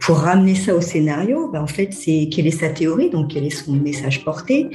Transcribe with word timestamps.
Pour 0.00 0.18
ramener 0.18 0.54
ça 0.54 0.74
au 0.74 0.80
scénario, 0.80 1.50
ben, 1.50 1.62
en 1.62 1.66
fait, 1.66 1.92
c'est 1.92 2.28
quelle 2.30 2.46
est 2.46 2.52
sa 2.52 2.68
théorie, 2.68 3.10
donc 3.10 3.32
quel 3.32 3.44
est 3.44 3.50
son 3.50 3.72
message 3.72 4.24
porté. 4.24 4.68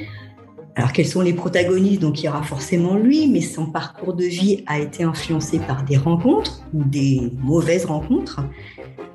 Alors, 0.75 0.91
quels 0.93 1.07
sont 1.07 1.21
les 1.21 1.33
protagonistes 1.33 2.01
Donc, 2.01 2.21
il 2.21 2.25
y 2.25 2.29
aura 2.29 2.43
forcément 2.43 2.95
lui, 2.95 3.27
mais 3.27 3.41
son 3.41 3.65
parcours 3.65 4.13
de 4.13 4.23
vie 4.23 4.63
a 4.67 4.79
été 4.79 5.03
influencé 5.03 5.59
par 5.59 5.83
des 5.83 5.97
rencontres 5.97 6.63
ou 6.73 6.83
des 6.83 7.31
mauvaises 7.39 7.85
rencontres. 7.85 8.41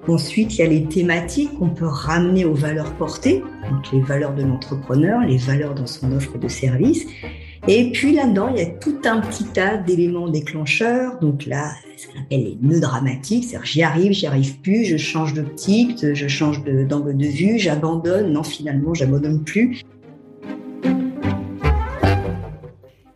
Ensuite, 0.09 0.55
il 0.55 0.59
y 0.59 0.63
a 0.63 0.69
les 0.69 0.85
thématiques 0.85 1.53
qu'on 1.59 1.71
peut 1.71 1.87
ramener 1.87 2.45
aux 2.45 2.55
valeurs 2.55 2.93
portées, 2.95 3.43
donc 3.71 3.91
les 3.93 4.01
valeurs 4.01 4.35
de 4.35 4.43
l'entrepreneur, 4.43 5.21
les 5.21 5.39
valeurs 5.39 5.75
dans 5.75 5.87
son 5.87 6.13
offre 6.13 6.39
de 6.39 6.49
service. 6.49 7.07
Et 7.69 7.91
puis 7.91 8.15
là-dedans, 8.15 8.49
il 8.55 8.59
y 8.59 8.63
a 8.63 8.67
tout 8.67 8.99
un 9.05 9.21
petit 9.21 9.45
tas 9.45 9.77
d'éléments 9.77 10.29
déclencheurs. 10.29 11.19
Donc 11.21 11.47
là, 11.47 11.73
ce 11.97 12.07
qu'on 12.07 12.21
appelle 12.21 12.45
les 12.45 12.59
nœuds 12.61 12.81
dramatiques, 12.81 13.45
c'est-à-dire 13.45 13.67
j'y 13.67 13.83
arrive, 13.83 14.13
j'y 14.13 14.27
arrive 14.27 14.61
plus, 14.61 14.85
je 14.85 14.97
change 14.97 15.35
d'optique, 15.35 16.15
je 16.15 16.29
change 16.29 16.63
d'angle 16.65 17.17
de, 17.17 17.27
vue, 17.27 17.59
j'abandonne, 17.59 18.33
non 18.33 18.43
finalement 18.43 18.95
j'abandonne 18.95 19.43
plus. 19.43 19.83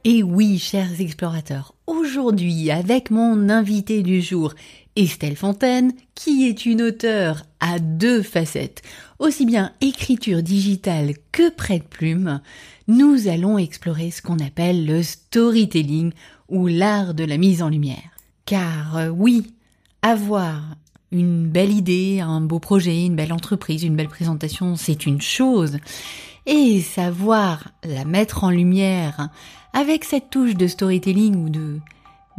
Et 0.04 0.22
oui, 0.22 0.58
chers 0.58 1.00
explorateurs, 1.00 1.74
aujourd'hui, 1.86 2.70
avec 2.70 3.10
mon 3.10 3.50
invité 3.50 4.02
du 4.02 4.22
jour, 4.22 4.54
Estelle 4.96 5.36
Fontaine, 5.36 5.92
qui 6.14 6.48
est 6.48 6.64
une 6.64 6.82
auteure 6.82 7.44
à 7.60 7.78
deux 7.78 8.22
facettes, 8.22 8.82
aussi 9.18 9.44
bien 9.44 9.72
écriture 9.82 10.42
digitale 10.42 11.12
que 11.32 11.50
près 11.50 11.78
de 11.78 11.84
plume, 11.84 12.40
nous 12.90 13.28
allons 13.28 13.56
explorer 13.56 14.10
ce 14.10 14.20
qu'on 14.20 14.40
appelle 14.40 14.84
le 14.84 15.04
storytelling 15.04 16.12
ou 16.48 16.66
l'art 16.66 17.14
de 17.14 17.22
la 17.22 17.36
mise 17.36 17.62
en 17.62 17.68
lumière. 17.68 18.16
Car 18.46 18.96
euh, 18.96 19.08
oui, 19.08 19.54
avoir 20.02 20.60
une 21.12 21.46
belle 21.46 21.70
idée, 21.70 22.18
un 22.20 22.40
beau 22.40 22.58
projet, 22.58 23.06
une 23.06 23.14
belle 23.14 23.32
entreprise, 23.32 23.84
une 23.84 23.94
belle 23.94 24.08
présentation, 24.08 24.74
c'est 24.74 25.06
une 25.06 25.20
chose. 25.20 25.78
Et 26.46 26.80
savoir 26.80 27.68
la 27.84 28.04
mettre 28.04 28.42
en 28.42 28.50
lumière 28.50 29.28
avec 29.72 30.02
cette 30.04 30.30
touche 30.30 30.54
de 30.54 30.66
storytelling 30.66 31.36
ou 31.36 31.48
de 31.48 31.78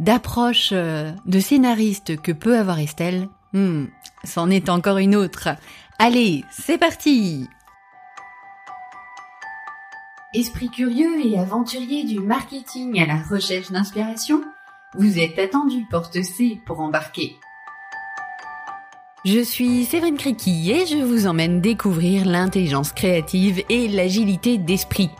d'approche 0.00 0.70
euh, 0.72 1.12
de 1.24 1.40
scénariste 1.40 2.20
que 2.20 2.32
peut 2.32 2.58
avoir 2.58 2.78
Estelle, 2.78 3.26
hmm, 3.54 3.84
c'en 4.24 4.50
est 4.50 4.68
encore 4.68 4.98
une 4.98 5.16
autre. 5.16 5.48
Allez, 5.98 6.44
c'est 6.50 6.78
parti 6.78 7.48
Esprit 10.34 10.70
curieux 10.70 11.26
et 11.26 11.38
aventurier 11.38 12.04
du 12.04 12.18
marketing 12.18 12.98
à 13.02 13.04
la 13.04 13.20
recherche 13.22 13.70
d'inspiration, 13.70 14.42
vous 14.94 15.18
êtes 15.18 15.38
attendu 15.38 15.84
porte 15.90 16.22
C 16.22 16.58
pour 16.64 16.80
embarquer. 16.80 17.36
Je 19.26 19.40
suis 19.40 19.84
Séverine 19.84 20.16
Criqui 20.16 20.70
et 20.70 20.86
je 20.86 20.96
vous 20.96 21.26
emmène 21.26 21.60
découvrir 21.60 22.24
l'intelligence 22.24 22.92
créative 22.92 23.62
et 23.68 23.88
l'agilité 23.88 24.56
d'esprit. 24.56 25.10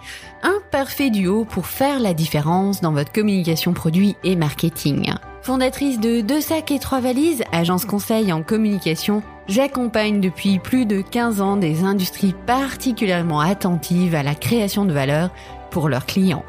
Un 0.42 0.56
parfait 0.70 1.10
duo 1.10 1.44
pour 1.44 1.66
faire 1.66 2.00
la 2.00 2.14
différence 2.14 2.80
dans 2.80 2.92
votre 2.92 3.12
communication 3.12 3.74
produit 3.74 4.16
et 4.24 4.34
marketing. 4.34 5.12
Fondatrice 5.42 6.00
de 6.00 6.22
Deux 6.22 6.40
sacs 6.40 6.70
et 6.70 6.78
trois 6.78 7.00
valises, 7.00 7.44
agence 7.52 7.84
conseil 7.84 8.32
en 8.32 8.42
communication, 8.42 9.22
j'accompagne 9.48 10.20
depuis 10.20 10.58
plus 10.58 10.86
de 10.86 11.00
15 11.00 11.40
ans 11.40 11.56
des 11.56 11.84
industries 11.84 12.34
particulièrement 12.46 13.40
attentives 13.40 14.14
à 14.14 14.22
la 14.22 14.34
création 14.34 14.84
de 14.84 14.92
valeur 14.92 15.30
pour 15.70 15.88
leurs 15.88 16.06
clients. 16.06 16.44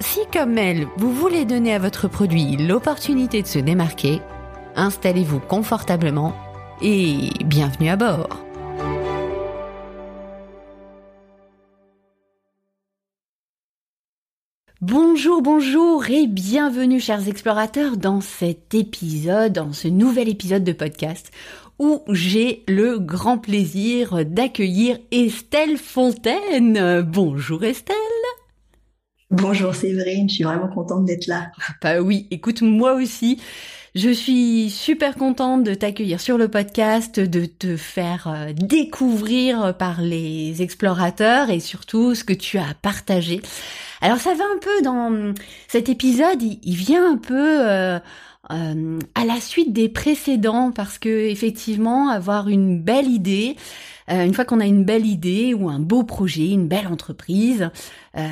Si 0.00 0.20
comme 0.32 0.58
elle, 0.58 0.86
vous 0.96 1.12
voulez 1.12 1.44
donner 1.44 1.74
à 1.74 1.78
votre 1.78 2.08
produit 2.08 2.56
l'opportunité 2.56 3.42
de 3.42 3.46
se 3.46 3.58
démarquer, 3.58 4.20
installez-vous 4.76 5.40
confortablement 5.40 6.34
et 6.82 7.30
bienvenue 7.44 7.88
à 7.88 7.96
bord. 7.96 8.44
Bonjour, 14.80 15.40
bonjour 15.40 16.10
et 16.10 16.26
bienvenue 16.26 17.00
chers 17.00 17.26
explorateurs 17.26 17.96
dans 17.96 18.20
cet 18.20 18.74
épisode, 18.74 19.54
dans 19.54 19.72
ce 19.72 19.88
nouvel 19.88 20.28
épisode 20.28 20.62
de 20.62 20.72
podcast 20.72 21.30
où 21.78 22.02
j'ai 22.08 22.64
le 22.68 22.98
grand 22.98 23.38
plaisir 23.38 24.24
d'accueillir 24.24 24.98
Estelle 25.10 25.76
Fontaine. 25.76 27.02
Bonjour 27.02 27.64
Estelle. 27.64 27.96
Bonjour 29.30 29.74
Séverine, 29.74 30.28
je 30.28 30.34
suis 30.34 30.44
vraiment 30.44 30.68
contente 30.68 31.04
d'être 31.06 31.26
là. 31.26 31.50
Bah 31.82 32.00
oui, 32.00 32.26
écoute 32.30 32.62
moi 32.62 32.94
aussi. 32.94 33.40
Je 33.94 34.10
suis 34.10 34.70
super 34.70 35.14
contente 35.14 35.62
de 35.62 35.72
t'accueillir 35.72 36.20
sur 36.20 36.36
le 36.36 36.48
podcast, 36.48 37.20
de 37.20 37.44
te 37.44 37.76
faire 37.76 38.26
euh, 38.26 38.52
découvrir 38.52 39.76
par 39.76 40.00
les 40.00 40.62
explorateurs 40.62 41.48
et 41.50 41.60
surtout 41.60 42.16
ce 42.16 42.24
que 42.24 42.32
tu 42.32 42.58
as 42.58 42.74
partagé. 42.82 43.40
Alors 44.00 44.18
ça 44.18 44.34
va 44.34 44.42
un 44.44 44.58
peu 44.60 44.82
dans 44.82 45.32
cet 45.68 45.88
épisode, 45.88 46.42
il, 46.42 46.74
vient 46.74 47.12
un 47.12 47.16
peu 47.16 47.68
euh, 47.68 48.00
euh, 48.50 48.98
à 49.14 49.24
la 49.24 49.40
suite 49.40 49.72
des 49.72 49.88
précédents 49.88 50.72
parce 50.72 50.98
que 50.98 51.08
effectivement 51.08 52.08
avoir 52.08 52.48
une 52.48 52.80
belle 52.80 53.08
idée, 53.08 53.56
une 54.08 54.34
fois 54.34 54.44
qu'on 54.44 54.60
a 54.60 54.66
une 54.66 54.84
belle 54.84 55.06
idée 55.06 55.54
ou 55.54 55.70
un 55.70 55.78
beau 55.78 56.02
projet, 56.02 56.50
une 56.50 56.68
belle 56.68 56.86
entreprise, 56.88 57.70
bah, 58.12 58.22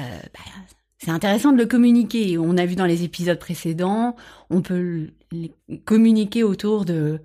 c'est 0.98 1.10
intéressant 1.10 1.50
de 1.50 1.56
le 1.56 1.64
communiquer. 1.64 2.36
On 2.36 2.58
a 2.58 2.66
vu 2.66 2.76
dans 2.76 2.84
les 2.84 3.04
épisodes 3.04 3.38
précédents, 3.38 4.14
on 4.50 4.60
peut 4.60 5.08
communiquer 5.84 6.42
autour 6.44 6.84
de, 6.84 7.20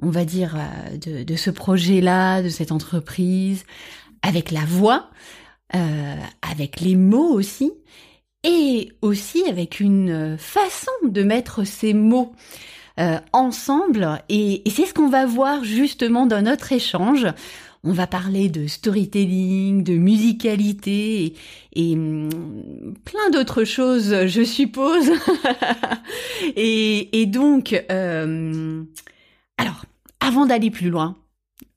on 0.00 0.10
va 0.10 0.24
dire, 0.24 0.56
euh, 0.56 1.24
de, 1.24 1.36
ce 1.36 1.50
projet-là, 1.50 2.42
de 2.42 2.48
cette 2.48 2.72
entreprise, 2.72 3.64
avec 4.22 4.50
la 4.50 4.64
voix, 4.64 5.10
euh, 5.74 6.16
avec 6.42 6.80
les 6.80 6.96
mots 6.96 7.32
aussi, 7.32 7.72
et 8.46 8.92
aussi 9.02 9.44
avec 9.48 9.80
une 9.80 10.38
façon 10.38 10.92
de 11.02 11.22
mettre 11.22 11.64
ces 11.64 11.92
mots 11.92 12.32
euh, 12.98 13.18
ensemble. 13.34 14.22
Et, 14.30 14.62
c'est 14.70 14.86
ce 14.86 14.94
qu'on 14.94 15.10
va 15.10 15.26
voir 15.26 15.64
justement 15.64 16.24
dans 16.24 16.42
notre 16.42 16.72
échange. 16.72 17.26
On 17.84 17.92
va 17.92 18.06
parler 18.06 18.48
de 18.48 18.66
storytelling, 18.68 19.84
de 19.84 19.98
musicalité 19.98 21.34
et, 21.74 21.92
hum, 21.94 22.30
plein 23.04 23.30
d'autres 23.32 23.64
choses, 23.64 24.26
je 24.26 24.42
suppose. 24.44 25.10
et, 26.56 27.26
donc, 27.26 27.84
euh, 27.90 28.82
alors, 29.58 29.84
avant 30.20 30.46
d'aller 30.46 30.70
plus 30.70 30.88
loin, 30.88 31.16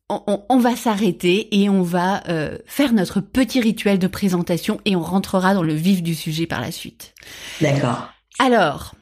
on, 0.10 0.58
va 0.58 0.76
s'arrêter 0.76 1.62
et 1.62 1.70
on 1.70 1.84
va 1.84 2.24
euh, 2.30 2.58
faire 2.66 2.94
notre 2.94 3.22
petit 3.22 3.62
rituel 3.62 4.00
de 4.00 4.08
présentation 4.08 4.80
et 4.86 4.96
on 4.96 5.02
rentrera 5.02 5.54
dans 5.54 5.64
le 5.64 5.74
vif 5.74 6.02
du 6.02 6.16
sujet 6.16 6.48
par 6.48 6.62
la 6.62 6.72
suite. 6.72 7.14
D'accord. 7.62 8.10
Alors, 8.40 8.96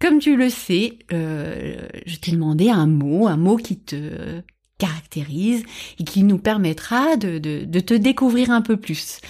comme 0.00 0.18
tu 0.18 0.36
le 0.36 0.50
sais, 0.50 0.98
euh, 1.12 1.76
je 2.06 2.16
t'ai 2.16 2.32
demandé 2.32 2.70
un 2.70 2.86
mot, 2.86 3.28
un 3.28 3.36
mot 3.36 3.56
qui 3.56 3.78
te 3.78 4.42
caractérise 4.78 5.64
et 5.98 6.04
qui 6.04 6.22
nous 6.22 6.38
permettra 6.38 7.16
de, 7.16 7.38
de, 7.38 7.80
te 7.80 7.94
découvrir 7.94 8.50
un 8.50 8.62
peu 8.62 8.76
plus. 8.76 9.20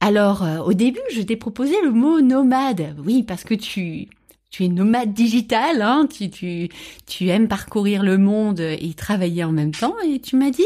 Alors, 0.00 0.42
euh, 0.42 0.58
au 0.58 0.74
début, 0.74 1.00
je 1.14 1.22
t'ai 1.22 1.36
proposé 1.36 1.74
le 1.82 1.90
mot 1.90 2.20
nomade. 2.20 2.94
Oui, 3.04 3.22
parce 3.22 3.44
que 3.44 3.54
tu, 3.54 4.08
tu 4.56 4.64
es 4.64 4.68
nomade 4.68 5.12
digital, 5.12 5.82
hein, 5.82 6.08
tu, 6.10 6.30
tu, 6.30 6.70
tu 7.06 7.28
aimes 7.28 7.46
parcourir 7.46 8.02
le 8.02 8.16
monde 8.16 8.60
et 8.60 8.94
travailler 8.94 9.44
en 9.44 9.52
même 9.52 9.72
temps. 9.72 9.94
Et 10.08 10.18
tu 10.18 10.34
m'as 10.36 10.48
dit, 10.48 10.64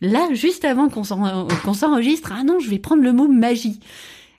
là, 0.00 0.28
juste 0.32 0.64
avant 0.64 0.88
qu'on 0.88 1.04
s'enregistre, 1.04 2.32
ah 2.36 2.42
non, 2.42 2.58
je 2.58 2.68
vais 2.68 2.80
prendre 2.80 3.04
le 3.04 3.12
mot 3.12 3.28
magie. 3.28 3.78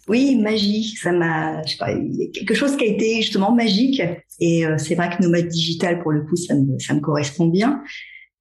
Oui, 0.09 0.35
magie, 0.35 0.95
ça 1.01 1.13
m'a, 1.13 1.63
je 1.63 1.71
sais 1.71 1.77
pas, 1.77 1.93
il 1.93 2.13
y 2.13 2.25
a 2.25 2.27
quelque 2.33 2.53
chose 2.53 2.75
qui 2.75 2.83
a 2.83 2.87
été 2.87 3.21
justement 3.21 3.53
magique. 3.53 4.01
Et 4.41 4.65
euh, 4.65 4.77
c'est 4.77 4.95
vrai 4.95 5.15
que 5.15 5.23
nomade 5.23 5.47
digital, 5.47 6.01
pour 6.01 6.11
le 6.11 6.23
coup, 6.23 6.35
ça 6.35 6.53
me, 6.53 6.77
ça 6.77 6.93
me 6.93 6.99
correspond 6.99 7.47
bien. 7.47 7.81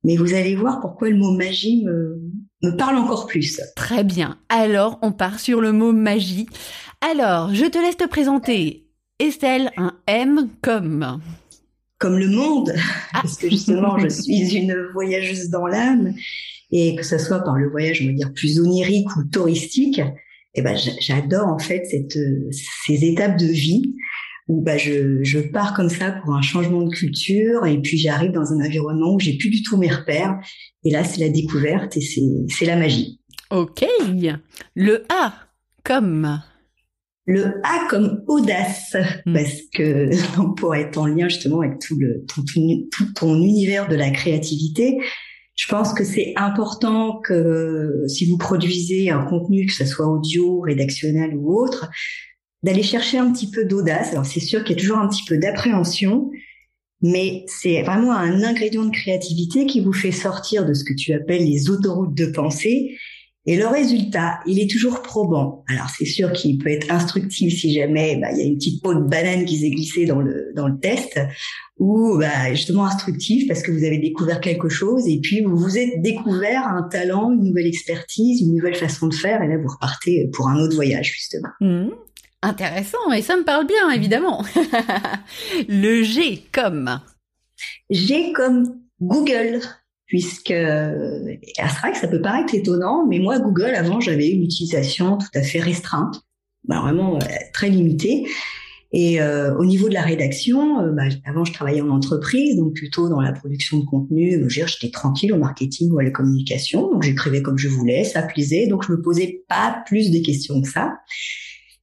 Mais 0.02 0.16
vous 0.16 0.34
allez 0.34 0.56
voir 0.56 0.80
pourquoi 0.80 1.08
le 1.08 1.16
mot 1.16 1.36
magie 1.36 1.84
me, 1.84 2.20
me 2.64 2.76
parle 2.76 2.96
encore 2.96 3.28
plus. 3.28 3.60
Très 3.76 4.02
bien. 4.02 4.38
Alors, 4.48 4.98
on 5.02 5.12
part 5.12 5.38
sur 5.38 5.60
le 5.60 5.70
mot 5.70 5.92
magie. 5.92 6.48
Alors, 7.00 7.54
je 7.54 7.66
te 7.66 7.78
laisse 7.78 7.96
te 7.96 8.08
présenter. 8.08 8.85
Estelle, 9.18 9.70
un 9.76 9.94
M 10.06 10.48
comme. 10.62 11.20
Comme 11.98 12.18
le 12.18 12.28
monde, 12.28 12.72
ah. 13.14 13.20
parce 13.22 13.38
que 13.38 13.48
justement, 13.48 13.98
je 13.98 14.08
suis 14.22 14.54
une 14.54 14.76
voyageuse 14.92 15.48
dans 15.48 15.66
l'âme, 15.66 16.14
et 16.70 16.94
que 16.96 17.02
ce 17.02 17.16
soit 17.16 17.40
par 17.40 17.56
le 17.56 17.70
voyage, 17.70 18.02
on 18.02 18.06
va 18.06 18.12
dire, 18.12 18.32
plus 18.34 18.60
onirique 18.60 19.14
ou 19.16 19.24
touristique, 19.24 20.02
eh 20.54 20.62
ben, 20.62 20.76
j'adore 21.00 21.48
en 21.48 21.58
fait 21.58 21.84
cette, 21.84 22.18
ces 22.86 23.04
étapes 23.04 23.38
de 23.38 23.46
vie 23.46 23.94
où 24.48 24.62
bah, 24.62 24.78
je, 24.78 25.22
je 25.22 25.38
pars 25.38 25.74
comme 25.74 25.88
ça 25.88 26.12
pour 26.12 26.34
un 26.34 26.42
changement 26.42 26.82
de 26.82 26.90
culture 26.90 27.66
et 27.66 27.80
puis 27.80 27.98
j'arrive 27.98 28.32
dans 28.32 28.52
un 28.52 28.64
environnement 28.64 29.14
où 29.14 29.20
j'ai 29.20 29.36
plus 29.36 29.50
du 29.50 29.62
tout 29.62 29.76
mes 29.76 29.90
repères. 29.90 30.38
Et 30.84 30.90
là 30.90 31.04
c'est 31.04 31.20
la 31.20 31.28
découverte 31.28 31.96
et 31.96 32.00
c'est 32.00 32.22
c'est 32.48 32.64
la 32.64 32.76
magie. 32.76 33.20
Ok, 33.50 33.84
le 34.74 35.04
A 35.08 35.34
comme 35.84 36.40
Le 37.26 37.60
A 37.64 37.86
comme 37.90 38.22
audace, 38.28 38.96
hmm. 39.26 39.34
parce 39.34 39.60
que 39.74 40.10
pour 40.56 40.74
être 40.74 40.96
en 40.96 41.06
lien 41.06 41.28
justement 41.28 41.60
avec 41.60 41.80
tout 41.80 41.98
le 41.98 42.24
tout, 42.26 42.44
tout 42.92 43.12
ton 43.14 43.34
univers 43.34 43.88
de 43.88 43.96
la 43.96 44.10
créativité, 44.10 44.98
je 45.56 45.66
pense 45.68 45.92
que 45.92 46.04
c'est 46.04 46.34
important 46.36 47.18
que 47.20 48.04
si 48.08 48.30
vous 48.30 48.36
produisez 48.36 49.10
un 49.10 49.24
contenu, 49.24 49.66
que 49.66 49.72
ce 49.72 49.86
soit 49.86 50.06
audio, 50.06 50.60
rédactionnel 50.60 51.34
ou 51.34 51.58
autre, 51.58 51.90
d'aller 52.62 52.82
chercher 52.82 53.18
un 53.18 53.32
petit 53.32 53.50
peu 53.50 53.64
d'audace. 53.64 54.12
Alors 54.12 54.26
c'est 54.26 54.40
sûr 54.40 54.62
qu'il 54.62 54.76
y 54.76 54.78
a 54.78 54.82
toujours 54.82 54.98
un 54.98 55.08
petit 55.08 55.24
peu 55.26 55.38
d'appréhension, 55.38 56.30
mais 57.00 57.44
c'est 57.46 57.82
vraiment 57.82 58.12
un 58.12 58.42
ingrédient 58.42 58.84
de 58.84 58.90
créativité 58.90 59.66
qui 59.66 59.80
vous 59.80 59.92
fait 59.92 60.12
sortir 60.12 60.66
de 60.66 60.74
ce 60.74 60.84
que 60.84 60.94
tu 60.94 61.12
appelles 61.12 61.44
les 61.44 61.70
autoroutes 61.70 62.14
de 62.14 62.26
pensée 62.26 62.96
et 63.48 63.56
le 63.56 63.68
résultat, 63.68 64.40
il 64.44 64.58
est 64.58 64.68
toujours 64.68 65.02
probant. 65.02 65.64
Alors 65.68 65.88
c'est 65.96 66.04
sûr 66.04 66.32
qu'il 66.32 66.58
peut 66.58 66.70
être 66.70 66.90
instructif 66.90 67.54
si 67.54 67.72
jamais 67.72 68.16
bah, 68.16 68.28
il 68.32 68.38
y 68.38 68.40
a 68.40 68.44
une 68.44 68.56
petite 68.56 68.82
peau 68.82 68.92
de 68.92 69.00
banane 69.00 69.44
qui 69.44 69.58
s'est 69.58 69.70
glissée 69.70 70.04
dans 70.04 70.20
le 70.20 70.52
dans 70.56 70.66
le 70.66 70.78
test, 70.78 71.20
ou 71.78 72.18
bah, 72.18 72.52
justement 72.52 72.86
instructif 72.86 73.46
parce 73.46 73.62
que 73.62 73.70
vous 73.70 73.84
avez 73.84 73.98
découvert 73.98 74.40
quelque 74.40 74.68
chose 74.68 75.06
et 75.06 75.20
puis 75.20 75.42
vous 75.42 75.56
vous 75.56 75.78
êtes 75.78 76.02
découvert 76.02 76.66
un 76.66 76.82
talent, 76.82 77.32
une 77.32 77.44
nouvelle 77.44 77.66
expertise, 77.66 78.40
une 78.40 78.56
nouvelle 78.56 78.74
façon 78.74 79.06
de 79.06 79.14
faire 79.14 79.40
et 79.42 79.48
là 79.48 79.56
vous 79.58 79.68
repartez 79.68 80.28
pour 80.32 80.48
un 80.48 80.58
autre 80.58 80.74
voyage 80.74 81.12
justement. 81.12 81.50
Mmh. 81.60 81.90
Intéressant 82.42 83.12
et 83.14 83.22
ça 83.22 83.36
me 83.36 83.44
parle 83.44 83.66
bien 83.66 83.90
évidemment. 83.90 84.44
le 85.68 86.02
G 86.02 86.42
comme? 86.52 87.00
G 87.90 88.32
comme 88.34 88.80
Google 89.00 89.60
puisque 90.06 90.52
que 91.92 91.98
ça 91.98 92.08
peut 92.08 92.20
paraître 92.20 92.54
étonnant, 92.54 93.06
mais 93.06 93.18
moi 93.18 93.38
Google 93.38 93.74
avant 93.74 94.00
j'avais 94.00 94.28
une 94.28 94.42
utilisation 94.42 95.18
tout 95.18 95.26
à 95.34 95.42
fait 95.42 95.60
restreinte, 95.60 96.22
bah, 96.64 96.80
vraiment 96.80 97.18
très 97.52 97.68
limitée. 97.68 98.26
Et 98.92 99.20
euh, 99.20 99.54
au 99.56 99.64
niveau 99.64 99.88
de 99.88 99.94
la 99.94 100.02
rédaction, 100.02 100.80
euh, 100.80 100.92
bah, 100.92 101.02
avant 101.24 101.44
je 101.44 101.52
travaillais 101.52 101.80
en 101.80 101.90
entreprise, 101.90 102.56
donc 102.56 102.74
plutôt 102.74 103.08
dans 103.08 103.20
la 103.20 103.32
production 103.32 103.78
de 103.78 103.84
contenu. 103.84 104.48
J'étais 104.48 104.90
tranquille 104.90 105.32
au 105.32 105.38
marketing 105.38 105.90
ou 105.90 105.98
à 105.98 106.04
la 106.04 106.10
communication, 106.10 106.92
donc 106.92 107.02
j'écrivais 107.02 107.42
comme 107.42 107.58
je 107.58 107.68
voulais, 107.68 108.04
ça 108.04 108.22
plaisait, 108.22 108.68
donc 108.68 108.84
je 108.86 108.92
me 108.92 109.02
posais 109.02 109.44
pas 109.48 109.82
plus 109.86 110.10
de 110.10 110.24
questions 110.24 110.62
que 110.62 110.68
ça. 110.68 110.94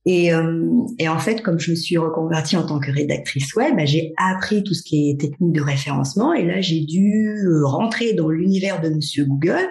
Et, 0.06 0.34
euh, 0.34 0.66
et, 1.00 1.08
en 1.08 1.18
fait, 1.18 1.42
comme 1.42 1.60
je 1.60 1.72
me 1.72 1.76
suis 1.76 1.98
reconvertie 1.98 2.58
en 2.58 2.66
tant 2.66 2.80
que 2.80 2.92
rédactrice 2.92 3.56
web, 3.56 3.76
bah, 3.78 3.86
j'ai 3.86 4.14
appris 4.18 4.64
tout 4.64 4.74
ce 4.74 4.84
qui 4.84 5.10
est 5.10 5.20
technique 5.20 5.54
de 5.54 5.62
référencement. 5.62 6.34
Et 6.34 6.46
là, 6.46 6.60
j'ai 6.60 6.82
dû 6.82 7.30
euh, 7.46 7.66
rentrer 7.66 8.14
dans 8.14 8.30
l'univers 8.30 8.82
de 8.82 8.90
Monsieur 8.90 9.24
Google. 9.26 9.70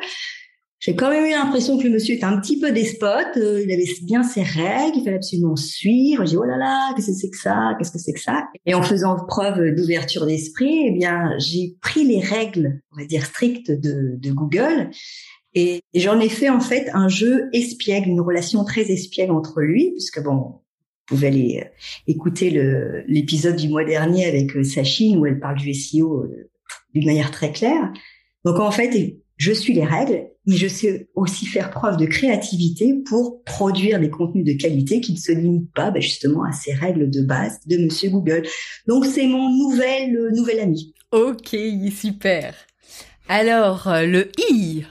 J'ai 0.79 0.97
quand 0.97 1.11
même 1.11 1.25
eu 1.25 1.31
l'impression 1.31 1.79
que 1.79 1.85
le 1.85 1.91
monsieur 1.91 2.17
était 2.17 2.25
un 2.25 2.41
petit 2.41 2.59
peu 2.59 2.73
despote. 2.73 3.37
Euh, 3.37 3.63
il 3.63 3.71
avait 3.71 3.87
bien 4.03 4.25
ses 4.25 4.43
règles, 4.43 4.97
il 4.97 5.05
fallait 5.05 5.17
absolument 5.17 5.55
suivre. 5.55 6.25
J'ai 6.25 6.31
dit 6.31 6.37
oh 6.37 6.45
là 6.45 6.57
là, 6.57 6.93
qu'est-ce 6.97 7.09
que 7.09 7.13
c'est 7.13 7.31
que 7.31 7.39
ça 7.39 7.75
Qu'est-ce 7.79 7.93
que 7.93 7.99
c'est 7.99 8.13
que 8.13 8.21
ça? 8.21 8.49
Et 8.67 8.75
en 8.75 8.83
faisant 8.83 9.15
preuve 9.29 9.77
d'ouverture 9.77 10.27
d'esprit, 10.27 10.89
eh 10.89 10.91
bien, 10.91 11.39
j'ai 11.39 11.77
pris 11.83 12.05
les 12.05 12.19
règles, 12.19 12.81
on 12.91 13.01
va 13.01 13.07
dire 13.07 13.25
strictes 13.25 13.71
de, 13.71 14.17
de 14.17 14.33
Google 14.33 14.91
et, 15.55 15.83
j'en 15.95 16.19
ai 16.21 16.29
fait 16.29 16.49
en 16.49 16.61
fait 16.61 16.89
un 16.95 17.09
jeu 17.09 17.49
espiègle, 17.53 18.09
une 18.09 18.21
relation 18.21 18.65
très 18.65 18.91
espiègle 18.91 19.33
entre 19.33 19.61
lui, 19.61 19.91
puisque 19.93 20.23
bon, 20.23 20.37
vous 20.37 20.61
pouvez 21.07 21.27
aller 21.27 21.63
euh, 21.63 21.69
écouter 22.07 22.51
l'épisode 23.07 23.57
du 23.57 23.69
mois 23.69 23.85
dernier 23.85 24.27
avec 24.27 24.57
euh, 24.57 24.65
Sachine 24.65 25.19
où 25.19 25.27
elle 25.27 25.41
parle 25.41 25.59
du 25.59 25.75
SEO 25.75 26.25
euh, 26.25 26.51
d'une 26.95 27.07
manière 27.07 27.31
très 27.31 27.53
claire. 27.53 27.93
Donc 28.45 28.59
en 28.61 28.71
fait, 28.71 29.19
je 29.37 29.53
suis 29.53 29.75
les 29.75 29.85
règles, 29.85 30.29
mais 30.47 30.57
je 30.57 30.69
sais 30.69 31.09
aussi 31.15 31.45
faire 31.45 31.71
preuve 31.71 31.97
de 31.99 32.07
créativité 32.07 32.95
pour 33.05 33.43
produire 33.45 34.01
des 34.01 34.11
contenus 34.11 34.45
de 34.45 34.59
qualité 34.61 35.01
qui 35.01 35.13
ne 35.13 35.19
se 35.19 35.33
limitent 35.33 35.73
pas 35.75 35.91
bah, 35.91 36.01
justement 36.01 36.45
à 36.45 36.53
ces 36.53 36.73
règles 36.73 37.11
de 37.11 37.21
base 37.21 37.61
de 37.67 37.77
Monsieur 37.77 38.09
Google. 38.09 38.45
Donc 38.87 39.05
c'est 39.05 39.27
mon 39.27 39.51
nouvel 39.51 40.31
nouvel 40.33 40.61
ami. 40.61 40.95
Ok, 41.13 41.55
super. 41.91 42.55
Alors 43.29 43.89
le 43.89 44.31
i. 44.51 44.85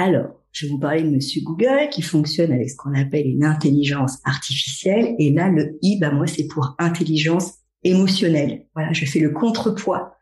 Alors, 0.00 0.30
je 0.52 0.64
vais 0.64 0.72
vous 0.72 0.78
parler 0.78 1.02
de 1.02 1.10
Monsieur 1.10 1.42
Google 1.42 1.90
qui 1.92 2.00
fonctionne 2.00 2.52
avec 2.52 2.70
ce 2.70 2.76
qu'on 2.76 2.94
appelle 2.94 3.26
une 3.26 3.44
intelligence 3.44 4.16
artificielle. 4.24 5.14
Et 5.18 5.30
là, 5.30 5.50
le 5.50 5.78
I, 5.82 5.98
bah 5.98 6.10
moi, 6.10 6.26
c'est 6.26 6.46
pour 6.46 6.74
intelligence 6.78 7.58
émotionnelle. 7.84 8.64
Voilà, 8.74 8.94
je 8.94 9.04
fais 9.04 9.18
le 9.18 9.28
contrepoids 9.28 10.16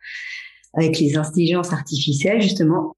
avec 0.75 0.99
les 0.99 1.17
intelligences 1.17 1.73
artificielles, 1.73 2.43
justement, 2.43 2.97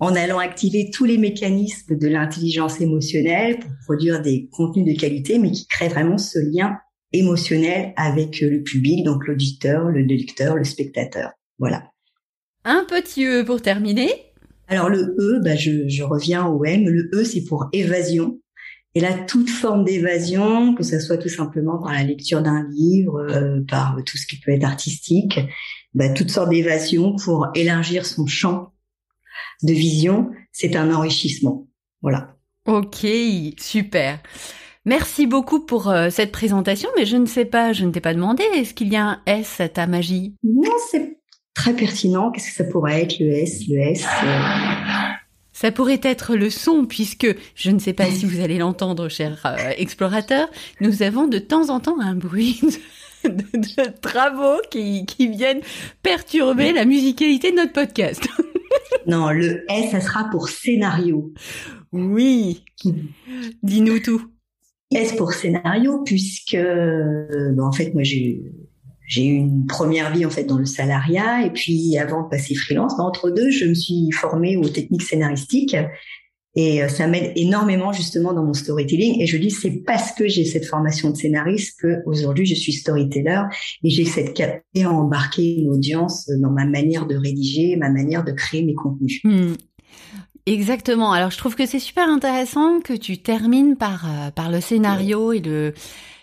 en 0.00 0.16
allant 0.16 0.40
activer 0.40 0.90
tous 0.92 1.04
les 1.04 1.16
mécanismes 1.16 1.96
de 1.96 2.08
l'intelligence 2.08 2.80
émotionnelle 2.80 3.60
pour 3.60 3.70
produire 3.84 4.20
des 4.20 4.48
contenus 4.50 4.96
de 4.96 5.00
qualité, 5.00 5.38
mais 5.38 5.52
qui 5.52 5.68
créent 5.68 5.90
vraiment 5.90 6.18
ce 6.18 6.40
lien 6.40 6.76
émotionnel 7.12 7.92
avec 7.96 8.40
le 8.40 8.64
public, 8.64 9.04
donc 9.04 9.28
l'auditeur, 9.28 9.90
le 9.90 10.00
lecteur, 10.00 10.56
le 10.56 10.64
spectateur. 10.64 11.30
Voilà. 11.60 11.84
Un 12.64 12.84
petit 12.84 13.24
E 13.24 13.44
pour 13.44 13.62
terminer. 13.62 14.10
Alors 14.68 14.88
le 14.88 15.14
E, 15.18 15.40
bah, 15.42 15.56
je, 15.56 15.88
je 15.88 16.02
reviens 16.02 16.46
au 16.46 16.64
M. 16.64 16.88
Le 16.88 17.10
E, 17.14 17.24
c'est 17.24 17.44
pour 17.44 17.68
évasion. 17.72 18.40
Et 18.94 19.00
là, 19.00 19.12
toute 19.12 19.50
forme 19.50 19.84
d'évasion, 19.84 20.74
que 20.74 20.82
ce 20.82 20.98
soit 20.98 21.18
tout 21.18 21.28
simplement 21.28 21.78
par 21.78 21.92
la 21.92 22.02
lecture 22.02 22.42
d'un 22.42 22.66
livre, 22.70 23.26
euh, 23.30 23.60
par 23.68 23.96
tout 24.06 24.16
ce 24.16 24.26
qui 24.26 24.40
peut 24.40 24.52
être 24.52 24.64
artistique, 24.64 25.38
bah, 25.92 26.08
toutes 26.08 26.30
sortes 26.30 26.48
d'évasions 26.48 27.14
pour 27.16 27.48
élargir 27.54 28.06
son 28.06 28.26
champ 28.26 28.72
de 29.62 29.72
vision, 29.72 30.30
c'est 30.50 30.76
un 30.76 30.94
enrichissement. 30.94 31.68
Voilà. 32.00 32.36
Ok, 32.66 33.06
super. 33.58 34.18
Merci 34.86 35.26
beaucoup 35.26 35.60
pour 35.60 35.90
euh, 35.90 36.08
cette 36.10 36.32
présentation, 36.32 36.88
mais 36.96 37.04
je 37.04 37.16
ne 37.16 37.26
sais 37.26 37.44
pas, 37.44 37.72
je 37.72 37.84
ne 37.84 37.90
t'ai 37.90 38.00
pas 38.00 38.14
demandé, 38.14 38.44
est-ce 38.54 38.72
qu'il 38.72 38.92
y 38.92 38.96
a 38.96 39.04
un 39.04 39.22
S 39.26 39.60
à 39.60 39.68
ta 39.68 39.86
magie? 39.86 40.36
Non, 40.42 40.70
c'est 40.90 41.18
très 41.56 41.74
pertinent. 41.74 42.30
Qu'est-ce 42.30 42.50
que 42.50 42.54
ça 42.54 42.64
pourrait 42.64 43.02
être 43.02 43.18
le 43.18 43.30
S 43.30 43.66
Le 43.66 43.78
S 43.78 44.04
euh, 44.22 44.40
Ça 45.52 45.72
pourrait 45.72 46.00
être 46.02 46.36
le 46.36 46.50
son, 46.50 46.84
puisque 46.84 47.26
je 47.56 47.70
ne 47.70 47.80
sais 47.80 47.94
pas 47.94 48.06
si 48.10 48.26
vous 48.26 48.40
allez 48.40 48.58
l'entendre, 48.58 49.08
cher 49.08 49.42
euh, 49.46 49.72
explorateur, 49.76 50.48
nous 50.80 51.02
avons 51.02 51.26
de 51.26 51.38
temps 51.38 51.70
en 51.70 51.80
temps 51.80 51.98
un 51.98 52.14
bruit 52.14 52.60
de, 53.24 54.00
travaux 54.00 54.60
qui, 54.70 55.06
qui 55.06 55.28
viennent 55.28 55.62
perturber 56.02 56.72
la 56.72 56.84
musicalité 56.84 57.50
de 57.50 57.56
notre 57.56 57.72
podcast. 57.72 58.28
non, 59.06 59.30
le 59.30 59.64
S, 59.70 59.90
ça 59.90 60.00
sera 60.00 60.28
pour 60.30 60.50
scénario. 60.50 61.32
Oui. 61.90 62.64
Dis-nous 63.62 64.00
tout. 64.00 64.30
S 64.92 65.14
pour 65.16 65.32
scénario, 65.32 66.02
puisque, 66.04 66.54
euh, 66.54 67.56
en 67.58 67.72
fait, 67.72 67.92
moi, 67.94 68.04
j'ai 68.04 68.42
j'ai 69.06 69.24
eu 69.24 69.34
une 69.36 69.66
première 69.66 70.12
vie 70.12 70.26
en 70.26 70.30
fait 70.30 70.44
dans 70.44 70.58
le 70.58 70.66
salariat 70.66 71.46
et 71.46 71.50
puis 71.50 71.96
avant 71.98 72.24
de 72.24 72.28
passer 72.28 72.54
freelance, 72.54 72.98
entre 72.98 73.30
deux, 73.30 73.50
je 73.50 73.66
me 73.66 73.74
suis 73.74 74.10
formée 74.12 74.56
aux 74.56 74.68
techniques 74.68 75.02
scénaristiques 75.02 75.76
et 76.56 76.82
euh, 76.82 76.88
ça 76.88 77.06
m'aide 77.06 77.32
énormément 77.36 77.92
justement 77.92 78.32
dans 78.32 78.42
mon 78.42 78.54
storytelling. 78.54 79.20
Et 79.20 79.26
je 79.26 79.36
dis 79.36 79.50
c'est 79.50 79.82
parce 79.86 80.12
que 80.12 80.26
j'ai 80.26 80.44
cette 80.44 80.66
formation 80.66 81.10
de 81.10 81.16
scénariste 81.16 81.78
que 81.80 81.98
aujourd'hui 82.06 82.46
je 82.46 82.54
suis 82.54 82.72
storyteller 82.72 83.42
et 83.84 83.90
j'ai 83.90 84.04
cette 84.04 84.34
capacité 84.34 84.84
à 84.84 84.90
embarquer 84.90 85.56
une 85.56 85.68
audience 85.68 86.28
dans 86.40 86.50
ma 86.50 86.64
manière 86.64 87.06
de 87.06 87.14
rédiger, 87.14 87.76
ma 87.76 87.90
manière 87.90 88.24
de 88.24 88.32
créer 88.32 88.64
mes 88.64 88.74
contenus. 88.74 89.20
Hmm. 89.22 89.52
Exactement. 90.46 91.12
Alors 91.12 91.30
je 91.30 91.38
trouve 91.38 91.56
que 91.56 91.66
c'est 91.66 91.80
super 91.80 92.08
intéressant 92.08 92.80
que 92.80 92.94
tu 92.94 93.18
termines 93.18 93.76
par 93.76 94.06
euh, 94.06 94.30
par 94.30 94.50
le 94.50 94.60
scénario 94.60 95.32
et 95.32 95.40
le 95.40 95.74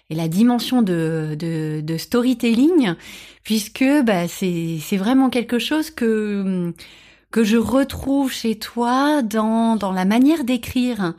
et 0.09 0.15
la 0.15 0.27
dimension 0.27 0.81
de, 0.81 1.35
de, 1.39 1.81
de 1.81 1.97
storytelling, 1.97 2.95
puisque 3.43 3.85
bah, 4.03 4.27
c'est, 4.27 4.79
vraiment 4.97 5.29
quelque 5.29 5.59
chose 5.59 5.91
que, 5.91 6.73
que 7.31 7.43
je 7.43 7.57
retrouve 7.57 8.31
chez 8.31 8.55
toi 8.55 9.21
dans, 9.21 9.75
dans 9.75 9.91
la 9.91 10.05
manière 10.05 10.43
d'écrire. 10.43 11.13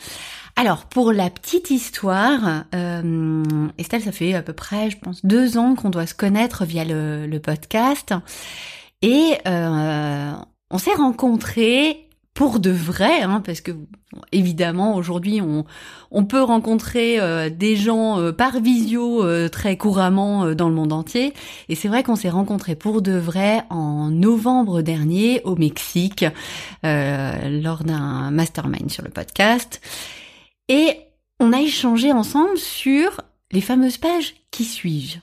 Alors, 0.56 0.84
pour 0.84 1.12
la 1.12 1.30
petite 1.30 1.70
histoire, 1.70 2.64
euh, 2.74 3.42
Estelle, 3.76 4.02
ça 4.02 4.12
fait 4.12 4.34
à 4.34 4.42
peu 4.42 4.52
près, 4.52 4.90
je 4.90 4.98
pense, 4.98 5.24
deux 5.24 5.58
ans 5.58 5.74
qu'on 5.74 5.90
doit 5.90 6.06
se 6.06 6.14
connaître 6.14 6.64
via 6.64 6.84
le, 6.84 7.26
le 7.26 7.40
podcast. 7.40 8.14
Et 9.02 9.34
euh, 9.48 10.32
on 10.70 10.78
s'est 10.78 10.94
rencontrés 10.94 12.03
pour 12.34 12.58
de 12.58 12.70
vrai, 12.70 13.22
hein, 13.22 13.40
parce 13.40 13.60
que 13.60 13.70
évidemment 14.32 14.96
aujourd'hui 14.96 15.40
on, 15.40 15.64
on 16.10 16.24
peut 16.24 16.42
rencontrer 16.42 17.20
euh, 17.20 17.48
des 17.48 17.76
gens 17.76 18.18
euh, 18.18 18.32
par 18.32 18.60
visio 18.60 19.24
euh, 19.24 19.48
très 19.48 19.76
couramment 19.76 20.52
dans 20.54 20.68
le 20.68 20.74
monde 20.74 20.92
entier, 20.92 21.32
et 21.68 21.76
c'est 21.76 21.86
vrai 21.86 22.02
qu'on 22.02 22.16
s'est 22.16 22.30
rencontrés 22.30 22.74
pour 22.74 23.02
de 23.02 23.12
vrai 23.12 23.62
en 23.70 24.10
novembre 24.10 24.82
dernier 24.82 25.40
au 25.44 25.54
Mexique 25.54 26.24
lors 26.82 27.84
d'un 27.84 28.30
mastermind 28.32 28.90
sur 28.90 29.04
le 29.04 29.10
podcast, 29.10 29.80
et 30.68 30.98
on 31.38 31.52
a 31.52 31.60
échangé 31.60 32.12
ensemble 32.12 32.58
sur 32.58 33.20
les 33.52 33.60
fameuses 33.60 33.98
pages 33.98 34.34
qui 34.50 34.64
suis-je. 34.64 35.18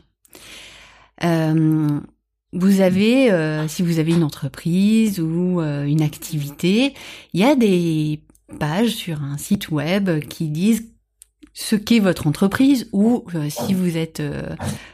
Vous 2.53 2.81
avez, 2.81 3.31
euh, 3.31 3.67
si 3.69 3.81
vous 3.81 3.99
avez 3.99 4.11
une 4.11 4.23
entreprise 4.23 5.21
ou 5.21 5.61
euh, 5.61 5.85
une 5.85 6.01
activité, 6.01 6.93
il 7.33 7.39
y 7.39 7.45
a 7.45 7.55
des 7.55 8.23
pages 8.59 8.89
sur 8.89 9.23
un 9.23 9.37
site 9.37 9.69
web 9.69 10.19
qui 10.27 10.49
disent 10.49 10.91
ce 11.53 11.77
qu'est 11.77 11.99
votre 11.99 12.27
entreprise 12.27 12.89
ou 12.91 13.25
si 13.49 13.73
vous 13.73 13.97
êtes, 13.97 14.21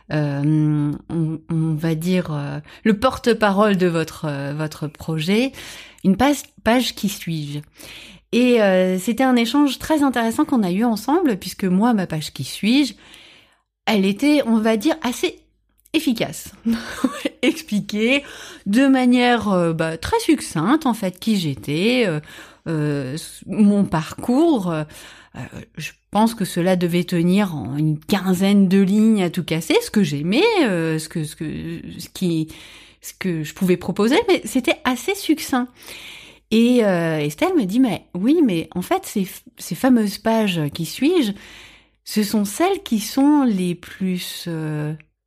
on, 0.10 0.92
on, 1.10 1.74
va 1.76 1.94
dire, 1.94 2.62
le 2.84 3.00
porte-parole 3.00 3.78
de 3.78 3.86
votre 3.86 4.28
votre 4.54 4.88
projet, 4.88 5.52
une 6.04 6.18
page, 6.18 6.38
page 6.64 6.96
qui 6.96 7.10
suis-je. 7.10 7.60
Et 8.32 8.58
c'était 9.00 9.24
un 9.24 9.36
échange 9.36 9.78
très 9.78 10.02
intéressant 10.02 10.46
qu'on 10.46 10.64
a 10.64 10.72
eu 10.72 10.84
ensemble 10.84 11.38
puisque 11.38 11.66
moi, 11.66 11.94
ma 11.94 12.08
page 12.08 12.34
qui 12.34 12.44
suis-je, 12.44 12.96
elle 13.86 14.06
était, 14.06 14.42
on 14.48 14.58
va 14.58 14.78
dire, 14.78 14.96
assez 15.04 15.47
efficace, 15.98 16.52
expliquer 17.42 18.24
de 18.66 18.88
manière 18.88 19.50
euh, 19.50 19.74
bah, 19.74 19.98
très 19.98 20.20
succincte 20.20 20.86
en 20.86 20.94
fait 20.94 21.20
qui 21.20 21.38
j'étais, 21.38 22.06
euh, 22.08 22.20
euh, 22.68 23.18
mon 23.46 23.84
parcours. 23.84 24.74
je 25.78 25.92
pense 26.12 26.34
que 26.34 26.46
cela 26.46 26.76
devait 26.76 27.04
tenir 27.04 27.56
en 27.56 27.78
une 27.78 28.00
quinzaine 28.00 28.68
de 28.68 28.80
lignes 28.80 29.24
à 29.24 29.30
tout 29.30 29.44
casser, 29.44 29.76
ce 29.82 29.92
que 29.92 30.04
j'aimais, 30.04 30.44
ce 30.62 31.10
que 31.10 31.24
ce 31.24 31.36
que 31.36 31.82
ce 31.98 32.10
qui 32.10 32.48
ce 33.02 33.14
que 33.14 33.44
je 33.44 33.54
pouvais 33.54 33.78
proposer, 33.78 34.18
mais 34.28 34.42
c'était 34.46 34.80
assez 34.84 35.16
succinct. 35.16 35.68
Et 36.50 36.78
Estelle 36.80 37.56
me 37.56 37.66
dit 37.66 37.80
mais 37.80 38.06
oui, 38.14 38.42
mais 38.44 38.68
en 38.76 38.82
fait 38.82 39.06
ces 39.06 39.28
ces 39.58 39.76
fameuses 39.76 40.18
pages 40.18 40.62
qui 40.74 40.86
suis-je, 40.86 41.34
ce 42.04 42.24
sont 42.24 42.46
celles 42.46 42.84
qui 42.84 43.00
sont 43.00 43.44
les 43.44 43.76
plus 43.76 44.48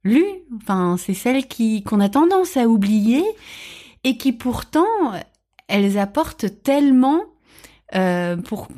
lues. 0.04 0.25
Enfin, 0.57 0.97
c'est 0.99 1.14
celles 1.14 1.47
qui 1.47 1.83
qu'on 1.83 2.00
a 2.00 2.09
tendance 2.09 2.57
à 2.57 2.66
oublier 2.66 3.23
et 4.04 4.16
qui 4.16 4.33
pourtant 4.33 4.87
elles 5.69 5.99
apportent 5.99 6.62
tellement 6.62 7.23
euh, 7.95 8.37
pour 8.37 8.69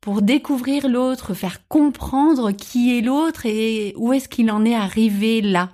pour 0.00 0.22
découvrir 0.22 0.88
l'autre, 0.88 1.34
faire 1.34 1.66
comprendre 1.68 2.52
qui 2.52 2.96
est 2.96 3.02
l'autre 3.02 3.44
et 3.44 3.92
où 3.96 4.14
est-ce 4.14 4.28
qu'il 4.28 4.50
en 4.50 4.64
est 4.64 4.74
arrivé 4.74 5.42
là. 5.42 5.68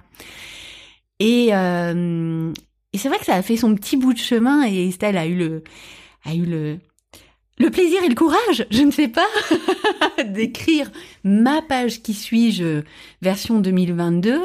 Et, 1.21 1.51
euh, 1.53 2.53
et 2.93 2.99
c'est 2.99 3.09
vrai 3.09 3.19
que 3.19 3.25
ça 3.25 3.37
a 3.37 3.43
fait 3.43 3.57
son 3.57 3.75
petit 3.77 3.97
bout 3.97 4.13
de 4.13 4.19
chemin 4.19 4.67
et 4.67 4.89
Estelle 4.89 5.17
a 5.17 5.27
eu 5.27 5.37
le 5.37 5.63
a 6.25 6.35
eu 6.35 6.45
le 6.45 6.79
le 7.59 7.71
plaisir 7.71 8.03
et 8.05 8.09
le 8.09 8.15
courage, 8.15 8.67
je 8.71 8.83
ne 8.83 8.91
sais 8.91 9.09
pas, 9.09 9.27
d'écrire 10.25 10.91
ma 11.25 11.63
page 11.63 12.03
qui 12.03 12.13
suis-je 12.13 12.83
version 13.23 13.61
2022 13.61 14.41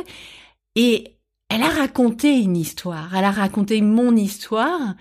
et 0.75 1.17
elle 1.49 1.63
a 1.63 1.69
raconté 1.69 2.39
une 2.39 2.55
histoire, 2.55 3.15
elle 3.15 3.25
a 3.25 3.31
raconté 3.31 3.81
mon 3.81 4.15
histoire. 4.15 4.95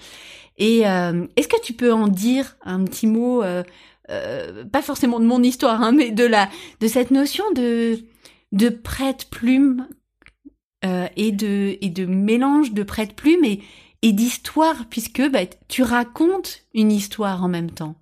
Et 0.58 0.86
euh, 0.86 1.26
est-ce 1.36 1.48
que 1.48 1.60
tu 1.62 1.72
peux 1.72 1.92
en 1.92 2.08
dire 2.08 2.56
un 2.64 2.84
petit 2.84 3.06
mot, 3.06 3.42
euh, 3.42 3.62
euh, 4.10 4.64
pas 4.64 4.82
forcément 4.82 5.20
de 5.20 5.24
mon 5.24 5.42
histoire, 5.42 5.80
hein, 5.82 5.92
mais 5.92 6.10
de 6.10 6.24
la 6.24 6.48
de 6.80 6.88
cette 6.88 7.10
notion 7.10 7.44
de 7.54 8.00
de 8.52 8.68
prête-plume 8.68 9.86
et 10.82 11.30
de 11.30 11.78
et 11.80 11.88
de 11.88 12.06
mélange 12.06 12.72
de 12.72 12.82
prête-plume 12.82 13.44
et 13.44 13.60
et 14.02 14.12
d'histoire, 14.12 14.86
puisque 14.88 15.22
bah, 15.30 15.40
tu 15.68 15.82
racontes 15.82 16.62
une 16.74 16.90
histoire 16.90 17.44
en 17.44 17.48
même 17.48 17.70
temps. 17.70 17.96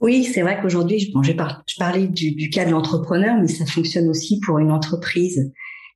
Oui, 0.00 0.24
c'est 0.24 0.40
vrai 0.40 0.58
qu'aujourd'hui, 0.60 1.10
bon, 1.12 1.22
je 1.22 1.32
parlais 1.78 2.08
du 2.08 2.48
cas 2.48 2.64
de 2.64 2.70
l'entrepreneur, 2.70 3.36
mais 3.38 3.48
ça 3.48 3.66
fonctionne 3.66 4.08
aussi 4.08 4.40
pour 4.40 4.58
une 4.58 4.72
entreprise. 4.72 5.52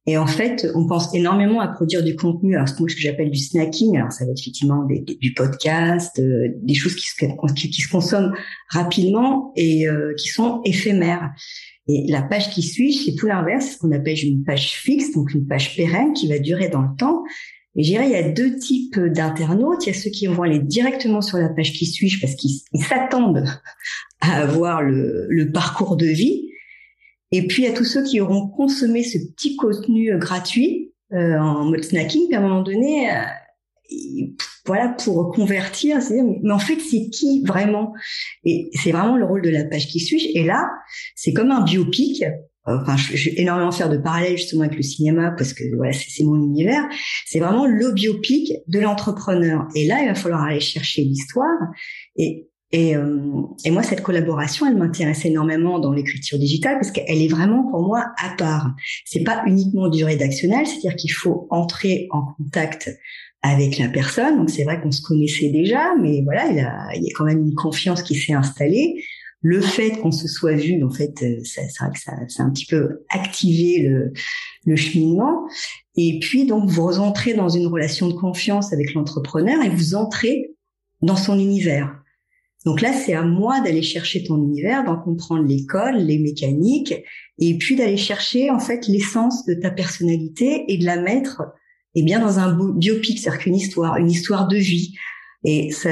Et 0.07 0.19
en 0.19 0.27
fait, 0.27 0.67
on 0.75 0.87
pense 0.87 1.15
énormément 1.15 1.61
à 1.61 1.69
produire 1.69 2.03
du 2.03 2.15
contenu. 2.15 2.57
Alors, 2.57 2.69
ce 2.69 2.75
que 2.75 2.89
j'appelle 2.89 3.31
du 3.31 3.39
snacking, 3.39 3.97
alors 3.97 4.13
ça 4.13 4.27
va 4.27 4.33
être 4.33 4.41
effectivement 4.41 4.87
du 4.87 5.33
podcast, 5.33 6.19
euh, 6.19 6.49
des 6.61 6.75
choses 6.75 6.95
qui 6.95 7.07
se, 7.07 7.91
consomment 7.91 8.35
rapidement 8.69 9.53
et 9.57 9.89
euh, 9.89 10.13
qui 10.19 10.29
sont 10.29 10.61
éphémères. 10.65 11.31
Et 11.89 12.05
la 12.09 12.23
page 12.23 12.51
qui 12.51 12.63
suit, 12.63 12.93
c'est 12.93 13.15
tout 13.15 13.27
l'inverse, 13.27 13.73
ce 13.73 13.79
qu'on 13.79 13.93
appelle 13.93 14.19
une 14.23 14.45
page 14.45 14.73
fixe, 14.73 15.13
donc 15.13 15.33
une 15.33 15.47
page 15.47 15.75
pérenne 15.75 16.13
qui 16.13 16.29
va 16.29 16.39
durer 16.39 16.69
dans 16.69 16.83
le 16.83 16.97
temps. 16.99 17.23
Et 17.77 17.83
je 17.83 17.89
dirais, 17.89 18.07
il 18.07 18.13
y 18.13 18.17
a 18.17 18.29
deux 18.29 18.59
types 18.59 18.99
d'internautes. 18.99 19.87
Il 19.87 19.93
y 19.93 19.97
a 19.97 19.99
ceux 19.99 20.11
qui 20.11 20.27
vont 20.27 20.43
aller 20.43 20.61
directement 20.61 21.23
sur 21.23 21.39
la 21.39 21.49
page 21.49 21.73
qui 21.73 21.87
suis 21.87 22.19
parce 22.21 22.35
qu'ils 22.35 22.61
s'attendent 22.83 23.45
à 24.21 24.37
avoir 24.37 24.83
le 24.83 25.51
parcours 25.51 25.97
de 25.97 26.07
vie 26.07 26.51
et 27.37 27.47
puis, 27.47 27.67
a 27.67 27.73
tous 27.73 27.85
ceux 27.85 28.05
qui 28.05 28.21
auront 28.21 28.49
consommé 28.49 29.03
ce 29.03 29.19
petit 29.19 29.57
contenu 29.57 30.13
euh, 30.13 30.19
gratuit 30.19 30.93
euh, 31.13 31.37
en 31.39 31.65
mode 31.65 31.83
snacking, 31.83 32.33
à 32.33 32.39
un 32.39 32.43
moment 32.43 32.63
donné, 32.63 33.11
euh, 33.11 34.27
voilà, 34.67 34.91
pour 34.91 35.33
convertir, 35.33 36.01
c'est 36.01 36.23
mais 36.43 36.53
en 36.53 36.59
fait, 36.59 36.79
c'est 36.79 37.11
qui 37.11 37.43
vraiment? 37.45 37.93
Et 38.45 38.71
c'est 38.73 38.93
vraiment 38.93 39.17
le 39.17 39.25
rôle 39.25 39.43
de 39.43 39.51
la 39.51 39.65
page 39.65 39.89
qui 39.89 40.01
suis-je. 40.01 40.29
Et 40.39 40.45
là, 40.45 40.71
c'est 41.17 41.33
comme 41.33 41.51
un 41.51 41.63
biopic. 41.63 42.25
Enfin, 42.67 42.97
je, 42.97 43.15
je, 43.17 43.31
vais 43.31 43.41
énormément 43.43 43.73
faire 43.73 43.91
de 43.91 43.99
parallèles 43.99 44.39
justement 44.39 44.63
avec 44.63 44.77
le 44.77 44.83
cinéma 44.83 45.33
parce 45.37 45.53
que 45.53 45.65
voilà, 45.77 45.93
c'est 45.93 46.25
mon 46.25 46.37
univers. 46.37 46.83
C'est 47.27 47.41
vraiment 47.41 47.67
le 47.67 47.93
biopic 47.93 48.53
de 48.69 48.81
l'entrepreneur. 48.81 49.69
Et 49.75 49.87
là, 49.87 50.01
il 50.03 50.09
va 50.09 50.15
falloir 50.15 50.43
aller 50.43 50.61
chercher 50.61 51.03
l'histoire. 51.03 51.59
Et 52.17 52.49
et, 52.75 52.97
euh, 52.97 53.43
et, 53.65 53.71
moi, 53.71 53.85
cette 53.85 54.03
collaboration, 54.03 54.67
elle 54.67 54.77
m'intéresse 54.77 55.25
énormément 55.25 55.79
dans 55.79 55.93
l'écriture 55.93 56.41
digitale 56.41 56.75
parce 56.75 56.91
qu'elle 56.91 57.23
est 57.23 57.29
vraiment 57.29 57.71
pour 57.71 57.87
moi 57.87 58.13
à 58.21 58.35
part. 58.37 58.75
C'est 59.05 59.23
pas 59.23 59.45
uniquement 59.47 59.89
du 59.89 60.03
rédactionnel, 60.03 60.67
c'est-à-dire 60.67 60.97
qu'il 60.97 61.13
faut 61.13 61.47
entrer 61.51 62.09
en 62.11 62.23
contact 62.37 62.91
avec 63.43 63.79
la 63.79 63.89
personne. 63.89 64.39
Donc 64.39 64.51
c'est 64.51 64.65
vrai 64.65 64.81
qu'on 64.81 64.91
se 64.91 65.03
connaissait 65.03 65.51
déjà, 65.51 65.95
mais 66.03 66.23
voilà, 66.25 66.49
il, 66.51 66.57
y 66.57 67.11
a 67.11 67.15
quand 67.15 67.25
même 67.25 67.47
une 67.47 67.55
confiance 67.55 68.03
qui 68.03 68.17
s'est 68.17 68.33
installée. 68.33 69.05
Le 69.41 69.61
fait 69.61 69.93
qu'on 69.93 70.11
se 70.11 70.27
soit 70.27 70.57
vu, 70.57 70.83
en 70.83 70.91
fait, 70.91 71.15
euh, 71.23 71.39
c'est 71.45 71.61
vrai 71.79 71.91
que 71.93 72.01
ça, 72.01 72.13
ça 72.27 72.43
a 72.43 72.47
un 72.47 72.51
petit 72.51 72.67
peu 72.67 73.05
activé 73.09 73.83
le, 73.83 74.13
le 74.67 74.75
cheminement. 74.75 75.47
Et 75.97 76.19
puis 76.19 76.45
donc 76.45 76.69
vous 76.69 76.99
entrez 76.99 77.35
dans 77.35 77.51
une 77.51 77.69
relation 77.69 78.09
de 78.09 78.15
confiance 78.15 78.73
avec 78.73 78.95
l'entrepreneur 78.95 79.63
et 79.63 79.69
vous 79.69 79.95
entrez 79.95 80.57
dans 81.03 81.15
son 81.15 81.39
univers. 81.39 82.01
Donc 82.65 82.81
là, 82.81 82.93
c'est 82.93 83.13
à 83.13 83.23
moi 83.23 83.61
d'aller 83.61 83.83
chercher 83.83 84.25
ton 84.25 84.37
univers, 84.39 84.85
d'en 84.85 84.97
comprendre 84.97 85.45
l'école, 85.45 85.99
les 85.99 86.19
mécaniques, 86.19 86.95
et 87.39 87.59
puis 87.59 87.77
d'aller 87.77 87.97
chercher 87.97 88.51
en 88.51 88.59
fait 88.59 88.87
l'essence 88.89 89.45
de 89.45 89.55
ta 89.55 89.71
personnalité 89.71 90.65
et 90.69 90.79
de 90.79 90.85
la 90.85 91.01
mettre 91.01 91.43
eh 91.95 92.03
bien 92.03 92.21
dans 92.21 92.39
un 92.39 92.73
biopic, 92.75 93.19
c'est-à-dire 93.19 93.41
qu'une 93.41 93.55
histoire, 93.55 93.97
une 93.99 94.11
histoire 94.11 94.49
de 94.49 94.57
vie. 94.57 94.95
Et 95.45 95.71
ça, 95.71 95.91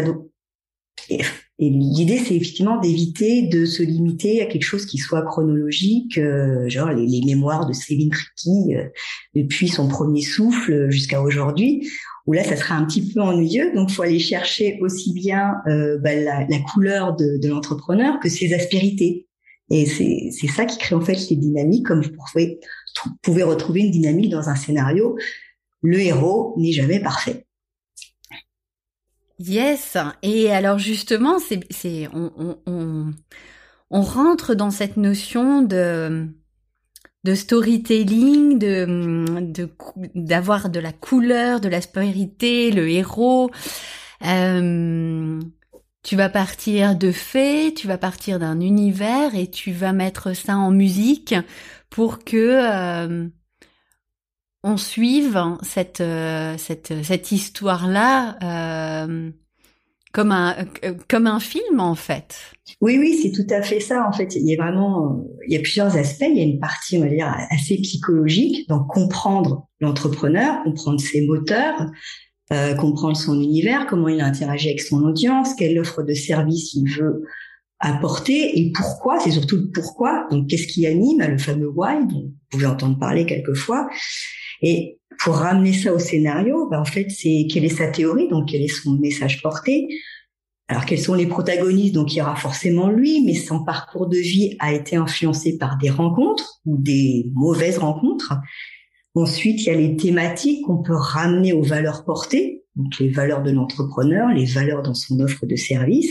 et, 1.09 1.21
l'idée, 1.59 2.19
c'est 2.19 2.35
effectivement 2.35 2.81
d'éviter 2.81 3.43
de 3.43 3.67
se 3.67 3.83
limiter 3.83 4.43
à 4.43 4.47
quelque 4.47 4.65
chose 4.65 4.87
qui 4.87 4.99
soit 4.99 5.23
chronologique, 5.23 6.19
euh, 6.19 6.69
genre 6.69 6.91
les, 6.91 7.07
les, 7.07 7.25
mémoires 7.25 7.67
de 7.67 7.73
Céline 7.73 8.11
Tricky 8.11 8.75
euh, 8.75 8.89
depuis 9.37 9.69
son 9.69 9.87
premier 9.87 10.23
souffle 10.23 10.91
jusqu'à 10.91 11.23
aujourd'hui 11.23 11.89
où 12.27 12.33
là, 12.33 12.45
ça 12.45 12.57
sera 12.57 12.77
un 12.77 12.85
petit 12.85 13.13
peu 13.13 13.21
ennuyeux. 13.21 13.73
Donc, 13.75 13.91
faut 13.91 14.03
aller 14.03 14.19
chercher 14.19 14.79
aussi 14.81 15.13
bien 15.13 15.55
euh, 15.69 15.99
bah, 15.99 16.15
la, 16.15 16.47
la, 16.47 16.59
couleur 16.61 17.17
de, 17.17 17.39
de 17.39 17.49
l'entrepreneur 17.49 18.21
que 18.21 18.29
ses 18.29 18.55
aspérités. 18.55 19.27
Et 19.71 19.87
c'est 19.87 20.49
ça 20.49 20.67
qui 20.67 20.77
crée 20.77 20.95
en 20.95 21.01
fait 21.01 21.17
les 21.31 21.37
dynamiques, 21.37 21.87
comme 21.87 22.03
vous 22.03 22.11
pouvez, 22.11 22.61
pouvez 23.23 23.43
retrouver 23.43 23.81
une 23.81 23.91
dynamique 23.91 24.31
dans 24.31 24.49
un 24.49 24.55
scénario. 24.55 25.17
Le 25.83 25.99
héros 25.99 26.55
n'est 26.59 26.73
jamais 26.73 27.01
parfait. 27.01 27.47
Yes. 29.39 29.97
Et 30.23 30.51
alors 30.51 30.79
justement, 30.79 31.39
c'est 31.39 32.09
on, 32.13 32.31
on, 32.37 32.59
on, 32.67 33.11
on 33.91 34.03
rentre 34.03 34.55
dans 34.55 34.71
cette 34.71 34.97
notion 34.97 35.63
de 35.63 36.29
de 37.25 37.35
storytelling, 37.35 38.59
de 38.59 39.69
d'avoir 40.15 40.71
de, 40.71 40.81
la 40.81 40.93
couleur, 40.93 41.61
de 41.61 41.69
l'aspérité, 41.69 42.71
le 42.71 42.89
héros. 42.89 43.51
Euh, 44.25 45.41
tu 46.03 46.17
vas 46.17 46.29
partir 46.29 46.97
de 46.97 47.13
faits, 47.13 47.75
tu 47.77 47.87
vas 47.87 47.99
partir 47.99 48.41
d'un 48.41 48.61
univers 48.61 49.37
et 49.37 49.49
tu 49.49 49.71
vas 49.73 49.93
mettre 49.93 50.35
ça 50.35 50.57
en 50.57 50.73
musique 50.73 51.35
pour 51.91 52.25
que 52.25 52.37
euh, 52.37 53.29
on 54.65 54.77
suive 54.77 55.41
cette 55.63 56.01
euh, 56.01 56.57
cette 56.59 57.05
cette 57.05 57.31
histoire 57.31 57.87
là 57.87 59.07
comme 60.13 60.33
un 60.33 60.55
comme 61.09 61.27
un 61.27 61.41
film 61.41 61.81
en 61.81 61.95
fait. 61.95 62.37
Oui 62.81 62.99
oui 62.99 63.19
c'est 63.23 63.33
tout 63.33 63.53
à 63.53 63.63
fait 63.63 63.81
ça 63.81 64.07
en 64.07 64.13
fait. 64.13 64.35
Il 64.37 64.49
y 64.49 64.55
a 64.55 64.63
vraiment 64.63 65.25
il 65.47 65.55
y 65.55 65.57
a 65.57 65.61
plusieurs 65.61 65.97
aspects. 65.97 66.27
Il 66.29 66.37
y 66.37 66.41
a 66.41 66.45
une 66.45 66.61
partie 66.61 66.99
on 66.99 67.01
va 67.01 67.09
dire 67.09 67.35
assez 67.51 67.77
psychologique 67.79 68.69
donc 68.69 68.89
comprendre 68.89 69.67
l'entrepreneur 69.81 70.63
comprendre 70.65 71.01
ses 71.01 71.27
moteurs 71.27 71.91
euh, 72.53 72.75
comprendre 72.75 73.17
son 73.17 73.41
univers 73.41 73.87
comment 73.87 74.09
il 74.09 74.21
interagit 74.21 74.69
avec 74.69 74.83
son 74.83 75.03
audience 75.03 75.55
quelle 75.55 75.79
offre 75.79 76.03
de 76.03 76.15
service 76.15 76.75
il 76.75 76.89
veut 76.89 77.25
apporter 77.83 78.61
et 78.61 78.73
pourquoi. 78.73 79.21
C'est 79.21 79.33
surtout 79.33 79.57
le 79.57 79.71
pourquoi. 79.71 80.27
Donc 80.31 80.49
qu'est-ce 80.49 80.69
qui 80.69 80.87
anime 80.87 81.23
le 81.23 81.39
fameux 81.39 81.69
why 81.69 82.07
dont 82.07 82.23
vous 82.23 82.35
pouvez 82.51 82.67
entendre 82.67 82.99
parler 82.99 83.27
quelquefois 83.27 83.89
et 84.63 84.99
pour 85.19 85.35
ramener 85.35 85.73
ça 85.73 85.93
au 85.93 85.99
scénario, 85.99 86.69
ben 86.71 86.81
en 86.81 86.85
fait, 86.85 87.11
c'est 87.11 87.47
quelle 87.51 87.65
est 87.65 87.77
sa 87.77 87.89
théorie, 87.89 88.29
donc 88.29 88.49
quel 88.49 88.63
est 88.63 88.69
son 88.69 88.93
message 88.95 89.43
porté. 89.43 89.89
alors 90.69 90.85
quels 90.85 91.01
sont 91.01 91.15
les 91.15 91.27
protagonistes 91.27 91.95
Donc 91.95 92.15
il 92.15 92.19
y 92.19 92.23
aura 92.23 92.37
forcément 92.37 92.89
lui, 92.89 93.23
mais 93.25 93.35
son 93.35 93.65
parcours 93.65 94.09
de 94.09 94.17
vie 94.17 94.57
a 94.59 94.73
été 94.73 94.97
influencé 94.97 95.59
par 95.59 95.77
des 95.79 95.91
rencontres 95.91 96.61
ou 96.65 96.77
des 96.79 97.27
mauvaises 97.35 97.79
rencontres. 97.79 98.35
Ensuite, 99.15 99.61
il 99.63 99.67
y 99.67 99.71
a 99.71 99.75
les 99.75 99.97
thématiques 99.97 100.65
qu'on 100.65 100.83
peut 100.83 100.97
ramener 100.97 101.53
aux 101.53 101.63
valeurs 101.63 102.05
portées, 102.05 102.65
donc 102.77 102.99
les 102.99 103.11
valeurs 103.11 103.43
de 103.43 103.51
l'entrepreneur, 103.51 104.29
les 104.29 104.47
valeurs 104.47 104.83
dans 104.83 104.95
son 104.95 105.21
offre 105.21 105.45
de 105.45 105.57
service. 105.57 106.11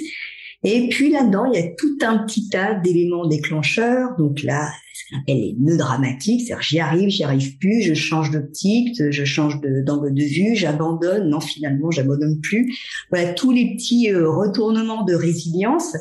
Et 0.63 0.87
puis 0.89 1.09
là-dedans, 1.09 1.45
il 1.45 1.59
y 1.59 1.63
a 1.63 1.67
tout 1.75 1.97
un 2.03 2.19
petit 2.19 2.47
tas 2.49 2.75
d'éléments 2.75 3.25
déclencheurs. 3.25 4.15
Donc 4.17 4.43
là, 4.43 4.69
appelle 5.17 5.37
les 5.37 5.55
nœuds 5.59 5.77
dramatiques, 5.77 6.41
c'est-à-dire 6.41 6.63
j'y 6.63 6.79
arrive, 6.79 7.09
j'y 7.09 7.23
arrive 7.23 7.57
plus, 7.57 7.81
je 7.81 7.93
change 7.93 8.31
d'optique, 8.31 9.01
je 9.09 9.25
change 9.25 9.59
d'angle 9.61 10.13
de, 10.13 10.23
vue, 10.23 10.55
j'abandonne, 10.55 11.29
non 11.29 11.39
finalement 11.39 11.91
j'abandonne 11.91 12.39
plus. 12.41 12.75
Voilà 13.09 13.33
tous 13.33 13.51
les 13.51 13.75
petits 13.75 14.11
euh, 14.11 14.29
retournements 14.29 15.03
de 15.03 15.13
résilience 15.13 15.95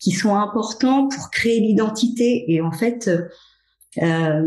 qui 0.00 0.12
sont 0.12 0.34
importants 0.34 1.08
pour 1.08 1.30
créer 1.30 1.60
l'identité. 1.60 2.44
Et 2.48 2.60
en 2.60 2.72
fait, 2.72 3.10
euh, 4.02 4.42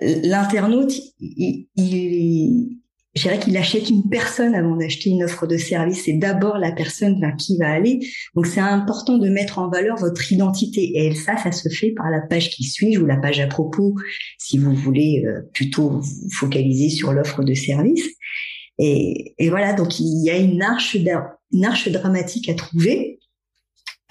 l'internaute, 0.00 0.94
il, 1.20 1.66
il, 1.76 2.78
je 3.14 3.22
dirais 3.22 3.38
qu'il 3.38 3.56
achète 3.56 3.90
une 3.90 4.08
personne 4.08 4.54
avant 4.54 4.76
d'acheter 4.76 5.10
une 5.10 5.22
offre 5.22 5.46
de 5.46 5.56
service. 5.56 6.04
C'est 6.04 6.14
d'abord 6.14 6.58
la 6.58 6.72
personne 6.72 7.20
vers 7.20 7.36
qui 7.36 7.56
va 7.58 7.70
aller. 7.70 8.00
Donc 8.34 8.46
c'est 8.46 8.60
important 8.60 9.18
de 9.18 9.28
mettre 9.28 9.58
en 9.58 9.68
valeur 9.68 9.96
votre 9.96 10.32
identité. 10.32 10.92
Et 10.98 11.14
ça, 11.14 11.36
ça 11.36 11.52
se 11.52 11.68
fait 11.68 11.92
par 11.92 12.10
la 12.10 12.20
page 12.20 12.50
qui 12.50 12.64
suit 12.64 12.98
ou 12.98 13.06
la 13.06 13.16
page 13.16 13.38
à 13.38 13.46
propos, 13.46 13.94
si 14.38 14.58
vous 14.58 14.74
voulez 14.74 15.24
euh, 15.26 15.42
plutôt 15.52 16.00
vous 16.00 16.30
focaliser 16.32 16.90
sur 16.90 17.12
l'offre 17.12 17.44
de 17.44 17.54
service. 17.54 18.04
Et, 18.78 19.34
et, 19.38 19.48
voilà, 19.48 19.72
donc 19.72 20.00
il 20.00 20.24
y 20.24 20.30
a 20.30 20.36
une 20.36 20.60
arche, 20.60 20.96
une 20.96 21.64
arche 21.64 21.88
dramatique 21.88 22.48
à 22.48 22.54
trouver 22.54 23.20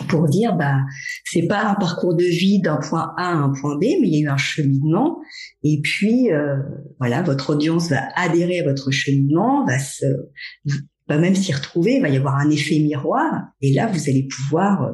pour 0.07 0.27
dire 0.27 0.55
bah 0.55 0.79
c'est 1.25 1.47
pas 1.47 1.63
un 1.63 1.75
parcours 1.75 2.15
de 2.15 2.23
vie 2.23 2.61
d'un 2.61 2.77
point 2.77 3.13
A 3.17 3.29
à 3.29 3.33
un 3.33 3.49
point 3.49 3.75
B 3.75 3.81
mais 3.81 4.07
il 4.07 4.15
y 4.15 4.17
a 4.17 4.21
eu 4.21 4.29
un 4.29 4.37
cheminement 4.37 5.19
et 5.63 5.79
puis 5.81 6.31
euh, 6.31 6.57
voilà 6.99 7.21
votre 7.21 7.51
audience 7.51 7.89
va 7.89 8.01
adhérer 8.15 8.59
à 8.59 8.63
votre 8.63 8.91
cheminement 8.91 9.65
va 9.65 11.17
même 11.17 11.35
s'y 11.35 11.53
retrouver 11.53 11.95
il 11.95 12.01
va 12.01 12.09
y 12.09 12.17
avoir 12.17 12.37
un 12.37 12.49
effet 12.49 12.79
miroir 12.79 13.47
et 13.61 13.73
là 13.73 13.87
vous 13.87 14.09
allez 14.09 14.27
pouvoir 14.27 14.83
euh, 14.83 14.91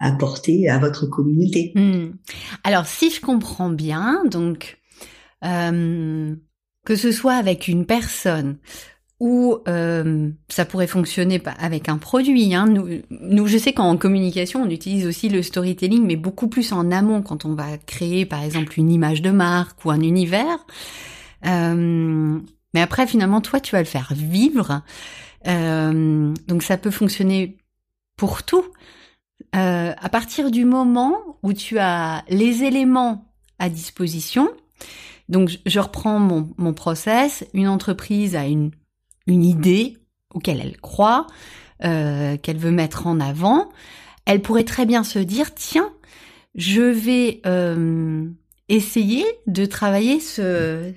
apporter 0.00 0.68
à 0.68 0.78
votre 0.78 1.06
communauté. 1.06 1.72
Hmm. 1.74 2.12
Alors 2.64 2.86
si 2.86 3.10
je 3.10 3.20
comprends 3.20 3.70
bien 3.70 4.24
donc 4.30 4.78
euh, 5.44 6.34
que 6.84 6.96
ce 6.96 7.12
soit 7.12 7.34
avec 7.34 7.68
une 7.68 7.84
personne 7.84 8.58
ou 9.20 9.58
euh, 9.66 10.30
ça 10.48 10.64
pourrait 10.64 10.86
fonctionner 10.86 11.42
avec 11.58 11.88
un 11.88 11.98
produit. 11.98 12.54
Hein. 12.54 12.66
Nous, 12.66 13.00
nous, 13.10 13.46
je 13.46 13.58
sais 13.58 13.72
qu'en 13.72 13.96
communication, 13.96 14.62
on 14.62 14.70
utilise 14.70 15.06
aussi 15.06 15.28
le 15.28 15.42
storytelling, 15.42 16.06
mais 16.06 16.16
beaucoup 16.16 16.48
plus 16.48 16.72
en 16.72 16.92
amont 16.92 17.22
quand 17.22 17.44
on 17.44 17.54
va 17.54 17.78
créer, 17.78 18.26
par 18.26 18.42
exemple, 18.42 18.78
une 18.78 18.90
image 18.90 19.20
de 19.20 19.30
marque 19.30 19.84
ou 19.84 19.90
un 19.90 20.00
univers. 20.00 20.64
Euh, 21.46 22.38
mais 22.74 22.80
après, 22.80 23.06
finalement, 23.06 23.40
toi, 23.40 23.58
tu 23.60 23.72
vas 23.72 23.80
le 23.80 23.86
faire 23.86 24.12
vivre. 24.14 24.82
Euh, 25.48 26.32
donc, 26.46 26.62
ça 26.62 26.76
peut 26.76 26.90
fonctionner 26.92 27.56
pour 28.16 28.44
tout. 28.44 28.64
Euh, 29.56 29.92
à 29.96 30.08
partir 30.08 30.50
du 30.50 30.64
moment 30.64 31.38
où 31.42 31.52
tu 31.52 31.78
as 31.78 32.24
les 32.28 32.64
éléments 32.64 33.32
à 33.58 33.68
disposition, 33.68 34.48
donc 35.28 35.58
je 35.64 35.80
reprends 35.80 36.18
mon, 36.18 36.50
mon 36.56 36.72
process, 36.72 37.44
une 37.54 37.68
entreprise 37.68 38.36
a 38.36 38.46
une 38.46 38.70
une 39.28 39.44
idée 39.44 39.96
auquel 40.34 40.60
elle 40.60 40.78
croit, 40.78 41.26
euh, 41.84 42.36
qu'elle 42.38 42.58
veut 42.58 42.72
mettre 42.72 43.06
en 43.06 43.20
avant, 43.20 43.68
elle 44.26 44.42
pourrait 44.42 44.64
très 44.64 44.84
bien 44.84 45.04
se 45.04 45.18
dire 45.20 45.54
tiens, 45.54 45.92
je 46.54 46.82
vais 46.82 47.40
euh, 47.46 48.26
essayer 48.68 49.24
de 49.46 49.64
travailler 49.64 50.18
ce 50.18 50.92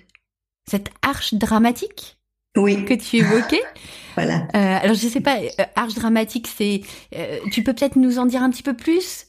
cette 0.70 0.90
arche 1.02 1.34
dramatique 1.34 2.18
oui. 2.56 2.86
que 2.86 2.94
tu 2.94 3.18
évoquais. 3.18 3.62
voilà. 4.16 4.48
Euh, 4.56 4.80
alors 4.82 4.96
je 4.96 5.08
sais 5.08 5.22
pas, 5.22 5.38
arche 5.76 5.94
dramatique, 5.94 6.48
c'est 6.48 6.82
tu 7.52 7.64
peux 7.64 7.74
peut-être 7.74 7.96
nous 7.96 8.18
en 8.18 8.26
dire 8.26 8.42
un 8.42 8.50
petit 8.50 8.64
peu 8.64 8.76
plus? 8.76 9.28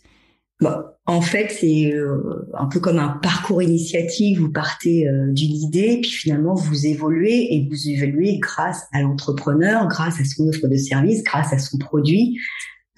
En 1.07 1.21
fait, 1.21 1.51
c'est 1.51 1.93
euh, 1.93 2.47
un 2.55 2.67
peu 2.67 2.79
comme 2.79 2.99
un 2.99 3.09
parcours 3.09 3.63
initiatique. 3.63 4.39
Vous 4.39 4.53
partez 4.53 5.09
euh, 5.09 5.33
d'une 5.33 5.55
idée, 5.55 5.99
puis 6.01 6.11
finalement 6.11 6.55
vous 6.55 6.87
évoluez 6.87 7.55
et 7.55 7.69
vous 7.69 7.89
évoluez 7.89 8.39
grâce 8.39 8.85
à 8.93 9.03
l'entrepreneur, 9.03 9.89
grâce 9.89 10.21
à 10.21 10.25
son 10.25 10.49
offre 10.49 10.69
de 10.69 10.77
service, 10.77 11.23
grâce 11.25 11.53
à 11.53 11.59
son 11.59 11.79
produit. 11.79 12.39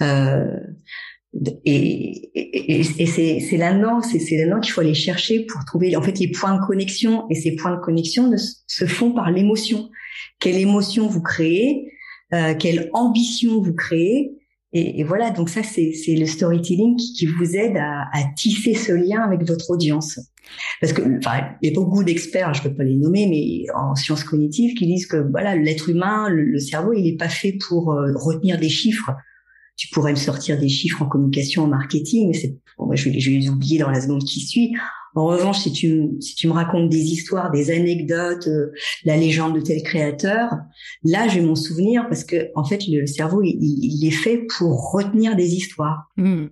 Euh, 0.02 0.56
et, 1.64 2.30
et, 2.34 2.80
et 2.80 3.40
c'est 3.40 3.56
là-dedans, 3.56 4.00
c'est 4.02 4.36
là-dedans 4.36 4.60
qu'il 4.60 4.72
faut 4.72 4.82
aller 4.82 4.94
chercher 4.94 5.44
pour 5.46 5.64
trouver 5.64 5.96
en 5.96 6.02
fait 6.02 6.18
les 6.18 6.30
points 6.30 6.54
de 6.56 6.64
connexion. 6.64 7.26
Et 7.30 7.34
ces 7.34 7.56
points 7.56 7.74
de 7.74 7.80
connexion 7.80 8.30
se 8.36 8.84
font 8.86 9.12
par 9.12 9.30
l'émotion. 9.30 9.88
Quelle 10.38 10.58
émotion 10.58 11.08
vous 11.08 11.22
créez 11.22 11.90
euh, 12.32 12.54
Quelle 12.54 12.90
ambition 12.92 13.60
vous 13.60 13.74
créez 13.74 14.32
et, 14.76 15.04
voilà, 15.04 15.30
donc 15.30 15.50
ça, 15.50 15.62
c'est 15.62 15.94
le 16.08 16.26
storytelling 16.26 16.96
qui, 16.96 17.26
vous 17.26 17.54
aide 17.54 17.76
à, 17.76 18.08
tisser 18.36 18.74
ce 18.74 18.90
lien 18.90 19.20
avec 19.20 19.46
votre 19.46 19.70
audience. 19.70 20.18
Parce 20.80 20.92
que, 20.92 21.00
enfin, 21.18 21.48
il 21.62 21.68
y 21.68 21.72
a 21.72 21.74
beaucoup 21.74 22.02
d'experts, 22.02 22.52
je 22.54 22.62
peux 22.62 22.74
pas 22.74 22.82
les 22.82 22.96
nommer, 22.96 23.28
mais 23.28 23.72
en 23.72 23.94
sciences 23.94 24.24
cognitives, 24.24 24.74
qui 24.74 24.86
disent 24.86 25.06
que 25.06 25.16
voilà, 25.30 25.54
l'être 25.54 25.88
humain, 25.88 26.28
le, 26.28 26.58
cerveau, 26.58 26.92
il 26.92 27.04
n'est 27.04 27.16
pas 27.16 27.28
fait 27.28 27.56
pour 27.68 27.92
euh, 27.92 28.12
retenir 28.16 28.58
des 28.58 28.68
chiffres. 28.68 29.12
Tu 29.76 29.88
pourrais 29.88 30.12
me 30.12 30.16
sortir 30.16 30.58
des 30.58 30.68
chiffres 30.68 31.02
en 31.02 31.06
communication, 31.06 31.64
en 31.64 31.66
marketing, 31.66 32.28
mais 32.28 32.34
c'est, 32.34 32.56
bon, 32.78 32.94
je, 32.94 33.08
vais, 33.08 33.16
les 33.16 33.48
oublier 33.48 33.78
dans 33.78 33.90
la 33.90 34.00
seconde 34.00 34.24
qui 34.24 34.40
suit. 34.40 34.74
En 35.16 35.26
revanche, 35.26 35.60
si 35.60 35.72
tu, 35.72 36.08
si 36.20 36.34
tu 36.34 36.48
me 36.48 36.52
racontes 36.52 36.88
des 36.88 37.12
histoires, 37.12 37.50
des 37.52 37.70
anecdotes, 37.70 38.48
euh, 38.48 38.72
la 39.04 39.16
légende 39.16 39.54
de 39.54 39.60
tel 39.60 39.82
créateur, 39.82 40.50
là, 41.04 41.28
je 41.28 41.38
vais 41.38 41.46
m'en 41.46 41.54
souvenir 41.54 42.06
parce 42.08 42.24
que, 42.24 42.48
en 42.56 42.64
fait, 42.64 42.80
le 42.88 43.06
cerveau, 43.06 43.40
il, 43.44 44.04
est 44.04 44.10
fait 44.10 44.46
pour 44.58 44.92
retenir 44.92 45.36
des 45.36 45.54
histoires. 45.54 46.10
Hmm. 46.16 46.46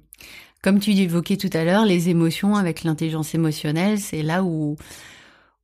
Comme 0.63 0.79
tu 0.79 0.93
évoquais 0.93 1.37
tout 1.37 1.51
à 1.53 1.65
l'heure, 1.65 1.85
les 1.85 2.09
émotions 2.09 2.55
avec 2.55 2.85
l'intelligence 2.85 3.35
émotionnelle, 3.35 3.99
c'est 3.99 4.23
là 4.23 4.45
où 4.45 4.77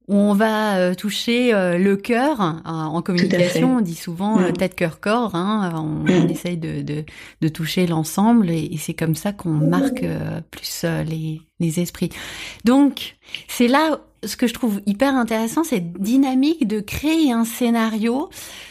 on 0.09 0.33
va 0.33 0.79
euh, 0.79 0.95
toucher 0.95 1.53
euh, 1.53 1.77
le 1.77 1.97
cœur. 1.97 2.41
Hein, 2.41 2.63
en 2.65 3.03
communication, 3.03 3.77
on 3.77 3.81
dit 3.81 3.95
souvent 3.95 4.39
mm. 4.39 4.55
tête, 4.55 4.75
cœur, 4.75 5.01
corps. 5.01 5.35
Hein, 5.35 5.73
on, 5.77 6.05
mm. 6.05 6.31
essaye 6.31 6.57
de, 6.57 6.81
de, 6.81 7.05
de 7.41 7.49
toucher 7.49 7.87
l'ensemble 7.87 8.51
et, 8.51 8.77
c'est 8.79 8.95
comme 8.95 9.15
ça 9.15 9.33
qu'on 9.33 9.51
marque 9.51 10.03
euh, 10.03 10.41
plus 10.51 10.85
les, 11.07 11.43
les 11.61 11.81
esprits. 11.81 12.09
Donc, 12.65 13.17
c'est 13.49 13.69
là 13.69 14.01
ce 14.25 14.37
que 14.37 14.49
je 14.49 14.55
trouve 14.55 14.81
hyper 14.87 15.15
intéressant, 15.15 15.63
cette 15.63 15.93
dynamique 16.01 16.67
de 16.67 16.81
créer 16.81 17.31
un 17.31 17.45
scénario, 17.45 18.31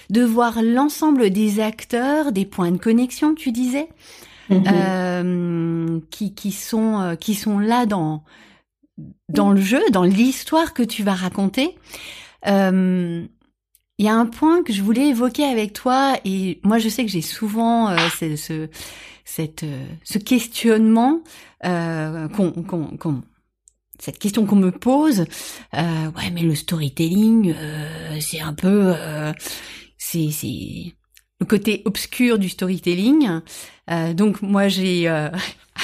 de 0.10 0.24
voir 0.24 0.62
l'ensemble 0.62 1.30
des 1.30 1.62
acteurs, 1.62 2.34
des 2.34 2.46
points 2.46 2.72
de 2.72 2.78
connexion, 2.78 3.34
tu 3.34 3.54
disais, 3.54 3.88
mm-hmm. 4.50 6.02
qui, 6.10 6.34
qui 6.34 6.52
sont 6.52 7.16
qui 7.18 7.34
sont 7.34 7.60
là 7.60 7.86
dans 7.86 8.24
dans 9.30 9.52
le 9.52 9.62
jeu, 9.62 9.82
dans 9.92 10.04
l'histoire 10.04 10.74
que 10.74 10.84
tu 10.84 11.04
vas 11.04 11.14
raconter, 11.14 11.78
euh, 12.48 13.26
il 14.00 14.06
y 14.06 14.10
a 14.10 14.16
un 14.16 14.26
point 14.28 14.64
que 14.64 14.74
je 14.74 14.84
voulais 14.84 15.08
évoquer 15.08 15.44
avec 15.44 15.74
toi 15.74 16.18
et 16.24 16.60
moi 16.64 16.78
je 16.78 16.88
sais 16.90 17.04
que 17.04 17.12
j'ai 17.12 17.22
souvent 17.22 17.90
euh, 17.90 17.98
ce, 18.20 18.36
ce, 18.36 18.70
cette, 19.28 19.64
euh, 19.64 19.86
ce 20.04 20.18
questionnement 20.18 21.22
euh, 21.66 22.28
qu'on, 22.30 23.24
cette 24.00 24.20
question 24.20 24.46
qu'on 24.46 24.56
me 24.56 24.72
pose, 24.72 25.26
euh, 25.74 26.12
ouais 26.12 26.32
mais 26.32 26.42
le 26.42 26.56
storytelling 26.56 27.54
c'est 28.20 28.40
un 28.40 28.54
peu 28.54 28.94
c'est 29.98 30.30
c'est 30.32 30.94
le 31.40 31.46
côté 31.46 31.82
obscur 31.86 32.40
du 32.40 32.50
storytelling. 32.50 33.42
donc 34.16 34.42
moi 34.42 34.68
j'ai 34.68 35.08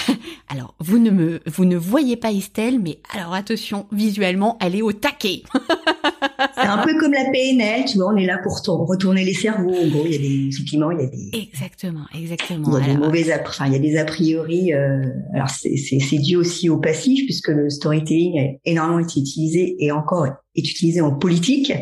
Alors, 0.50 0.76
vous 0.80 1.00
ne 1.00 1.10
me, 1.10 1.42
vous 1.46 1.66
ne 1.66 1.78
voyez 1.78 2.18
pas 2.18 2.32
Estelle, 2.32 2.80
mais 2.80 3.00
alors 3.14 3.34
attention, 3.34 3.86
visuellement, 3.92 4.58
elle 4.62 4.76
est 4.76 4.82
au 4.82 4.92
taquet. 4.92 5.44
c'est 6.56 6.62
un 6.62 6.84
peu 6.84 6.98
comme 7.00 7.14
la 7.14 7.26
PNL, 7.32 7.86
tu 7.86 7.98
vois, 7.98 8.14
on 8.14 8.18
est 8.18 8.26
là 8.26 8.40
pour 8.44 8.60
retourner 8.88 9.24
les 9.24 9.34
cerveaux. 9.34 9.74
En 9.74 9.88
gros, 9.88 10.06
il 10.06 10.12
y 10.12 10.16
a 10.16 10.20
des, 10.20 10.48
effectivement, 10.50 10.92
il 10.92 11.00
y 11.00 11.04
a 11.04 11.08
des. 11.08 11.30
Exactement, 11.34 12.06
exactement. 12.18 12.78
Il 12.78 12.88
y 12.88 12.90
a 12.90 12.94
des 12.94 13.00
mauvais, 13.00 13.26
enfin, 13.48 13.68
il 13.68 13.74
y 13.74 13.76
a 13.76 13.80
des 13.80 13.98
a 13.98 14.06
priori. 14.06 14.74
Euh, 14.74 15.04
alors, 15.34 15.50
c'est, 15.50 15.76
c'est, 15.78 16.00
c'est 16.00 16.20
dû 16.20 16.36
aussi 16.36 16.70
au 16.70 16.78
passif, 16.78 17.26
puisque 17.26 17.50
le 17.50 17.70
storytelling 17.70 18.40
a 18.40 18.70
énormément 18.70 19.00
été 19.00 19.20
utilisé 19.20 19.76
et 19.80 19.92
encore 19.92 20.26
est 20.26 20.70
utilisé 20.70 21.02
en 21.02 21.14
politique. 21.14 21.74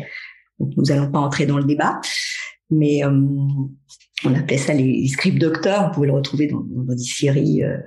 Donc, 0.58 0.70
nous 0.76 0.92
allons 0.92 1.10
pas 1.10 1.18
entrer 1.18 1.46
dans 1.46 1.58
le 1.58 1.64
débat, 1.64 2.00
mais 2.72 3.04
euh, 3.04 3.10
on 4.24 4.34
appelait 4.34 4.58
ça 4.58 4.74
les, 4.74 5.06
script 5.08 5.38
docteurs. 5.38 5.88
Vous 5.88 5.94
pouvez 5.94 6.06
le 6.08 6.14
retrouver 6.14 6.46
dans, 6.46 6.60
dans 6.60 6.94
des 6.94 7.02
séries. 7.02 7.62
Euh, 7.62 7.78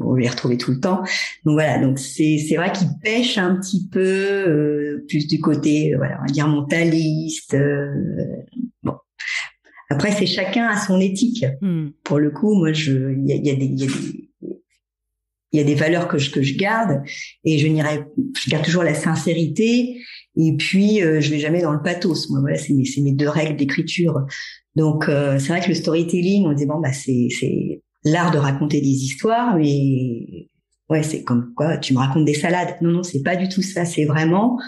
on 0.00 0.14
les 0.14 0.28
retrouver 0.28 0.56
tout 0.56 0.70
le 0.70 0.80
temps. 0.80 1.02
Donc 1.44 1.54
voilà, 1.54 1.78
donc 1.78 1.98
c'est 1.98 2.38
c'est 2.38 2.56
vrai 2.56 2.72
qu'il 2.72 2.88
pêche 3.02 3.36
un 3.38 3.56
petit 3.56 3.88
peu 3.88 4.00
euh, 4.00 5.04
plus 5.08 5.26
du 5.26 5.40
côté 5.40 5.92
euh, 5.92 5.98
voilà, 5.98 6.18
on 6.20 6.26
va 6.26 6.32
dire 6.32 6.48
mentaliste. 6.48 7.56
Bon. 8.82 8.94
Après, 9.90 10.12
c'est 10.12 10.26
chacun 10.26 10.66
à 10.66 10.78
son 10.78 10.98
éthique. 11.00 11.44
Hmm. 11.60 11.88
Pour 12.04 12.18
le 12.18 12.30
coup, 12.30 12.54
moi, 12.54 12.72
je, 12.72 13.12
il 13.12 13.26
y 13.26 13.32
a, 13.32 13.36
y, 13.36 13.50
a 13.50 13.54
y, 13.54 13.84
a 13.84 13.88
y 15.52 15.60
a 15.60 15.64
des 15.64 15.74
valeurs 15.74 16.08
que 16.08 16.18
je, 16.18 16.30
que 16.30 16.42
je 16.42 16.56
garde 16.56 17.02
et 17.44 17.58
je 17.58 17.66
n'irai, 17.66 18.04
je 18.42 18.50
garde 18.50 18.64
toujours 18.64 18.82
la 18.82 18.94
sincérité 18.94 20.00
et 20.36 20.56
puis 20.56 21.02
euh, 21.02 21.20
je 21.20 21.30
vais 21.30 21.38
jamais 21.38 21.62
dans 21.62 21.72
le 21.72 21.82
pathos. 21.82 22.28
Moi, 22.30 22.40
voilà, 22.40 22.58
c'est 22.58 22.72
mes, 22.72 22.84
mes 23.02 23.12
deux 23.12 23.28
règles 23.28 23.56
d'écriture. 23.56 24.26
Donc, 24.76 25.08
euh, 25.08 25.38
c'est 25.38 25.48
vrai 25.48 25.60
que 25.60 25.68
le 25.68 25.74
storytelling, 25.74 26.46
on 26.46 26.52
dit 26.52 26.66
bon, 26.66 26.80
bah, 26.80 26.92
c'est 26.92 27.28
l'art 28.04 28.30
de 28.30 28.38
raconter 28.38 28.80
des 28.80 29.04
histoires, 29.04 29.56
mais 29.56 30.48
ouais, 30.90 31.02
c'est 31.02 31.22
comme 31.22 31.52
quoi 31.54 31.76
tu 31.78 31.94
me 31.94 31.98
racontes 31.98 32.24
des 32.24 32.34
salades. 32.34 32.76
Non, 32.80 32.90
non, 32.90 33.02
c'est 33.02 33.22
pas 33.22 33.36
du 33.36 33.48
tout 33.48 33.62
ça. 33.62 33.84
C'est 33.84 34.04
vraiment 34.04 34.58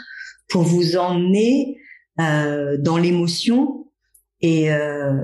pour 0.48 0.62
vous 0.62 0.96
emmener 0.96 1.79
euh, 2.20 2.76
dans 2.79 2.98
l'émotion 2.98 3.86
et, 4.42 4.70
euh, 4.70 5.14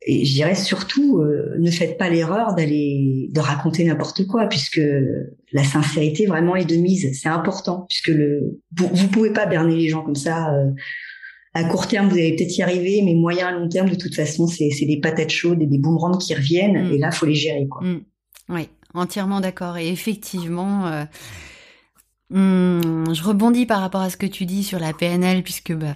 et 0.00 0.24
je 0.24 0.32
dirais 0.32 0.54
surtout, 0.54 1.18
euh, 1.18 1.54
ne 1.58 1.70
faites 1.70 1.98
pas 1.98 2.08
l'erreur 2.08 2.54
d'aller 2.54 3.28
de 3.30 3.40
raconter 3.40 3.84
n'importe 3.84 4.26
quoi, 4.26 4.46
puisque 4.46 4.80
la 5.52 5.64
sincérité 5.64 6.26
vraiment 6.26 6.56
est 6.56 6.64
de 6.64 6.76
mise. 6.76 7.10
C'est 7.20 7.28
important, 7.28 7.86
puisque 7.88 8.08
le 8.08 8.60
vous, 8.76 8.88
vous 8.92 9.08
pouvez 9.08 9.32
pas 9.32 9.46
berner 9.46 9.76
les 9.76 9.88
gens 9.88 10.02
comme 10.02 10.14
ça. 10.14 10.54
Euh, 10.54 10.70
à 11.54 11.64
court 11.64 11.86
terme, 11.86 12.08
vous 12.08 12.14
allez 12.14 12.34
peut-être 12.34 12.56
y 12.56 12.62
arriver, 12.62 13.02
mais 13.04 13.14
moyen 13.14 13.48
à 13.48 13.52
long 13.52 13.68
terme, 13.68 13.90
de 13.90 13.94
toute 13.94 14.14
façon, 14.14 14.46
c'est 14.46 14.70
des 14.86 15.00
patates 15.00 15.28
chaudes 15.28 15.60
et 15.60 15.66
des 15.66 15.76
boomerangs 15.76 16.16
qui 16.16 16.34
reviennent, 16.34 16.88
mm. 16.88 16.94
et 16.94 16.98
là, 16.98 17.10
faut 17.10 17.26
les 17.26 17.34
gérer, 17.34 17.68
quoi. 17.68 17.82
Mm. 17.82 18.04
Oui, 18.48 18.68
entièrement 18.94 19.40
d'accord. 19.40 19.76
Et 19.76 19.88
effectivement. 19.88 21.04
Hmm, 22.32 23.12
je 23.12 23.22
rebondis 23.22 23.66
par 23.66 23.80
rapport 23.80 24.00
à 24.00 24.10
ce 24.10 24.16
que 24.16 24.26
tu 24.26 24.46
dis 24.46 24.64
sur 24.64 24.78
la 24.78 24.92
PNL, 24.92 25.42
puisque 25.42 25.72
bah, 25.72 25.94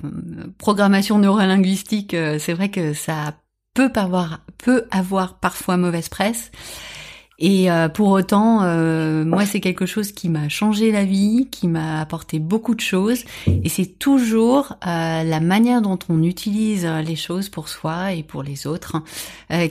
programmation 0.59 1.19
neurolinguistique, 1.19 2.15
euh, 2.15 2.39
c'est 2.39 2.53
vrai 2.53 2.69
que 2.69 2.93
ça 2.93 3.35
peut 3.75 3.93
avoir, 3.95 4.41
peut 4.59 4.85
avoir 4.91 5.39
parfois 5.39 5.77
mauvaise 5.77 6.09
presse. 6.09 6.51
Et 7.39 7.71
euh, 7.71 7.89
pour 7.89 8.09
autant, 8.09 8.63
euh, 8.63 9.25
moi, 9.25 9.45
c'est 9.45 9.61
quelque 9.61 9.85
chose 9.85 10.13
qui 10.13 10.29
m'a 10.29 10.49
changé 10.49 10.91
la 10.91 11.05
vie, 11.05 11.49
qui 11.51 11.69
m'a 11.69 12.01
apporté 12.01 12.39
beaucoup 12.39 12.75
de 12.75 12.81
choses. 12.81 13.25
Et 13.47 13.69
c'est 13.69 13.99
toujours 13.99 14.77
euh, 14.87 15.23
la 15.23 15.41
manière 15.41 15.83
dont 15.83 15.99
on 16.09 16.23
utilise 16.23 16.87
les 16.87 17.17
choses 17.17 17.51
pour 17.51 17.69
soi 17.69 18.15
et 18.15 18.23
pour 18.23 18.43
les 18.43 18.67
autres 18.67 19.03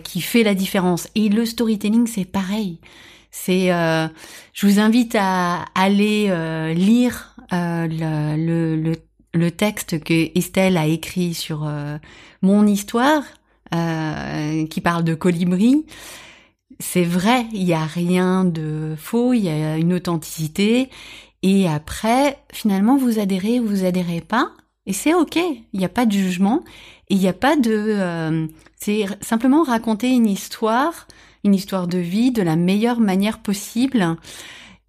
qui 0.04 0.21
fait 0.21 0.43
la 0.43 0.54
différence. 0.54 1.08
Et 1.15 1.30
le 1.30 1.45
storytelling, 1.45 2.08
c'est 2.08 2.25
pareil. 2.25 2.80
C'est, 3.38 3.67
je 3.67 4.65
vous 4.65 4.80
invite 4.80 5.15
à 5.19 5.65
aller 5.76 6.28
lire 6.74 7.36
le, 7.52 8.36
le, 8.36 8.95
le, 9.34 9.52
texte 9.52 10.04
que 10.04 10.38
Estelle 10.38 10.78
a 10.78 10.88
écrit 10.88 11.34
sur 11.34 11.69
mon 12.41 12.65
histoire, 12.65 13.24
qui 13.71 14.82
parle 14.82 15.04
de 15.04 15.15
colibri 15.15 15.86
c'est 16.80 17.04
vrai, 17.04 17.45
il 17.54 17.65
n'y 17.65 17.74
a 17.74 17.86
rien 17.86 18.45
de 18.45 18.95
faux, 18.98 19.34
il 19.34 19.45
y 19.45 19.50
a 19.50 19.78
une 19.78 19.93
authenticité. 19.93 20.89
Et 21.41 21.67
après, 21.67 22.39
finalement, 22.52 22.98
vous 22.98 23.19
adhérez 23.19 23.60
ou 23.60 23.67
vous 23.67 23.86
adhérez 23.86 24.21
pas. 24.21 24.52
Et 24.86 24.93
c'est 24.93 25.13
ok, 25.13 25.36
il 25.36 25.80
n'y 25.80 25.86
a 25.86 25.89
pas 25.89 26.06
de 26.06 26.12
jugement. 26.12 26.63
Il 27.10 27.17
n'y 27.17 27.28
a 27.28 27.34
pas 27.34 27.56
de... 27.56 27.71
Euh, 27.71 28.48
c'est 28.76 29.06
simplement 29.21 29.63
raconter 29.63 30.10
une 30.10 30.28
histoire, 30.28 31.08
une 31.45 31.55
histoire 31.55 31.88
de 31.88 31.97
vie 31.97 32.31
de 32.31 32.41
la 32.41 32.58
meilleure 32.58 32.99
manière 32.99 33.39
possible. 33.39 34.17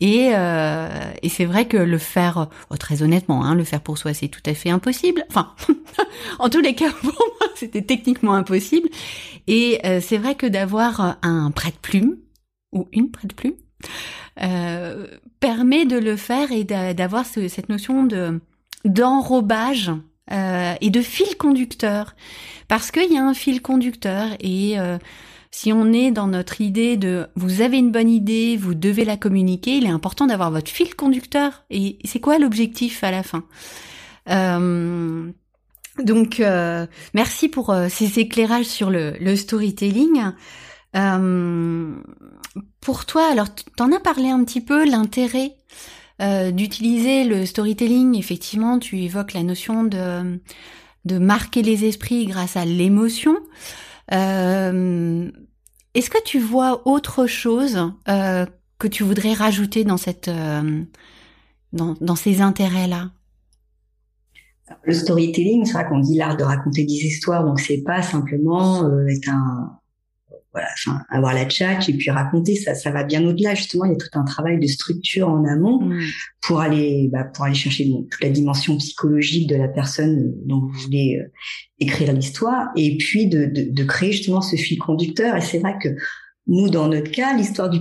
Et, 0.01 0.31
euh, 0.35 0.89
et 1.23 1.29
c'est 1.29 1.45
vrai 1.45 1.69
que 1.69 1.77
le 1.77 1.99
faire, 1.99 2.49
oh, 2.71 2.77
très 2.77 3.03
honnêtement, 3.03 3.45
hein, 3.45 3.55
le 3.55 3.65
faire 3.65 3.81
pour 3.81 3.97
soi, 3.97 4.13
c'est 4.13 4.29
tout 4.29 4.43
à 4.45 4.55
fait 4.55 4.71
impossible. 4.71 5.25
Enfin, 5.31 5.55
en 6.39 6.49
tous 6.49 6.61
les 6.61 6.75
cas, 6.75 6.91
pour 7.01 7.13
moi, 7.13 7.49
c'était 7.55 7.83
techniquement 7.83 8.35
impossible. 8.35 8.89
Et 9.47 9.81
euh, 9.87 10.01
c'est 10.03 10.19
vrai 10.19 10.35
que 10.35 10.47
d'avoir 10.47 11.19
un 11.23 11.51
prête-plume 11.53 12.17
ou 12.73 12.89
une 12.93 13.11
prête-plume 13.11 13.55
euh, 14.43 15.07
permet 15.41 15.87
de 15.87 15.97
le 15.97 16.17
faire 16.17 16.53
et 16.53 16.65
d'avoir 16.65 17.25
cette 17.25 17.69
notion 17.69 18.05
de 18.05 18.41
d'enrobage 18.85 19.91
euh, 20.31 20.75
et 20.81 20.91
de 20.91 21.01
fil 21.01 21.37
conducteur, 21.37 22.15
parce 22.69 22.91
qu'il 22.91 23.13
y 23.13 23.17
a 23.17 23.25
un 23.25 23.35
fil 23.35 23.63
conducteur 23.63 24.29
et 24.41 24.79
euh, 24.79 24.99
si 25.57 25.73
on 25.73 25.91
est 25.91 26.11
dans 26.11 26.27
notre 26.27 26.61
idée 26.61 26.99
de 26.99 27.29
vous 27.35 27.63
avez 27.63 27.79
une 27.79 27.91
bonne 27.91 28.11
idée, 28.11 28.59
vous 28.59 28.75
devez 28.75 29.07
la 29.07 29.17
communiquer, 29.17 29.79
il 29.79 29.87
est 29.87 29.91
important 29.91 30.27
d'avoir 30.27 30.51
votre 30.51 30.71
fil 30.71 30.95
conducteur. 30.95 31.65
Et 31.71 31.99
c'est 32.05 32.21
quoi 32.21 32.39
l'objectif 32.39 33.03
à 33.03 33.11
la 33.11 33.23
fin? 33.23 33.43
Euh, 34.29 35.33
Donc, 35.99 36.41
euh, 36.41 36.87
merci 37.15 37.49
pour 37.49 37.71
euh, 37.71 37.89
ces 37.89 38.19
éclairages 38.19 38.67
sur 38.67 38.91
le, 38.91 39.35
storytelling. 39.35 40.25
pour 42.83 43.07
toi, 43.07 43.27
alors 43.33 43.49
t'en 43.77 43.93
as 43.93 44.01
parlé 44.01 44.29
un 44.29 44.45
petit 44.45 44.61
peu, 44.61 44.85
l'intérêt 44.85 45.57
d'utiliser 46.53 47.25
le 47.25 47.47
storytelling. 47.47 48.15
Effectivement, 48.19 48.79
tu 48.79 48.99
évoques 48.99 49.33
la 49.33 49.43
notion 49.43 49.85
de 49.85 50.39
de 51.07 51.19
marquer 51.19 51.63
les 51.63 51.87
esprits 51.87 52.27
grâce 52.27 52.59
à 52.59 52.67
l'émotion. 52.67 53.39
Est-ce 55.97 56.11
que 56.11 56.23
tu 56.23 56.39
vois 56.39 56.87
autre 56.87 57.27
chose 57.27 57.91
euh, 58.09 58.45
que 58.79 58.87
tu 58.87 59.03
voudrais 59.03 59.33
rajouter 59.33 59.83
dans 59.83 59.97
euh, 60.29 60.85
ces 62.17 62.41
intérêts-là? 62.43 63.11
Le 64.83 64.93
storytelling, 64.93 65.65
c'est 65.65 65.73
vrai 65.73 65.87
qu'on 65.89 66.01
dit 66.01 66.19
l'art 66.19 66.37
de 66.37 66.45
raconter 66.45 66.85
des 66.85 66.93
histoires, 66.93 67.45
donc 67.45 67.61
c'est 67.61 67.83
pas 67.83 68.03
simplement 68.03 68.85
euh, 68.85 69.07
être 69.07 69.31
un 69.31 69.79
voilà, 70.57 70.71
enfin, 70.73 71.03
avoir 71.11 71.35
la 71.35 71.45
tchatch 71.45 71.91
et 71.91 71.93
puis 71.93 72.11
raconter 72.11 72.57
ça, 72.57 72.75
ça 72.75 72.91
va 72.91 73.05
bien 73.05 73.23
au-delà. 73.27 73.55
Justement, 73.55 73.85
il 73.85 73.91
y 73.91 73.95
a 73.95 73.97
tout 73.97 74.19
un 74.19 74.25
travail 74.25 74.59
de 74.59 74.67
structure 74.67 75.29
en 75.29 75.45
amont 75.45 75.83
mm. 75.83 76.01
pour 76.41 76.61
aller, 76.61 77.11
bah, 77.13 77.25
pour 77.25 77.45
aller 77.45 77.55
chercher 77.55 77.91
toute 78.11 78.23
la 78.23 78.31
dimension 78.31 78.79
psychologique 78.79 79.51
de 79.51 79.57
la 79.57 79.69
personne 79.69 80.33
dont 80.47 80.61
vous 80.61 80.73
voulez 80.73 81.21
euh, 81.21 81.31
écrire 81.79 82.11
l'histoire 82.15 82.69
et 82.75 82.97
puis 82.97 83.27
de, 83.27 83.45
de, 83.45 83.71
de, 83.71 83.85
créer 83.85 84.13
justement 84.13 84.41
ce 84.41 84.57
fil 84.57 84.79
conducteur. 84.79 85.37
Et 85.37 85.43
c'est 85.43 85.59
vrai 85.59 85.77
que 85.79 85.91
nous, 86.47 86.71
dans 86.71 86.89
notre 86.89 87.11
cas, 87.11 87.37
l'histoire 87.37 87.69
du, 87.69 87.81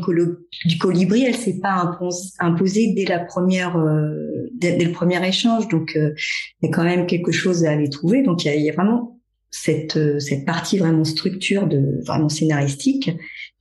du, 0.65 0.77
colibri, 0.77 1.23
elle 1.23 1.35
s'est 1.35 1.59
pas 1.61 1.97
imposée 2.39 2.93
dès 2.93 3.05
la 3.05 3.19
première, 3.19 3.77
euh, 3.77 4.49
dès, 4.53 4.83
le 4.83 4.91
premier 4.91 5.25
échange. 5.25 5.69
Donc, 5.69 5.95
euh, 5.95 6.13
il 6.61 6.67
y 6.67 6.73
a 6.73 6.75
quand 6.75 6.83
même 6.83 7.05
quelque 7.05 7.31
chose 7.31 7.63
à 7.63 7.71
aller 7.71 7.89
trouver. 7.89 8.21
Donc, 8.21 8.43
il 8.43 8.47
y 8.47 8.51
a, 8.51 8.55
il 8.55 8.63
y 8.63 8.69
a 8.69 8.73
vraiment 8.73 9.14
cette, 9.55 9.95
euh, 9.95 10.19
cette 10.19 10.45
partie 10.45 10.77
vraiment 10.77 11.05
structure 11.05 11.67
de 11.67 12.01
vraiment 12.05 12.29
scénaristique 12.29 13.09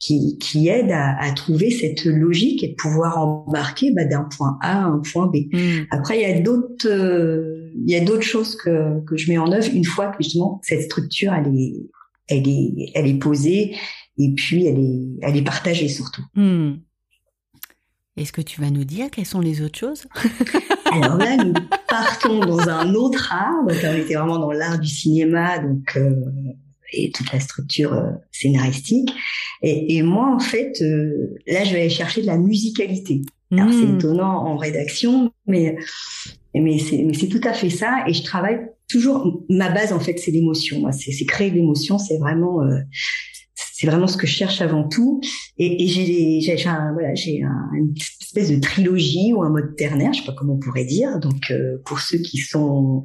qui, 0.01 0.39
qui 0.39 0.69
aide 0.69 0.91
à, 0.91 1.17
à 1.21 1.33
trouver 1.33 1.71
cette 1.71 2.05
logique 2.05 2.65
et 2.65 2.69
de 2.69 2.75
pouvoir 2.75 3.19
embarquer 3.19 3.93
bah, 3.93 4.05
d'un 4.05 4.27
point 4.37 4.59
A 4.61 4.85
à 4.85 4.87
un 4.87 4.99
point 4.99 5.27
B. 5.27 5.53
Hmm. 5.53 5.85
Après, 5.91 6.21
il 6.21 6.29
y 6.29 6.33
a 6.33 6.41
d'autres 6.41 6.89
euh, 6.89 7.71
il 7.87 7.91
y 7.91 7.97
a 7.97 8.01
d'autres 8.01 8.25
choses 8.25 8.57
que, 8.57 9.05
que 9.05 9.17
je 9.17 9.31
mets 9.31 9.39
en 9.39 9.51
œuvre 9.53 9.69
une 9.73 9.85
fois 9.85 10.09
que 10.09 10.23
justement 10.23 10.61
cette 10.63 10.83
structure 10.83 11.33
elle 11.33 11.55
est 11.57 11.75
elle 12.29 12.49
est 12.49 12.93
elle 12.95 13.07
est 13.07 13.19
posée 13.19 13.77
et 14.19 14.33
puis 14.35 14.67
elle 14.67 14.79
est 14.79 15.09
elle 15.23 15.37
est 15.37 15.45
partagée 15.45 15.89
surtout. 15.89 16.23
Hmm. 16.35 16.75
Est-ce 18.17 18.33
que 18.33 18.41
tu 18.41 18.61
vas 18.61 18.71
nous 18.71 18.85
dire 18.85 19.11
quelles 19.11 19.27
sont 19.27 19.41
les 19.41 19.61
autres 19.61 19.79
choses? 19.79 20.07
Alors 20.93 21.17
là, 21.17 21.37
nous 21.37 21.53
partons 21.89 22.39
dans 22.39 22.69
un 22.69 22.95
autre 22.95 23.33
art. 23.33 23.67
Donc 23.67 23.77
on 23.83 23.97
était 23.97 24.15
vraiment 24.15 24.39
dans 24.39 24.53
l'art 24.53 24.79
du 24.79 24.89
cinéma, 24.89 25.59
donc 25.59 25.97
euh, 25.97 26.15
et 26.93 27.11
toute 27.11 27.33
la 27.33 27.41
structure 27.41 27.93
euh, 27.93 28.11
scénaristique. 28.31 29.13
Et, 29.63 29.97
et, 29.97 30.03
moi, 30.03 30.33
en 30.33 30.39
fait, 30.39 30.81
euh, 30.83 31.35
là, 31.49 31.65
je 31.65 31.73
vais 31.73 31.81
aller 31.81 31.91
chercher 31.91 32.23
de 32.23 32.27
la 32.27 32.39
musicalité. 32.39 33.23
Alors 33.51 33.73
c'est 33.73 33.87
hmm. 33.87 33.97
étonnant 33.97 34.47
en 34.47 34.57
rédaction, 34.57 35.33
mais 35.47 35.77
mais 36.55 36.79
c'est 36.79 37.29
tout 37.29 37.41
à 37.43 37.53
fait 37.53 37.71
ça. 37.71 38.05
Et 38.07 38.13
je 38.13 38.23
travaille 38.23 38.61
toujours. 38.89 39.43
Ma 39.49 39.71
base, 39.71 39.93
en 39.93 39.99
fait, 39.99 40.19
c'est 40.19 40.31
l'émotion. 40.31 40.81
Moi, 40.81 40.93
c'est 40.93 41.25
créer 41.25 41.51
l'émotion. 41.51 41.99
C'est 41.99 42.19
vraiment 42.19 42.61
c'est 43.77 43.89
vraiment 43.89 44.07
ce 44.07 44.17
que 44.17 44.27
je 44.29 44.33
cherche 44.33 44.61
avant 44.61 44.87
tout. 44.87 45.21
Et, 45.59 45.83
et 45.83 45.89
j'ai, 45.89 46.41
j'ai, 46.41 46.69
un, 46.69 46.93
voilà, 46.93 47.13
j'ai 47.17 47.43
un, 47.43 47.71
une 47.75 47.93
espèce 48.21 48.49
de 48.49 48.61
trilogie 48.61 49.33
ou 49.33 49.43
un 49.43 49.51
mode 49.51 49.75
ternaire, 49.75 50.13
je 50.13 50.21
sais 50.21 50.27
pas 50.27 50.33
comment 50.33 50.55
on 50.55 50.59
pourrait 50.59 50.85
dire. 50.85 51.19
Donc 51.19 51.51
euh, 51.51 51.79
pour 51.85 51.99
ceux 51.99 52.19
qui 52.19 52.39
sont 52.39 53.03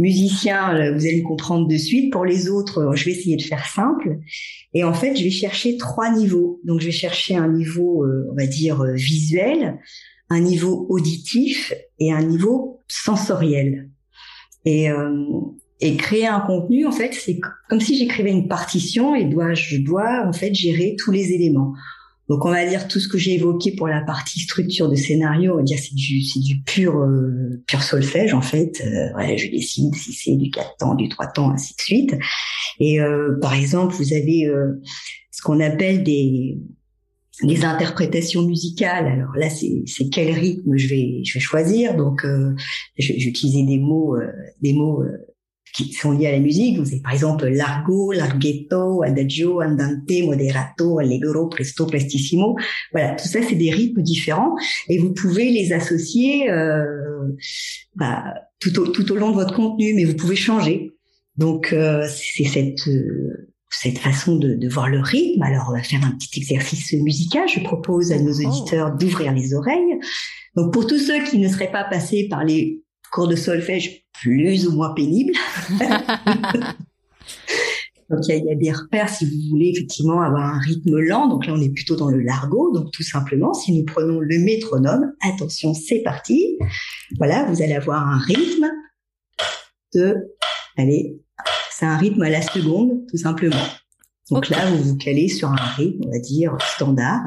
musiciens, 0.00 0.74
euh, 0.74 0.94
vous 0.94 1.06
allez 1.06 1.22
comprendre 1.22 1.68
de 1.68 1.76
suite. 1.76 2.12
Pour 2.12 2.24
les 2.24 2.48
autres, 2.48 2.78
euh, 2.78 2.96
je 2.96 3.04
vais 3.04 3.12
essayer 3.12 3.36
de 3.36 3.42
faire 3.42 3.64
simple. 3.64 4.18
Et 4.74 4.82
en 4.82 4.94
fait, 4.94 5.14
je 5.14 5.22
vais 5.22 5.30
chercher 5.30 5.76
trois 5.76 6.12
niveaux. 6.12 6.60
Donc 6.64 6.80
je 6.80 6.86
vais 6.86 6.92
chercher 6.92 7.36
un 7.36 7.46
niveau, 7.46 8.04
on 8.04 8.34
va 8.34 8.46
dire 8.46 8.82
visuel, 8.94 9.78
un 10.28 10.40
niveau 10.40 10.86
auditif 10.88 11.72
et 12.00 12.12
un 12.12 12.24
niveau 12.24 12.80
sensoriel. 12.88 13.90
Et, 14.64 14.88
et 15.80 15.96
créer 15.96 16.26
un 16.26 16.40
contenu, 16.40 16.86
en 16.86 16.92
fait, 16.92 17.14
c'est 17.14 17.40
comme 17.68 17.80
si 17.80 17.96
j'écrivais 17.96 18.30
une 18.30 18.48
partition 18.48 19.14
et 19.14 19.24
dois, 19.24 19.54
je 19.54 19.78
dois 19.78 20.26
en 20.26 20.32
fait 20.32 20.54
gérer 20.54 20.96
tous 20.98 21.10
les 21.10 21.32
éléments. 21.32 21.72
Donc 22.30 22.44
on 22.44 22.50
va 22.50 22.64
dire 22.64 22.86
tout 22.86 23.00
ce 23.00 23.08
que 23.08 23.18
j'ai 23.18 23.34
évoqué 23.34 23.72
pour 23.72 23.88
la 23.88 24.02
partie 24.02 24.38
structure 24.38 24.88
de 24.88 24.94
scénario, 24.94 25.54
on 25.54 25.56
va 25.56 25.62
dire 25.64 25.80
c'est 25.80 25.96
du 25.96 26.22
c'est 26.22 26.38
du 26.38 26.60
pur 26.62 26.96
euh, 26.96 27.60
pur 27.66 27.82
solfège 27.82 28.34
en 28.34 28.40
fait. 28.40 28.80
Euh, 28.86 29.36
je 29.36 29.50
décide 29.50 29.96
si 29.96 30.12
c'est 30.12 30.36
du 30.36 30.48
4 30.48 30.76
temps, 30.76 30.94
du 30.94 31.08
3 31.08 31.26
temps, 31.32 31.50
ainsi 31.50 31.74
de 31.74 31.80
suite. 31.80 32.14
Et 32.78 33.00
euh, 33.00 33.36
par 33.42 33.54
exemple, 33.54 33.96
vous 33.96 34.12
avez 34.12 34.46
euh, 34.46 34.80
ce 35.32 35.42
qu'on 35.42 35.58
appelle 35.58 36.04
des 36.04 36.56
des 37.42 37.64
interprétations 37.64 38.42
musicales. 38.42 39.08
Alors 39.08 39.34
là, 39.34 39.50
c'est 39.50 39.82
c'est 39.86 40.08
quel 40.08 40.32
rythme 40.32 40.76
je 40.76 40.86
vais 40.86 41.24
je 41.24 41.34
vais 41.34 41.40
choisir. 41.40 41.96
Donc 41.96 42.24
j'ai 42.96 43.26
utilisé 43.26 43.64
des 43.64 43.78
mots 43.78 44.16
des 44.62 44.72
mots 44.72 45.02
qui 45.72 45.92
sont 45.92 46.12
liés 46.12 46.26
à 46.26 46.32
la 46.32 46.40
musique. 46.40 46.78
Vous 46.78 46.88
avez 46.88 47.00
par 47.00 47.12
exemple 47.12 47.46
largo, 47.48 48.12
larghetto, 48.12 49.02
adagio, 49.02 49.62
andante, 49.62 50.22
moderato, 50.24 50.98
allegro, 50.98 51.48
presto, 51.48 51.86
prestissimo. 51.86 52.56
Voilà, 52.92 53.14
tout 53.14 53.28
ça 53.28 53.40
c'est 53.46 53.56
des 53.56 53.70
rythmes 53.70 54.02
différents 54.02 54.54
et 54.88 54.98
vous 54.98 55.12
pouvez 55.12 55.50
les 55.50 55.72
associer 55.72 56.50
euh, 56.50 57.36
bah, 57.94 58.24
tout, 58.58 58.78
au, 58.78 58.86
tout 58.88 59.10
au 59.12 59.16
long 59.16 59.30
de 59.30 59.34
votre 59.34 59.54
contenu, 59.54 59.94
mais 59.94 60.04
vous 60.04 60.16
pouvez 60.16 60.36
changer. 60.36 60.92
Donc 61.36 61.72
euh, 61.72 62.06
c'est 62.08 62.44
cette 62.44 62.88
euh, 62.88 63.48
cette 63.72 63.98
façon 63.98 64.36
de, 64.36 64.54
de, 64.54 64.68
voir 64.68 64.88
le 64.88 65.00
rythme. 65.00 65.42
Alors 65.42 65.66
on 65.70 65.72
va 65.72 65.82
faire 65.82 66.04
un 66.04 66.10
petit 66.12 66.40
exercice 66.40 66.92
musical. 66.94 67.48
Je 67.48 67.60
propose 67.60 68.10
à 68.10 68.18
nos 68.18 68.40
oh. 68.40 68.46
auditeurs 68.46 68.96
d'ouvrir 68.96 69.32
les 69.32 69.54
oreilles. 69.54 69.98
Donc 70.56 70.72
pour 70.72 70.86
tous 70.86 70.98
ceux 70.98 71.22
qui 71.24 71.38
ne 71.38 71.48
seraient 71.48 71.70
pas 71.70 71.84
passés 71.84 72.26
par 72.28 72.44
les 72.44 72.82
cours 73.12 73.28
de 73.28 73.36
solfège 73.36 73.99
plus 74.20 74.66
ou 74.66 74.72
moins 74.72 74.92
pénibles. 74.94 75.32
Donc 78.10 78.26
il 78.26 78.44
y, 78.44 78.50
a, 78.50 78.54
des 78.56 78.72
repères 78.72 79.08
si 79.08 79.24
vous 79.24 79.50
voulez 79.50 79.68
effectivement 79.68 80.20
avoir 80.20 80.54
un 80.54 80.58
rythme 80.58 80.98
lent. 80.98 81.28
Donc 81.28 81.46
là 81.46 81.54
on 81.54 81.60
est 81.60 81.72
plutôt 81.72 81.94
dans 81.94 82.08
le 82.08 82.20
largo. 82.20 82.72
Donc 82.72 82.90
tout 82.90 83.04
simplement 83.04 83.54
si 83.54 83.72
nous 83.72 83.84
prenons 83.84 84.18
le 84.18 84.38
métronome, 84.38 85.12
attention 85.22 85.74
c'est 85.74 86.00
parti. 86.00 86.58
Voilà 87.18 87.44
vous 87.44 87.62
allez 87.62 87.74
avoir 87.74 88.06
un 88.08 88.18
rythme 88.18 88.66
de, 89.94 90.16
allez 90.76 91.20
c'est 91.70 91.86
un 91.86 91.96
rythme 91.96 92.22
à 92.22 92.30
la 92.30 92.42
seconde 92.42 93.06
tout 93.08 93.16
simplement. 93.16 93.64
Donc 94.30 94.48
là 94.48 94.68
vous 94.70 94.82
vous 94.82 94.96
calez 94.96 95.28
sur 95.28 95.48
un 95.48 95.54
rythme 95.76 96.02
on 96.06 96.10
va 96.10 96.18
dire 96.18 96.58
standard. 96.74 97.22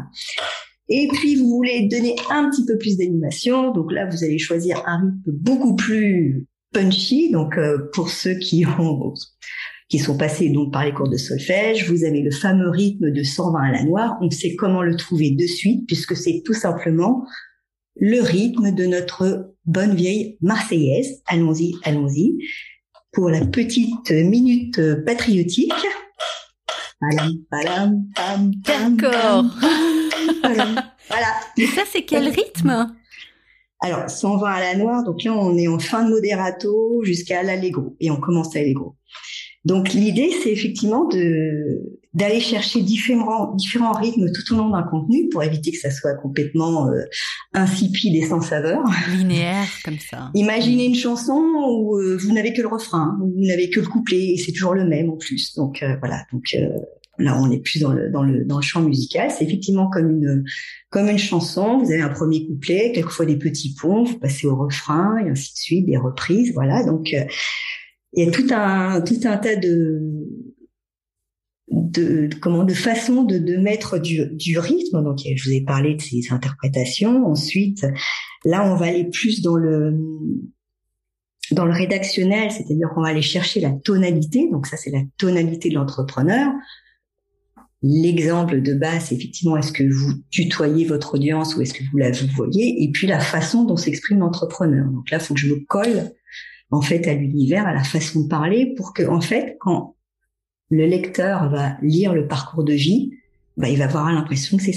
Et 0.90 1.08
puis, 1.14 1.38
vous 1.38 1.48
voulez 1.48 1.88
donner 1.88 2.14
un 2.30 2.50
petit 2.50 2.66
peu 2.66 2.78
plus 2.78 2.98
d'animation. 2.98 3.72
Donc 3.72 3.92
là, 3.92 4.06
vous 4.06 4.24
allez 4.24 4.38
choisir 4.38 4.84
un 4.86 5.00
rythme 5.00 5.32
beaucoup 5.32 5.76
plus 5.76 6.46
punchy. 6.74 7.32
Donc, 7.32 7.58
euh, 7.58 7.90
pour 7.94 8.10
ceux 8.10 8.36
qui 8.36 8.66
ont 8.80 9.14
qui 9.90 10.00
sont 10.00 10.18
passés 10.18 10.50
donc 10.50 10.74
par 10.74 10.86
les 10.86 10.94
cours 10.94 11.10
de 11.10 11.18
solfège, 11.18 11.88
vous 11.90 12.04
avez 12.04 12.22
le 12.22 12.32
fameux 12.32 12.70
rythme 12.70 13.12
de 13.12 13.22
120 13.22 13.62
à 13.62 13.72
la 13.72 13.84
noire. 13.84 14.18
On 14.22 14.32
sait 14.32 14.56
comment 14.56 14.82
le 14.82 14.96
trouver 14.96 15.32
de 15.32 15.46
suite 15.46 15.86
puisque 15.86 16.16
c'est 16.16 16.42
tout 16.44 16.54
simplement 16.54 17.24
le 17.98 18.22
rythme 18.22 18.72
de 18.72 18.86
notre 18.86 19.54
bonne 19.66 19.96
vieille 19.96 20.38
Marseillaise. 20.42 21.22
Allons-y, 21.28 21.76
allons-y. 21.84 22.38
Pour 23.12 23.30
la 23.30 23.46
petite 23.46 24.10
minute 24.10 24.82
patriotique. 25.06 25.72
D'accord. 28.66 29.46
voilà. 30.42 31.36
Et 31.58 31.68
ça, 31.68 31.84
c'est 31.92 32.04
quel 32.04 32.30
rythme? 32.30 32.96
Alors, 33.84 34.10
120 34.10 34.50
à 34.50 34.60
la 34.62 34.76
noire, 34.76 35.04
donc 35.04 35.24
là, 35.26 35.34
on 35.34 35.58
est 35.58 35.68
en 35.68 35.78
fin 35.78 36.06
de 36.06 36.10
moderato 36.10 37.04
jusqu'à 37.04 37.44
l'allegro, 37.44 37.98
et 38.00 38.10
on 38.12 38.16
commence 38.16 38.56
à 38.56 38.60
l'allegro. 38.60 38.96
Donc, 39.66 39.92
l'idée, 39.92 40.32
c'est 40.42 40.52
effectivement 40.52 41.06
de 41.08 42.00
d'aller 42.14 42.40
chercher 42.40 42.82
différents 42.82 43.56
différents 43.56 43.94
rythmes 43.94 44.32
tout 44.32 44.54
au 44.54 44.58
long 44.58 44.70
d'un 44.70 44.84
contenu 44.84 45.30
pour 45.30 45.42
éviter 45.42 45.72
que 45.72 45.80
ça 45.80 45.90
soit 45.90 46.14
complètement 46.14 46.88
euh, 46.88 47.02
insipide 47.54 48.16
et 48.16 48.28
sans 48.28 48.40
saveur. 48.40 48.84
Linéaire 49.18 49.68
comme 49.84 49.98
ça. 49.98 50.30
Imaginez 50.36 50.86
une 50.86 50.96
chanson 50.96 51.34
où 51.34 51.98
euh, 51.98 52.16
vous 52.16 52.32
n'avez 52.32 52.54
que 52.54 52.62
le 52.62 52.68
refrain, 52.68 53.18
où 53.20 53.34
vous 53.34 53.48
n'avez 53.48 53.72
que 53.72 53.80
le 53.80 53.88
couplet 53.88 54.34
et 54.34 54.38
c'est 54.38 54.52
toujours 54.52 54.76
le 54.76 54.86
même 54.86 55.10
en 55.10 55.18
plus. 55.18 55.56
Donc 55.56 55.82
euh, 55.82 55.96
voilà, 56.00 56.26
donc 56.32 56.56
Là, 57.20 57.40
on 57.40 57.52
est 57.52 57.60
plus 57.60 57.80
dans 57.80 57.94
le 57.94 58.10
dans 58.10 58.24
le 58.24 58.44
dans 58.44 58.58
le 58.58 58.64
chant 58.64 58.82
musical. 58.82 59.30
C'est 59.30 59.44
effectivement 59.44 59.90
comme 59.90 60.10
une 60.10 60.44
comme 60.90 61.08
une 61.08 61.20
chanson. 61.20 61.78
Vous 61.78 61.92
avez 61.92 62.02
un 62.02 62.10
premier 62.10 62.48
couplet, 62.48 62.92
quelquefois 62.94 63.28
des 63.28 63.38
petits 63.38 63.76
ponts, 63.80 64.04
vous 64.04 64.18
passez 64.18 64.48
au 64.48 64.56
refrain 64.56 65.18
et 65.18 65.30
ainsi 65.30 65.54
de 65.54 65.58
suite, 65.58 65.86
des 65.86 65.98
reprises. 65.98 66.52
Voilà. 66.54 66.84
Donc 66.84 67.14
euh, 67.14 67.24
il 68.14 68.26
y 68.26 68.28
a 68.28 68.32
tout 68.32 68.48
un 68.52 69.02
tout 69.02 69.20
un 69.26 69.38
tas 69.38 69.56
de 69.56 70.02
de, 71.70 72.30
comment 72.42 72.64
de 72.64 72.74
façon 72.74 73.24
de, 73.24 73.38
de 73.38 73.58
mettre 73.58 74.00
du, 74.00 74.26
du 74.32 74.58
rythme. 74.58 75.04
Donc 75.04 75.20
je 75.24 75.44
vous 75.44 75.56
ai 75.56 75.62
parlé 75.62 75.96
de 75.96 76.02
ces 76.02 76.32
interprétations. 76.32 77.28
Ensuite, 77.28 77.86
là 78.44 78.66
on 78.72 78.76
va 78.76 78.88
aller 78.88 79.06
plus 79.06 79.44
dans 79.44 79.56
le 79.56 80.00
dans 81.52 81.66
le 81.66 81.74
rédactionnel, 81.74 82.50
c'est-à-dire 82.50 82.90
qu'on 82.96 83.04
va 83.04 83.10
aller 83.10 83.22
chercher 83.22 83.60
la 83.60 83.72
tonalité. 83.72 84.50
Donc 84.52 84.66
ça 84.66 84.78
c'est 84.78 84.92
la 84.92 85.04
tonalité 85.18 85.70
de 85.70 85.76
l'entrepreneur. 85.76 86.52
L'exemple 87.86 88.62
de 88.62 88.74
base, 88.74 89.12
effectivement 89.12 89.58
est-ce 89.58 89.74
que 89.74 89.84
vous 89.84 90.14
tutoyez 90.30 90.86
votre 90.86 91.16
audience 91.16 91.56
ou 91.56 91.62
est-ce 91.62 91.74
que 91.74 91.84
vous 91.92 91.98
la 91.98 92.12
vous 92.12 92.28
voyez 92.34 92.82
Et 92.82 92.92
puis 92.92 93.08
la 93.08 93.20
façon 93.20 93.66
dont 93.66 93.76
s'exprime 93.76 94.20
l'entrepreneur. 94.20 94.90
Donc 94.90 95.12
là, 95.12 95.18
il 95.18 95.24
faut 95.24 95.34
que 95.34 95.40
je 95.42 95.54
me 95.54 95.60
colle 95.68 96.12
en 96.72 96.82
fait 96.82 97.06
à 97.08 97.14
l'univers, 97.14 97.68
à 97.68 97.74
la 97.74 97.84
façon 97.84 98.24
de 98.24 98.28
parler, 98.30 98.74
pour 98.78 98.94
que 98.94 99.04
en 99.04 99.20
fait, 99.20 99.58
quand 99.60 99.98
le 100.70 100.86
lecteur 100.86 101.50
va 101.50 101.78
lire 101.82 102.14
le 102.14 102.26
parcours 102.28 102.64
de 102.64 102.74
vie, 102.74 103.12
bah, 103.58 103.70
il 103.70 103.78
va 103.78 103.84
avoir 103.84 104.12
l'impression 104.12 104.58
que 104.58 104.64
c'est 104.64 104.74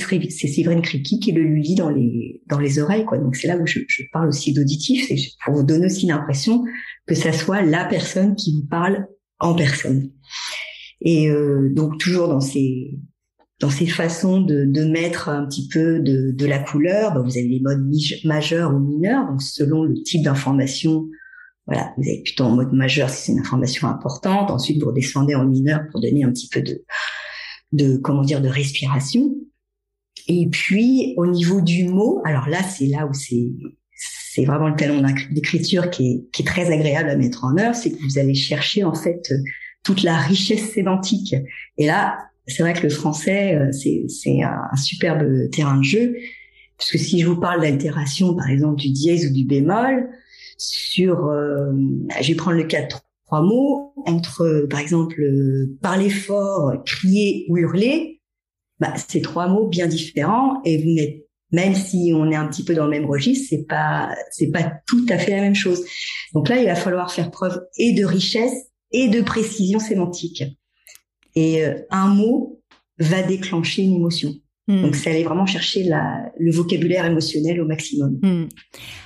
Séverine 0.49 0.83
Criqui 0.83 1.21
qui 1.21 1.33
le 1.33 1.43
lui 1.43 1.63
lit 1.63 1.75
dans 1.77 1.89
les 1.89 2.43
dans 2.49 2.59
les 2.59 2.79
oreilles. 2.79 3.07
Quoi. 3.07 3.19
Donc 3.19 3.37
c'est 3.37 3.49
là 3.49 3.57
où 3.57 3.67
je, 3.67 3.81
je 3.87 4.03
parle 4.13 4.29
aussi 4.29 4.53
d'auditif, 4.53 5.07
c'est 5.09 5.17
pour 5.45 5.55
vous 5.55 5.63
donner 5.63 5.87
aussi 5.87 6.07
l'impression 6.07 6.65
que 7.07 7.15
ça 7.15 7.33
soit 7.33 7.63
la 7.63 7.85
personne 7.85 8.35
qui 8.35 8.53
vous 8.53 8.67
parle 8.67 9.07
en 9.39 9.55
personne. 9.55 10.11
Et 11.07 11.31
euh, 11.31 11.71
donc 11.73 11.99
toujours 11.99 12.27
dans 12.29 12.41
ces 12.41 12.99
dans 13.61 13.71
ces 13.71 13.87
façons 13.87 14.43
de, 14.43 14.65
de 14.67 14.85
mettre 14.85 15.31
un 15.31 15.47
petit 15.47 15.67
peu 15.69 16.01
de, 16.01 16.31
de 16.33 16.47
la 16.47 16.59
couleur, 16.59 17.15
ben, 17.15 17.23
vous 17.23 17.39
avez 17.39 17.49
les 17.49 17.61
modes 17.61 17.89
majeurs 18.25 18.75
ou 18.75 18.81
mineurs, 18.81 19.27
donc 19.27 19.41
selon 19.41 19.85
le 19.85 19.95
type 20.03 20.23
d'information, 20.23 21.09
voilà, 21.67 21.95
vous 21.97 22.03
avez 22.07 22.23
plutôt 22.23 22.45
en 22.45 22.55
mode 22.57 22.75
majeur 22.75 23.09
si 23.09 23.17
c'est 23.23 23.33
une 23.33 23.39
information 23.39 23.89
importante. 23.89 24.51
Ensuite, 24.51 24.83
vous 24.83 24.89
redescendez 24.89 25.35
en 25.35 25.47
mineur 25.47 25.81
pour 25.91 26.03
donner 26.03 26.23
un 26.23 26.33
petit 26.33 26.49
peu 26.49 26.61
de, 26.61 26.85
de 27.73 27.97
comment 27.97 28.23
dire, 28.23 28.43
de 28.43 28.49
respiration. 28.49 29.35
Et 30.29 30.49
puis 30.51 31.15
au 31.17 31.27
niveau 31.27 31.63
du 31.63 31.89
mot, 31.89 32.21
alors 32.27 32.49
là, 32.49 32.63
c'est 32.63 32.87
là 32.87 33.07
où 33.07 33.15
c'est 33.15 33.53
c'est 33.99 34.45
vraiment 34.45 34.69
le 34.69 34.77
talent 34.77 35.01
d'écriture 35.31 35.89
qui 35.89 36.11
est, 36.11 36.31
qui 36.31 36.43
est 36.43 36.45
très 36.45 36.71
agréable 36.71 37.09
à 37.09 37.17
mettre 37.17 37.45
en 37.45 37.57
œuvre, 37.57 37.75
c'est 37.75 37.91
que 37.91 38.03
vous 38.03 38.19
allez 38.19 38.35
chercher 38.35 38.85
en 38.85 38.93
fait 38.93 39.33
toute 39.87 40.03
la 40.03 40.17
richesse 40.17 40.73
sémantique. 40.73 41.37
Et 41.79 41.87
là, 41.87 42.19
c'est 42.49 42.65
vrai 42.65 42.73
que 42.73 42.83
le 42.83 42.91
français, 42.91 43.55
euh, 43.55 43.71
c'est 43.73 44.43
un 44.43 44.77
superbe 44.77 45.49
terrain 45.51 45.79
de 45.79 45.85
jeu, 45.85 46.17
parce 46.77 46.91
que 46.91 46.99
si 46.99 47.21
je 47.21 47.27
vous 47.27 47.39
parle 47.39 47.63
d'altération, 47.63 48.35
par 48.35 48.51
exemple 48.51 48.77
du 48.77 48.91
dièse 48.91 49.31
ou 49.31 49.33
du 49.33 49.45
bémol, 49.45 50.09
sur, 50.59 51.27
euh, 51.27 51.73
je 52.21 52.29
vais 52.29 52.35
prendre 52.35 52.57
le 52.57 52.65
cas 52.65 52.83
de 52.83 52.89
trois 53.27 53.43
mots, 53.43 53.93
entre, 54.07 54.67
par 54.69 54.81
exemple, 54.81 55.23
parler 55.81 56.11
fort, 56.11 56.73
crier 56.85 57.47
ou 57.49 57.59
hurler, 57.59 58.21
bah, 58.81 58.93
c'est 59.09 59.23
trois 59.23 59.47
mots 59.47 59.69
bien 59.69 59.87
différents 59.87 60.61
et 60.65 60.79
vous 60.79 60.91
n'êtes 60.91 61.23
même 61.53 61.77
si 61.77 62.13
on 62.13 62.29
est 62.33 62.35
un 62.35 62.49
petit 62.49 62.65
peu 62.65 62.75
dans 62.75 62.87
le 62.87 62.91
même 62.91 63.07
registre, 63.07 63.47
c'est 63.51 63.67
pas 63.67 64.13
c'est 64.33 64.51
pas 64.51 64.73
tout 64.85 65.07
à 65.09 65.17
fait 65.17 65.31
la 65.31 65.43
même 65.43 65.55
chose. 65.55 65.85
Donc 66.35 66.49
là, 66.49 66.59
il 66.59 66.67
va 66.67 66.75
falloir 66.75 67.13
faire 67.13 67.31
preuve 67.31 67.63
et 67.79 67.93
de 67.93 68.05
richesse 68.05 68.66
et 68.93 69.09
de 69.09 69.21
précision 69.21 69.79
sémantique. 69.79 70.45
Et 71.35 71.65
euh, 71.65 71.75
un 71.91 72.09
mot 72.09 72.61
va 72.99 73.23
déclencher 73.23 73.83
une 73.83 73.97
émotion. 73.97 74.35
Hmm. 74.69 74.83
Donc, 74.83 74.97
c'est 74.97 75.11
aller 75.11 75.23
vraiment 75.23 75.47
chercher 75.47 75.85
la, 75.85 76.33
le 76.39 76.51
vocabulaire 76.51 77.05
émotionnel 77.05 77.61
au 77.61 77.67
maximum. 77.67 78.19
Hmm. 78.23 78.49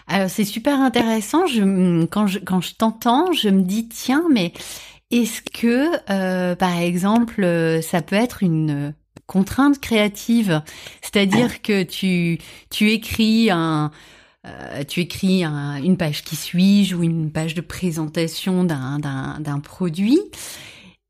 Alors, 0.06 0.30
c'est 0.30 0.44
super 0.44 0.80
intéressant. 0.80 1.46
Je, 1.46 2.04
quand 2.06 2.26
je, 2.26 2.38
quand 2.38 2.60
je 2.60 2.74
t'entends, 2.74 3.32
je 3.32 3.48
me 3.48 3.62
dis, 3.62 3.88
tiens, 3.88 4.24
mais 4.32 4.52
est-ce 5.10 5.42
que, 5.42 5.90
euh, 6.10 6.54
par 6.54 6.78
exemple, 6.78 7.42
euh, 7.42 7.82
ça 7.82 8.00
peut 8.00 8.16
être 8.16 8.42
une 8.42 8.94
contrainte 9.26 9.80
créative? 9.80 10.62
C'est-à-dire 11.02 11.62
que 11.62 11.82
tu, 11.82 12.38
tu 12.70 12.90
écris 12.90 13.50
un, 13.50 13.90
euh, 14.46 14.84
tu 14.84 15.00
écris 15.00 15.44
une 15.44 15.96
page 15.98 16.24
qui 16.24 16.34
suis-je 16.34 16.96
ou 16.96 17.02
une 17.02 17.30
page 17.30 17.54
de 17.54 17.60
présentation 17.60 18.64
d'un 18.64 19.60
produit. 19.62 20.18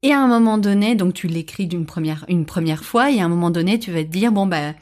Et 0.03 0.13
à 0.13 0.21
un 0.21 0.27
moment 0.27 0.59
donné, 0.59 0.95
donc 0.95 1.15
tu 1.15 1.27
l'écris 1.27 1.67
d'une 1.67 1.87
première 1.87 2.25
une 2.29 2.47
première 2.47 2.85
fois, 2.85 3.11
et 3.11 3.21
à 3.21 3.25
un 3.25 3.29
moment 3.29 3.51
donné, 3.51 3.79
tu 3.79 3.93
vas 3.93 4.03
te 4.03 4.09
dire 4.09 4.33
bon 4.33 4.47
bah 4.47 4.75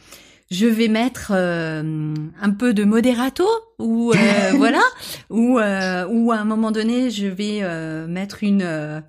je 0.50 0.66
vais 0.66 0.88
mettre 0.88 1.32
euh, 1.34 2.14
un 2.40 2.50
peu 2.50 2.72
de 2.72 2.84
moderato 2.84 3.46
ou 3.78 4.12
euh, 4.12 4.52
voilà 4.56 4.82
ou 5.28 5.58
ou 5.58 6.32
à 6.32 6.36
un 6.36 6.44
moment 6.44 6.70
donné, 6.70 7.10
je 7.10 7.26
vais 7.26 7.62
mettre 8.06 8.44
une 8.44 9.02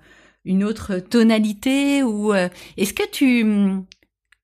une 0.44 0.64
autre 0.64 0.96
tonalité 0.98 2.02
ou 2.02 2.34
est-ce 2.34 2.92
que 2.92 3.08
tu 3.10 3.44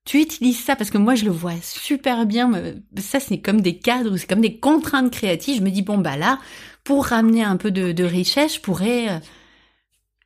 tu 0.07 0.21
utilises 0.21 0.63
ça 0.63 0.77
parce 0.77 0.89
que 0.89 0.97
moi 0.97 1.15
je 1.15 1.25
le 1.25 1.31
vois 1.31 1.51
super 1.61 2.25
bien. 2.25 2.49
Ça 2.97 3.19
c'est 3.19 3.39
comme 3.39 3.59
des 3.59 3.77
cadres, 3.77 4.15
c'est 4.15 4.27
comme 4.27 4.41
des 4.41 4.57
contraintes 4.57 5.11
créatives. 5.11 5.57
Je 5.57 5.61
me 5.61 5.69
dis 5.69 5.81
bon 5.81 5.97
bah 5.97 6.15
là, 6.15 6.39
pour 6.85 7.05
ramener 7.05 7.43
un 7.43 7.57
peu 7.57 7.71
de, 7.71 8.03
richesse, 8.05 8.55
je 8.55 8.61
pourrais 8.61 9.09
euh, 9.09 9.19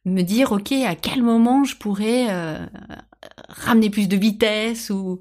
me 0.05 0.21
dire 0.21 0.51
ok 0.51 0.71
à 0.85 0.93
quel 0.93 1.23
moment 1.23 1.63
je 1.63 1.75
pourrais 1.75 2.27
euh, 2.29 2.63
ramener 3.49 3.89
plus 3.89 4.07
de 4.07 4.15
vitesse 4.15 4.91
ou 4.91 5.19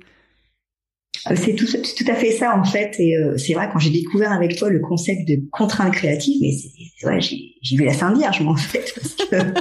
euh, 1.31 1.37
c'est 1.37 1.55
tout, 1.55 1.67
tout, 1.67 2.11
à 2.11 2.15
fait 2.15 2.31
ça 2.31 2.55
en 2.55 2.65
fait 2.65 2.95
et 2.99 3.15
c'est 3.39 3.55
vrai 3.55 3.69
quand 3.73 3.79
j'ai 3.79 3.91
découvert 3.91 4.33
avec 4.33 4.57
toi 4.57 4.69
le 4.69 4.81
concept 4.81 5.27
de 5.27 5.41
contrainte 5.51 5.93
créative 5.93 6.37
mais 6.41 6.53
c'est, 6.53 7.07
ouais, 7.07 7.21
j'ai, 7.21 7.77
vu 7.77 7.85
la 7.85 7.95
Sainte 7.95 8.19
Vierge 8.19 8.43
en 8.43 8.57
fait 8.57 8.93
parce 8.95 9.15
que 9.15 9.37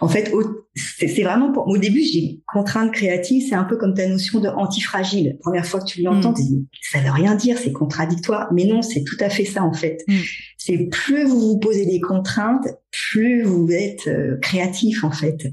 en 0.00 0.08
fait, 0.08 0.32
c'est 0.74 1.22
vraiment 1.22 1.52
pour, 1.52 1.66
au 1.66 1.76
début, 1.76 2.02
j'ai 2.02 2.40
contrainte 2.46 2.92
créative, 2.92 3.44
c'est 3.48 3.54
un 3.54 3.64
peu 3.64 3.76
comme 3.76 3.94
ta 3.94 4.06
notion 4.06 4.40
de 4.40 4.48
antifragile. 4.48 5.36
Première 5.40 5.66
fois 5.66 5.80
que 5.80 5.86
tu 5.86 6.02
l'entends, 6.02 6.32
mm. 6.32 6.36
tu 6.36 6.42
dis, 6.42 6.66
ça 6.82 7.00
veut 7.00 7.10
rien 7.10 7.34
dire, 7.34 7.58
c'est 7.58 7.72
contradictoire. 7.72 8.48
Mais 8.52 8.64
non, 8.64 8.82
c'est 8.82 9.04
tout 9.04 9.16
à 9.20 9.28
fait 9.28 9.44
ça, 9.44 9.62
en 9.62 9.72
fait. 9.72 10.04
Mm. 10.06 10.16
C'est 10.60 10.88
plus 10.90 11.24
vous 11.24 11.40
vous 11.40 11.58
posez 11.58 11.86
des 11.86 12.00
contraintes, 12.00 12.66
plus 12.90 13.44
vous 13.44 13.70
êtes 13.70 14.08
euh, 14.08 14.36
créatif, 14.42 15.04
en 15.04 15.12
fait. 15.12 15.46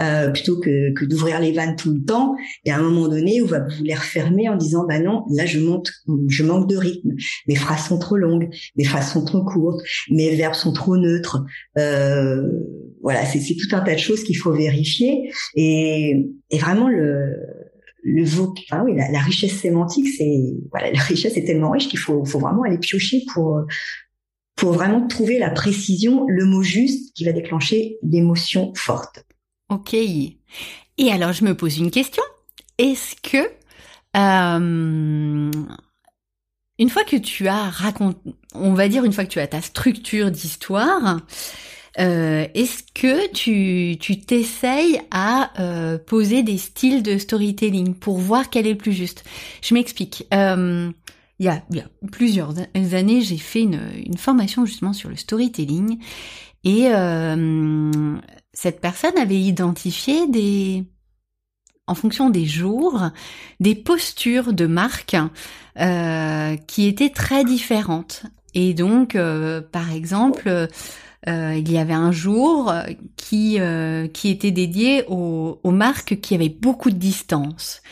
Euh, 0.00 0.30
plutôt 0.30 0.60
que, 0.60 0.94
que 0.94 1.04
d'ouvrir 1.04 1.40
les 1.40 1.50
vannes 1.50 1.74
tout 1.74 1.92
le 1.92 2.04
temps. 2.04 2.36
Et 2.64 2.70
à 2.70 2.78
un 2.78 2.82
moment 2.82 3.08
donné, 3.08 3.40
vous 3.40 3.48
va 3.48 3.58
vous 3.58 3.82
les 3.82 3.94
refermer 3.94 4.48
en 4.48 4.56
disant, 4.56 4.86
bah 4.86 5.00
non, 5.00 5.24
là, 5.30 5.44
je 5.44 5.58
monte, 5.58 5.90
je 6.28 6.44
manque 6.44 6.68
de 6.68 6.76
rythme. 6.76 7.10
Mes 7.48 7.56
phrases 7.56 7.88
sont 7.88 7.98
trop 7.98 8.16
longues, 8.16 8.48
mes 8.76 8.84
phrases 8.84 9.12
sont 9.12 9.24
trop 9.24 9.44
courtes, 9.44 9.82
mes 10.08 10.36
verbes 10.36 10.54
sont 10.54 10.72
trop 10.72 10.96
neutres. 10.96 11.44
Euh, 11.76 12.48
voilà, 13.02 13.26
c'est 13.26 13.40
tout 13.40 13.74
un 13.74 13.80
tas 13.80 13.94
de 13.94 13.98
choses 13.98 14.22
qu'il 14.22 14.36
faut 14.36 14.52
vérifier. 14.52 15.32
Et, 15.56 16.28
et 16.50 16.58
vraiment, 16.58 16.88
le, 16.88 17.34
le 18.04 18.22
enfin, 18.24 18.84
oui, 18.84 18.94
la, 18.96 19.18
richesse 19.18 19.58
sémantique, 19.58 20.08
c'est 20.08 20.54
voilà, 20.70 20.92
la 20.92 21.00
richesse 21.00 21.36
est 21.36 21.44
tellement 21.44 21.70
riche 21.70 21.88
qu'il 21.88 21.98
faut, 21.98 22.24
faut 22.24 22.38
vraiment 22.38 22.62
aller 22.62 22.78
piocher 22.78 23.22
pour 23.32 23.64
pour 24.56 24.72
vraiment 24.72 25.06
trouver 25.06 25.38
la 25.38 25.50
précision, 25.50 26.26
le 26.28 26.44
mot 26.44 26.62
juste 26.62 27.14
qui 27.14 27.24
va 27.24 27.32
déclencher 27.32 27.98
l'émotion 28.02 28.72
forte. 28.74 29.24
Ok. 29.68 29.94
Et 29.94 31.10
alors, 31.10 31.32
je 31.32 31.44
me 31.44 31.54
pose 31.54 31.78
une 31.78 31.90
question. 31.90 32.22
Est-ce 32.78 33.16
que 33.16 33.50
euh, 34.16 35.50
une 36.78 36.90
fois 36.90 37.04
que 37.04 37.16
tu 37.16 37.48
as 37.48 37.70
raconté, 37.70 38.18
on 38.54 38.74
va 38.74 38.88
dire 38.88 39.04
une 39.04 39.12
fois 39.12 39.24
que 39.24 39.30
tu 39.30 39.40
as 39.40 39.46
ta 39.46 39.60
structure 39.60 40.30
d'histoire, 40.30 41.20
euh, 42.00 42.46
Est-ce 42.54 42.82
que 42.94 43.30
tu 43.32 43.96
tu 43.98 44.20
t'essayes 44.20 45.00
à 45.12 45.52
euh, 45.60 45.98
poser 45.98 46.42
des 46.42 46.58
styles 46.58 47.02
de 47.02 47.18
storytelling 47.18 47.94
pour 47.94 48.18
voir 48.18 48.50
quel 48.50 48.66
est 48.66 48.72
le 48.72 48.78
plus 48.78 48.92
juste? 48.92 49.24
Je 49.62 49.74
m'explique. 49.74 50.26
Euh, 50.34 50.90
il 51.44 51.48
y, 51.48 51.50
a, 51.50 51.62
il 51.70 51.76
y 51.76 51.80
a 51.80 51.88
plusieurs 52.10 52.54
années, 52.94 53.20
j'ai 53.20 53.36
fait 53.36 53.60
une, 53.60 53.80
une 54.06 54.16
formation 54.16 54.64
justement 54.64 54.94
sur 54.94 55.10
le 55.10 55.16
storytelling 55.16 55.98
et 56.64 56.88
euh, 56.88 58.16
cette 58.54 58.80
personne 58.80 59.18
avait 59.18 59.40
identifié 59.40 60.26
des 60.26 60.84
en 61.86 61.94
fonction 61.94 62.30
des 62.30 62.46
jours, 62.46 63.10
des 63.60 63.74
postures 63.74 64.54
de 64.54 64.66
marque 64.66 65.16
euh, 65.78 66.56
qui 66.66 66.86
étaient 66.86 67.10
très 67.10 67.44
différentes. 67.44 68.22
Et 68.54 68.72
donc, 68.72 69.14
euh, 69.14 69.60
par 69.60 69.92
exemple, 69.92 70.48
euh, 70.48 71.54
il 71.54 71.70
y 71.70 71.76
avait 71.76 71.92
un 71.92 72.10
jour 72.10 72.72
qui 73.16 73.60
euh, 73.60 74.08
qui 74.08 74.30
était 74.30 74.50
dédié 74.50 75.04
aux, 75.08 75.60
aux, 75.62 75.70
marques 75.72 76.20
qui 76.22 76.34
avaient 76.34 76.48
beaucoup 76.48 76.90
de 76.90 76.96
distance. 76.96 77.82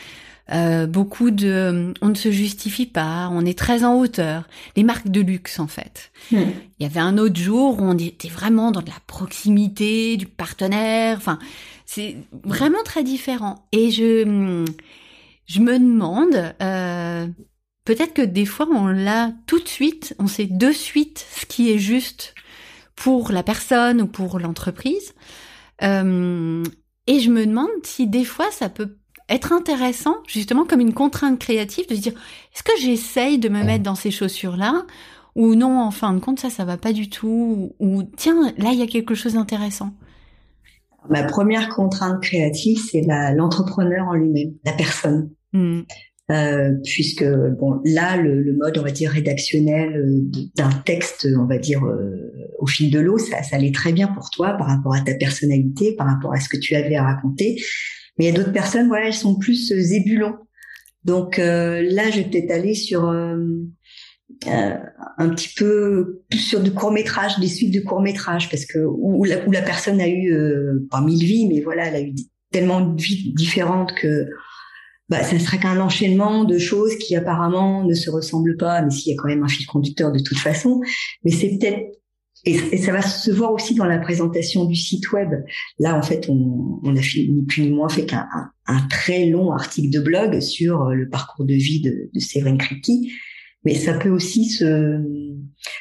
Euh, 0.51 0.87
beaucoup 0.87 1.31
de 1.31 1.93
on 2.01 2.09
ne 2.09 2.15
se 2.15 2.29
justifie 2.29 2.85
pas, 2.85 3.29
on 3.31 3.45
est 3.45 3.57
très 3.57 3.85
en 3.85 3.97
hauteur, 3.97 4.45
les 4.75 4.83
marques 4.83 5.07
de 5.07 5.21
luxe 5.21 5.57
en 5.57 5.67
fait. 5.67 6.11
Hmm. 6.31 6.51
Il 6.79 6.83
y 6.83 6.85
avait 6.85 6.99
un 6.99 7.17
autre 7.17 7.39
jour 7.39 7.79
où 7.79 7.83
on 7.83 7.97
était 7.97 8.27
vraiment 8.27 8.71
dans 8.71 8.81
de 8.81 8.89
la 8.89 8.99
proximité, 9.07 10.17
du 10.17 10.25
partenaire, 10.25 11.15
enfin 11.17 11.39
c'est 11.85 12.17
vraiment 12.43 12.83
très 12.83 13.03
différent. 13.03 13.65
Et 13.71 13.89
je 13.89 14.65
je 15.45 15.59
me 15.61 15.79
demande 15.79 16.53
euh, 16.61 17.27
peut-être 17.85 18.13
que 18.13 18.21
des 18.21 18.45
fois 18.45 18.67
on 18.69 18.87
l'a 18.87 19.31
tout 19.47 19.59
de 19.59 19.67
suite, 19.67 20.13
on 20.19 20.27
sait 20.27 20.47
de 20.47 20.73
suite 20.73 21.25
ce 21.37 21.45
qui 21.45 21.71
est 21.71 21.79
juste 21.79 22.35
pour 22.97 23.31
la 23.31 23.43
personne 23.43 24.01
ou 24.01 24.07
pour 24.07 24.39
l'entreprise. 24.39 25.13
Euh, 25.83 26.63
et 27.07 27.19
je 27.21 27.29
me 27.29 27.45
demande 27.45 27.69
si 27.83 28.07
des 28.07 28.25
fois 28.25 28.51
ça 28.51 28.67
peut 28.67 28.97
être 29.33 29.51
intéressant, 29.51 30.15
justement 30.27 30.65
comme 30.65 30.79
une 30.79 30.93
contrainte 30.93 31.39
créative, 31.39 31.87
de 31.89 31.95
se 31.95 32.01
dire 32.01 32.13
est-ce 32.53 32.63
que 32.63 32.71
j'essaye 32.79 33.39
de 33.39 33.49
me 33.49 33.63
mettre 33.63 33.83
dans 33.83 33.95
ces 33.95 34.11
chaussures-là 34.11 34.85
ou 35.35 35.55
non, 35.55 35.79
en 35.79 35.91
fin 35.91 36.13
de 36.13 36.19
compte, 36.19 36.39
ça, 36.39 36.49
ça 36.49 36.63
va 36.63 36.77
pas 36.77 36.93
du 36.93 37.09
tout, 37.09 37.73
ou, 37.79 38.03
tiens, 38.15 38.53
là, 38.57 38.69
il 38.71 38.77
y 38.79 38.83
a 38.83 38.87
quelque 38.87 39.15
chose 39.15 39.33
d'intéressant. 39.33 39.91
Ma 41.09 41.23
première 41.23 41.69
contrainte 41.69 42.21
créative, 42.21 42.79
c'est 42.79 43.01
l'entrepreneur 43.35 44.07
en 44.07 44.13
lui-même, 44.13 44.53
la 44.63 44.73
personne. 44.73 45.31
Hmm. 45.51 45.81
Euh, 46.31 46.71
puisque 46.85 47.25
bon 47.25 47.81
là 47.83 48.15
le, 48.15 48.41
le, 48.41 48.53
mode 48.53 48.77
on 48.77 48.81
va 48.81 48.91
dire 48.91 49.11
rédactionnel 49.11 49.93
euh, 49.93 50.21
d'un 50.55 50.69
texte 50.85 51.27
on 51.37 51.43
va 51.43 51.57
dire 51.57 51.83
euh, 51.83 52.31
au 52.59 52.65
fil 52.65 52.89
de 52.89 52.99
l'eau 52.99 53.17
ça, 53.17 53.43
ça 53.43 53.57
allait 53.57 53.73
très 53.73 53.91
bien 53.91 54.07
pour 54.07 54.29
toi 54.29 54.53
par 54.53 54.67
rapport 54.67 54.95
à 54.95 55.01
ta 55.01 55.15
personnalité 55.15 55.97
par 55.97 56.07
rapport 56.07 56.33
à 56.33 56.39
ce 56.39 56.47
que 56.47 56.55
tu 56.55 56.75
avais 56.75 56.95
à 56.95 57.03
raconter 57.03 57.61
mais 58.17 58.25
il 58.25 58.27
y 58.29 58.31
a 58.31 58.37
d'autres 58.37 58.51
personnes 58.51 58.87
voilà 58.87 59.07
elles 59.07 59.13
sont 59.13 59.37
plus 59.37 59.73
zébulons 59.73 60.35
donc 61.03 61.37
là 61.37 62.09
je 62.11 62.17
vais 62.17 62.29
peut-être 62.29 62.51
aller 62.51 62.75
sur 62.75 63.05
un 63.05 63.67
petit 65.29 65.53
peu 65.55 66.23
plus 66.29 66.39
sur 66.39 66.61
du 66.61 66.73
court 66.73 66.91
métrage 66.91 67.39
des 67.39 67.47
suites 67.47 67.73
de 67.73 67.81
court 67.81 68.01
métrage 68.01 68.49
parce 68.49 68.65
que 68.65 68.79
où 68.79 69.25
la, 69.25 69.37
personne 69.61 69.99
a 69.99 70.07
eu 70.07 70.33
pas 70.89 71.01
mille 71.01 71.23
vies 71.23 71.47
mais 71.47 71.61
voilà 71.61 71.87
elle 71.87 71.95
a 71.95 72.01
eu 72.01 72.13
tellement 72.51 72.81
de 72.81 73.01
vies 73.01 73.33
différentes 73.33 73.93
que 73.95 74.27
bah, 75.09 75.23
ça 75.23 75.37
serait 75.37 75.59
qu'un 75.59 75.79
enchaînement 75.79 76.45
de 76.45 76.57
choses 76.57 76.95
qui 76.95 77.15
apparemment 77.15 77.83
ne 77.83 77.93
se 77.93 78.09
ressemblent 78.09 78.57
pas, 78.57 78.81
mais 78.81 78.89
s'il 78.89 79.13
y 79.13 79.17
a 79.17 79.21
quand 79.21 79.27
même 79.27 79.43
un 79.43 79.47
fil 79.47 79.65
conducteur 79.65 80.11
de 80.11 80.19
toute 80.19 80.37
façon. 80.37 80.81
Mais 81.23 81.31
c'est 81.31 81.57
peut-être 81.57 81.99
et, 82.45 82.77
ça 82.77 82.91
va 82.91 83.01
se 83.01 83.31
voir 83.31 83.53
aussi 83.53 83.75
dans 83.75 83.85
la 83.85 83.99
présentation 83.99 84.65
du 84.65 84.75
site 84.75 85.11
web. 85.11 85.29
Là, 85.79 85.97
en 85.97 86.01
fait, 86.01 86.27
on, 86.29 86.79
on 86.83 86.95
a 86.95 87.01
plus 87.47 87.61
ni 87.61 87.71
moins 87.71 87.89
fait 87.89 88.05
qu'un 88.05 88.27
un, 88.65 88.87
très 88.89 89.25
long 89.27 89.51
article 89.51 89.89
de 89.89 89.99
blog 89.99 90.39
sur 90.39 90.89
le 90.89 91.07
parcours 91.09 91.45
de 91.45 91.53
vie 91.53 91.81
de, 91.81 92.09
de 92.13 92.19
Séverine 92.19 92.57
Kripke 92.57 93.09
mais 93.65 93.75
ça 93.75 93.93
peut 93.93 94.09
aussi 94.09 94.45
se, 94.45 94.99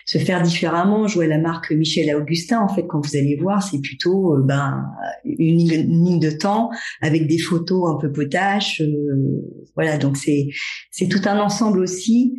se 0.06 0.18
faire 0.18 0.42
différemment. 0.42 1.08
Jouer 1.08 1.26
la 1.26 1.38
marque 1.38 1.72
Michel 1.72 2.14
Augustin, 2.14 2.60
en 2.60 2.68
fait, 2.68 2.86
quand 2.86 3.04
vous 3.04 3.16
allez 3.16 3.36
voir, 3.36 3.62
c'est 3.62 3.80
plutôt 3.80 4.36
euh, 4.36 4.42
ben 4.42 4.84
une, 5.24 5.58
ligne 5.58 6.20
de 6.20 6.30
temps 6.30 6.70
avec 7.00 7.26
des 7.26 7.38
photos 7.38 7.90
un 7.90 7.98
peu 7.98 8.12
potaches. 8.12 8.80
Euh, 8.80 9.42
voilà, 9.74 9.98
donc 9.98 10.16
c'est 10.16 10.48
c'est 10.90 11.08
tout 11.08 11.22
un 11.24 11.38
ensemble 11.38 11.80
aussi 11.80 12.34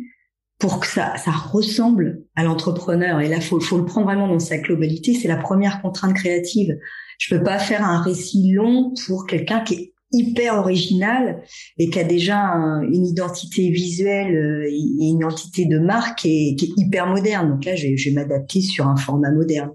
pour 0.58 0.80
que 0.80 0.86
ça, 0.86 1.16
ça 1.16 1.30
ressemble 1.30 2.22
à 2.36 2.44
l'entrepreneur. 2.44 3.20
Et 3.20 3.28
là, 3.28 3.40
faut, 3.40 3.60
faut 3.60 3.78
le 3.78 3.84
prendre 3.84 4.06
vraiment 4.06 4.28
dans 4.28 4.38
sa 4.38 4.58
globalité. 4.58 5.14
C'est 5.14 5.28
la 5.28 5.36
première 5.36 5.82
contrainte 5.82 6.14
créative. 6.14 6.76
Je 7.18 7.34
peux 7.34 7.42
pas 7.42 7.58
faire 7.58 7.84
un 7.84 8.00
récit 8.00 8.52
long 8.52 8.94
pour 9.06 9.26
quelqu'un 9.26 9.60
qui 9.60 9.74
est 9.74 9.94
hyper 10.14 10.54
original 10.54 11.42
et 11.78 11.90
qui 11.90 11.98
a 11.98 12.04
déjà 12.04 12.36
une 12.38 13.06
identité 13.06 13.70
visuelle 13.70 14.34
euh, 14.34 14.68
et 14.70 15.08
une 15.08 15.18
identité 15.18 15.66
de 15.66 15.78
marque 15.78 16.20
qui 16.20 16.56
est, 16.60 16.62
hyper 16.76 17.06
moderne. 17.06 17.50
Donc 17.50 17.64
là, 17.64 17.74
je 17.74 17.86
vais, 17.86 18.12
m'adapter 18.12 18.60
sur 18.60 18.86
un 18.86 18.96
format 18.96 19.32
moderne. 19.32 19.70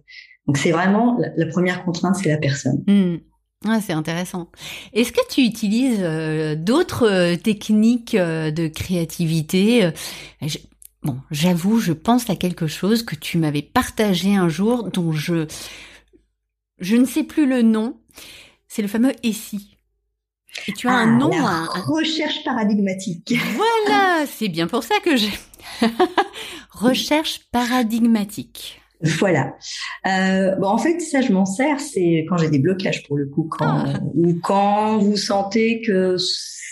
Donc 0.48 0.58
c'est 0.58 0.72
vraiment 0.72 1.20
la, 1.36 1.46
première 1.48 1.84
contrainte, 1.84 2.16
c'est 2.16 2.30
la 2.30 2.38
personne. 2.38 2.84
Hmm. 3.66 3.80
c'est 3.82 3.94
intéressant. 3.94 4.50
Est-ce 4.94 5.12
que 5.12 5.28
tu 5.30 5.42
utilises 5.42 6.00
euh, 6.00 6.56
d'autres 6.56 7.08
euh, 7.08 7.36
techniques 7.36 8.16
de 8.16 8.68
créativité 8.68 9.90
Bon, 11.04 11.18
j'avoue, 11.32 11.80
je 11.80 11.94
pense 11.94 12.30
à 12.30 12.36
quelque 12.36 12.68
chose 12.68 13.04
que 13.04 13.16
tu 13.16 13.38
m'avais 13.38 13.62
partagé 13.62 14.36
un 14.36 14.50
jour, 14.50 14.90
dont 14.92 15.14
je 15.14 15.48
je 16.80 16.96
ne 16.96 17.06
sais 17.06 17.24
plus 17.24 17.46
le 17.46 17.62
nom. 17.62 17.98
C'est 18.68 18.82
le 18.82 18.88
fameux 18.88 19.14
ESSI. 19.24 19.78
Et 20.68 20.74
tu 20.74 20.88
as 20.88 20.94
un 20.94 21.14
ah, 21.14 21.18
nom. 21.18 21.30
La 21.30 21.66
recherche 21.82 22.44
paradigmatique. 22.44 23.34
Voilà, 23.56 24.26
c'est 24.28 24.48
bien 24.48 24.68
pour 24.68 24.84
ça 24.84 24.96
que 25.04 25.16
j'ai. 25.16 25.34
recherche 26.72 27.42
paradigmatique. 27.52 28.79
Voilà. 29.02 29.56
Euh, 30.06 30.56
bon, 30.56 30.68
en 30.68 30.78
fait, 30.78 31.00
ça, 31.00 31.22
je 31.22 31.32
m'en 31.32 31.46
sers, 31.46 31.80
c'est 31.80 32.26
quand 32.28 32.38
j'ai 32.38 32.50
des 32.50 32.60
blocages 32.60 33.08
pour 33.08 33.18
le 33.18 33.28
coup, 33.28 33.48
quand 33.50 33.66
ah. 33.66 34.00
ou 34.16 34.34
quand 34.44 34.98
vous 34.98 35.16
sentez 35.16 35.82
que 35.82 36.18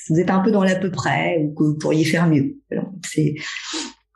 vous 0.09 0.19
êtes 0.19 0.29
un 0.29 0.39
peu 0.39 0.51
dans 0.51 0.63
l'à 0.63 0.75
peu 0.75 0.91
près 0.91 1.37
ou 1.39 1.53
que 1.53 1.63
vous 1.63 1.77
pourriez 1.77 2.05
faire 2.05 2.27
mieux. 2.27 2.57
C'est 3.05 3.35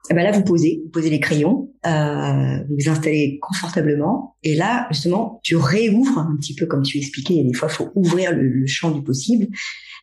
eh 0.09 0.13
ben 0.13 0.23
là, 0.23 0.31
vous 0.31 0.43
posez, 0.43 0.81
vous 0.83 0.89
posez 0.89 1.09
les 1.09 1.19
crayons, 1.19 1.69
euh, 1.85 2.57
vous 2.67 2.75
vous 2.79 2.89
installez 2.89 3.39
confortablement, 3.41 4.35
et 4.43 4.55
là, 4.55 4.87
justement, 4.91 5.39
tu 5.43 5.55
réouvres 5.55 6.17
un 6.17 6.35
petit 6.39 6.55
peu 6.55 6.65
comme 6.65 6.81
tu 6.81 6.97
expliquais. 6.97 7.35
Il 7.35 7.37
y 7.37 7.39
a 7.41 7.47
des 7.47 7.53
fois, 7.53 7.69
faut 7.69 7.91
ouvrir 7.95 8.31
le, 8.35 8.65
champ 8.65 8.91
du 8.91 9.03
possible. 9.03 9.47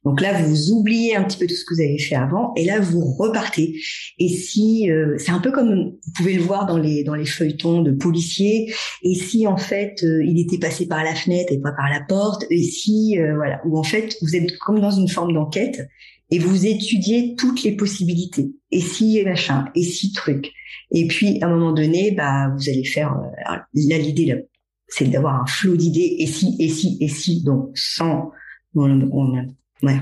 Donc 0.05 0.21
là, 0.21 0.41
vous 0.41 0.71
oubliez 0.71 1.17
un 1.17 1.25
petit 1.25 1.39
peu 1.39 1.47
tout 1.47 1.55
ce 1.55 1.65
que 1.65 1.75
vous 1.75 1.81
avez 1.81 1.99
fait 1.99 2.15
avant, 2.15 2.53
et 2.55 2.65
là, 2.65 2.79
vous 2.79 3.01
repartez. 3.01 3.81
Et 4.21 4.29
si, 4.29 4.89
euh, 4.91 5.17
c'est 5.19 5.33
un 5.33 5.41
peu 5.41 5.51
comme 5.51 5.75
vous 5.75 6.13
pouvez 6.15 6.35
le 6.35 6.43
voir 6.43 6.67
dans 6.67 6.79
les 6.79 7.03
dans 7.03 7.15
les 7.15 7.27
feuilletons 7.27 7.83
de 7.83 7.91
policiers. 7.91 8.73
Et 9.03 9.15
si 9.15 9.49
en 9.49 9.57
fait, 9.57 10.05
euh, 10.05 10.25
il 10.25 10.41
était 10.41 10.59
passé 10.59 10.87
par 10.87 11.03
la 11.03 11.17
fenêtre 11.17 11.53
et 11.53 11.59
pas 11.59 11.73
par 11.73 11.91
la 11.91 12.01
porte, 12.09 12.45
et 12.51 12.63
si, 12.63 13.19
euh, 13.19 13.35
voilà, 13.35 13.61
ou 13.67 13.77
en 13.77 13.83
fait, 13.83 14.17
vous 14.23 14.37
êtes 14.37 14.57
comme 14.59 14.81
dans 14.81 14.93
une 14.93 15.09
forme 15.09 15.33
d'enquête 15.35 15.89
et 16.31 16.39
vous 16.39 16.67
étudiez 16.67 17.35
toutes 17.37 17.63
les 17.63 17.77
possibilités. 17.77 18.53
Et 18.71 18.81
si 18.81 19.23
machin, 19.25 19.67
et 19.75 19.83
si 19.83 20.13
truc. 20.13 20.53
Et 20.91 21.07
puis 21.07 21.43
à 21.43 21.47
un 21.47 21.51
moment 21.51 21.73
donné, 21.73 22.13
bah 22.13 22.49
vous 22.57 22.69
allez 22.69 22.85
faire 22.85 23.15
euh, 23.15 23.57
là 23.75 23.99
l'idée 23.99 24.47
c'est 24.89 25.05
d'avoir 25.05 25.41
un 25.43 25.47
flot 25.47 25.77
d'idées 25.77 26.17
et 26.19 26.27
si 26.27 26.57
et 26.59 26.69
si 26.69 26.97
et 27.01 27.09
si 27.09 27.45
donc 27.45 27.71
sans 27.77 28.31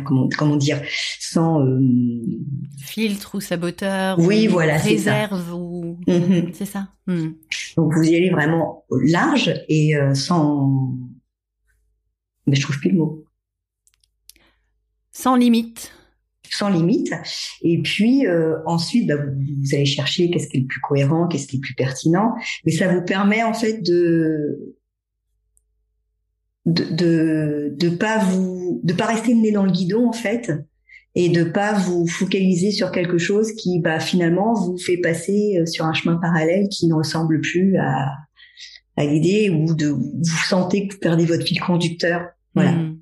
comment 0.05 0.29
comment 0.37 0.57
dire 0.57 0.81
sans 1.19 1.61
euh, 1.61 1.81
filtre 2.79 3.35
ou 3.35 3.41
saboteur 3.41 4.19
oui 4.19 4.49
ou 4.49 4.53
voilà 4.53 4.79
réserve 4.79 5.53
ou 5.55 5.99
mm-hmm. 6.07 6.53
c'est 6.55 6.65
ça? 6.65 6.89
Mm. 7.07 7.31
donc 7.77 7.95
vous 7.95 8.03
y 8.03 8.17
allez 8.17 8.31
vraiment 8.31 8.85
large 8.91 9.53
et 9.69 9.97
euh, 9.97 10.15
sans 10.15 10.95
mais 12.47 12.57
je 12.57 12.63
trouve 12.63 12.79
plus 12.79 12.91
le 12.91 12.99
mot 12.99 13.25
sans 15.13 15.37
limite 15.37 15.93
sans 16.57 16.69
limite. 16.69 17.13
Et 17.63 17.81
puis 17.83 18.27
euh, 18.27 18.57
ensuite, 18.67 19.07
bah, 19.09 19.17
vous, 19.17 19.75
allez 19.75 19.85
chercher 19.85 20.31
qu'est-ce 20.31 20.49
qui 20.49 20.59
est 20.59 20.61
le 20.61 20.67
plus 20.67 20.81
cohérent, 20.81 21.29
qu'est-ce 21.29 21.47
qui 21.47 21.57
est 21.57 21.59
le 21.59 21.63
plus 21.63 21.75
pertinent. 21.75 22.35
Mais 22.65 22.73
ça 22.73 22.89
vous 22.89 23.03
permet 23.03 23.43
en 23.43 23.55
fait 23.55 23.83
de 23.83 24.75
de 26.67 26.85
de, 26.95 27.75
de 27.79 27.89
pas 27.91 28.19
vous 28.19 28.81
de 28.83 28.93
pas 28.93 29.07
rester 29.07 29.35
le 29.35 29.41
nez 29.41 29.53
dans 29.53 29.65
le 29.65 29.71
guidon 29.71 30.09
en 30.09 30.13
fait 30.13 30.53
et 31.15 31.29
de 31.29 31.45
pas 31.45 31.73
vous 31.73 32.07
focaliser 32.07 32.73
sur 32.73 32.91
quelque 32.91 33.19
chose 33.19 33.53
qui 33.53 33.81
bah 33.81 34.01
finalement 34.01 34.53
vous 34.55 34.77
fait 34.77 34.99
passer 34.99 35.59
euh, 35.59 35.67
sur 35.67 35.85
un 35.85 35.95
chemin 35.95 36.17
parallèle 36.17 36.69
qui 36.69 36.89
ne 36.89 36.95
ressemble 36.95 37.41
plus 37.41 37.77
à 37.77 38.09
à 38.97 39.05
l'idée 39.05 39.51
ou 39.51 39.75
de 39.75 39.89
vous 39.89 40.25
sentez 40.49 40.89
que 40.89 40.95
vous 40.95 41.01
perdez 41.01 41.25
votre 41.25 41.45
fil 41.45 41.61
conducteur 41.61 42.23
voilà 42.57 42.73
mmh. 42.73 42.97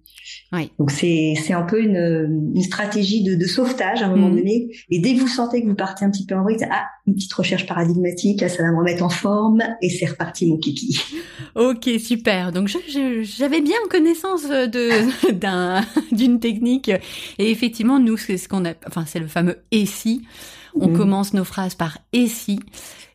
Donc 0.78 0.90
c'est 0.90 1.34
c'est 1.36 1.52
un 1.52 1.62
peu 1.62 1.80
une, 1.80 2.52
une 2.54 2.62
stratégie 2.62 3.22
de, 3.22 3.34
de, 3.34 3.44
sauvetage 3.44 4.02
à 4.02 4.06
un 4.06 4.10
moment 4.10 4.28
mhm. 4.28 4.36
donné. 4.36 4.68
Et 4.90 4.98
dès 4.98 5.14
que 5.14 5.20
vous 5.20 5.28
sentez 5.28 5.62
que 5.62 5.68
vous 5.68 5.74
partez 5.74 6.04
un 6.04 6.10
petit 6.10 6.26
peu 6.26 6.34
en 6.34 6.42
vrille, 6.42 6.58
ah 6.70 6.84
une 7.06 7.14
petite 7.14 7.32
recherche 7.32 7.66
paradigmatique, 7.66 8.48
ça 8.48 8.62
va 8.62 8.70
me 8.70 8.78
remettre 8.78 9.02
en 9.02 9.08
forme 9.08 9.62
et 9.82 9.90
c'est 9.90 10.06
reparti 10.06 10.46
mon 10.46 10.58
kiki. 10.58 10.98
Ok 11.54 11.88
super. 11.98 12.52
Donc 12.52 12.68
j'avais 13.22 13.60
bien 13.60 13.76
connaissance 13.90 14.44
de 14.48 15.32
d'un 15.32 15.84
d'une 16.12 16.40
technique 16.40 16.88
et 16.88 17.50
effectivement 17.50 17.98
nous 17.98 18.16
c'est 18.16 18.36
ce 18.36 18.48
qu'on 18.48 18.64
a, 18.64 18.74
enfin 18.86 19.04
c'est 19.06 19.20
le 19.20 19.26
fameux 19.28 19.58
et 19.70 19.86
si. 19.86 20.22
On 20.76 20.88
mhm. 20.88 20.96
commence 20.96 21.34
nos 21.34 21.44
phrases 21.44 21.74
par 21.74 21.98
et 22.12 22.26
si 22.26 22.58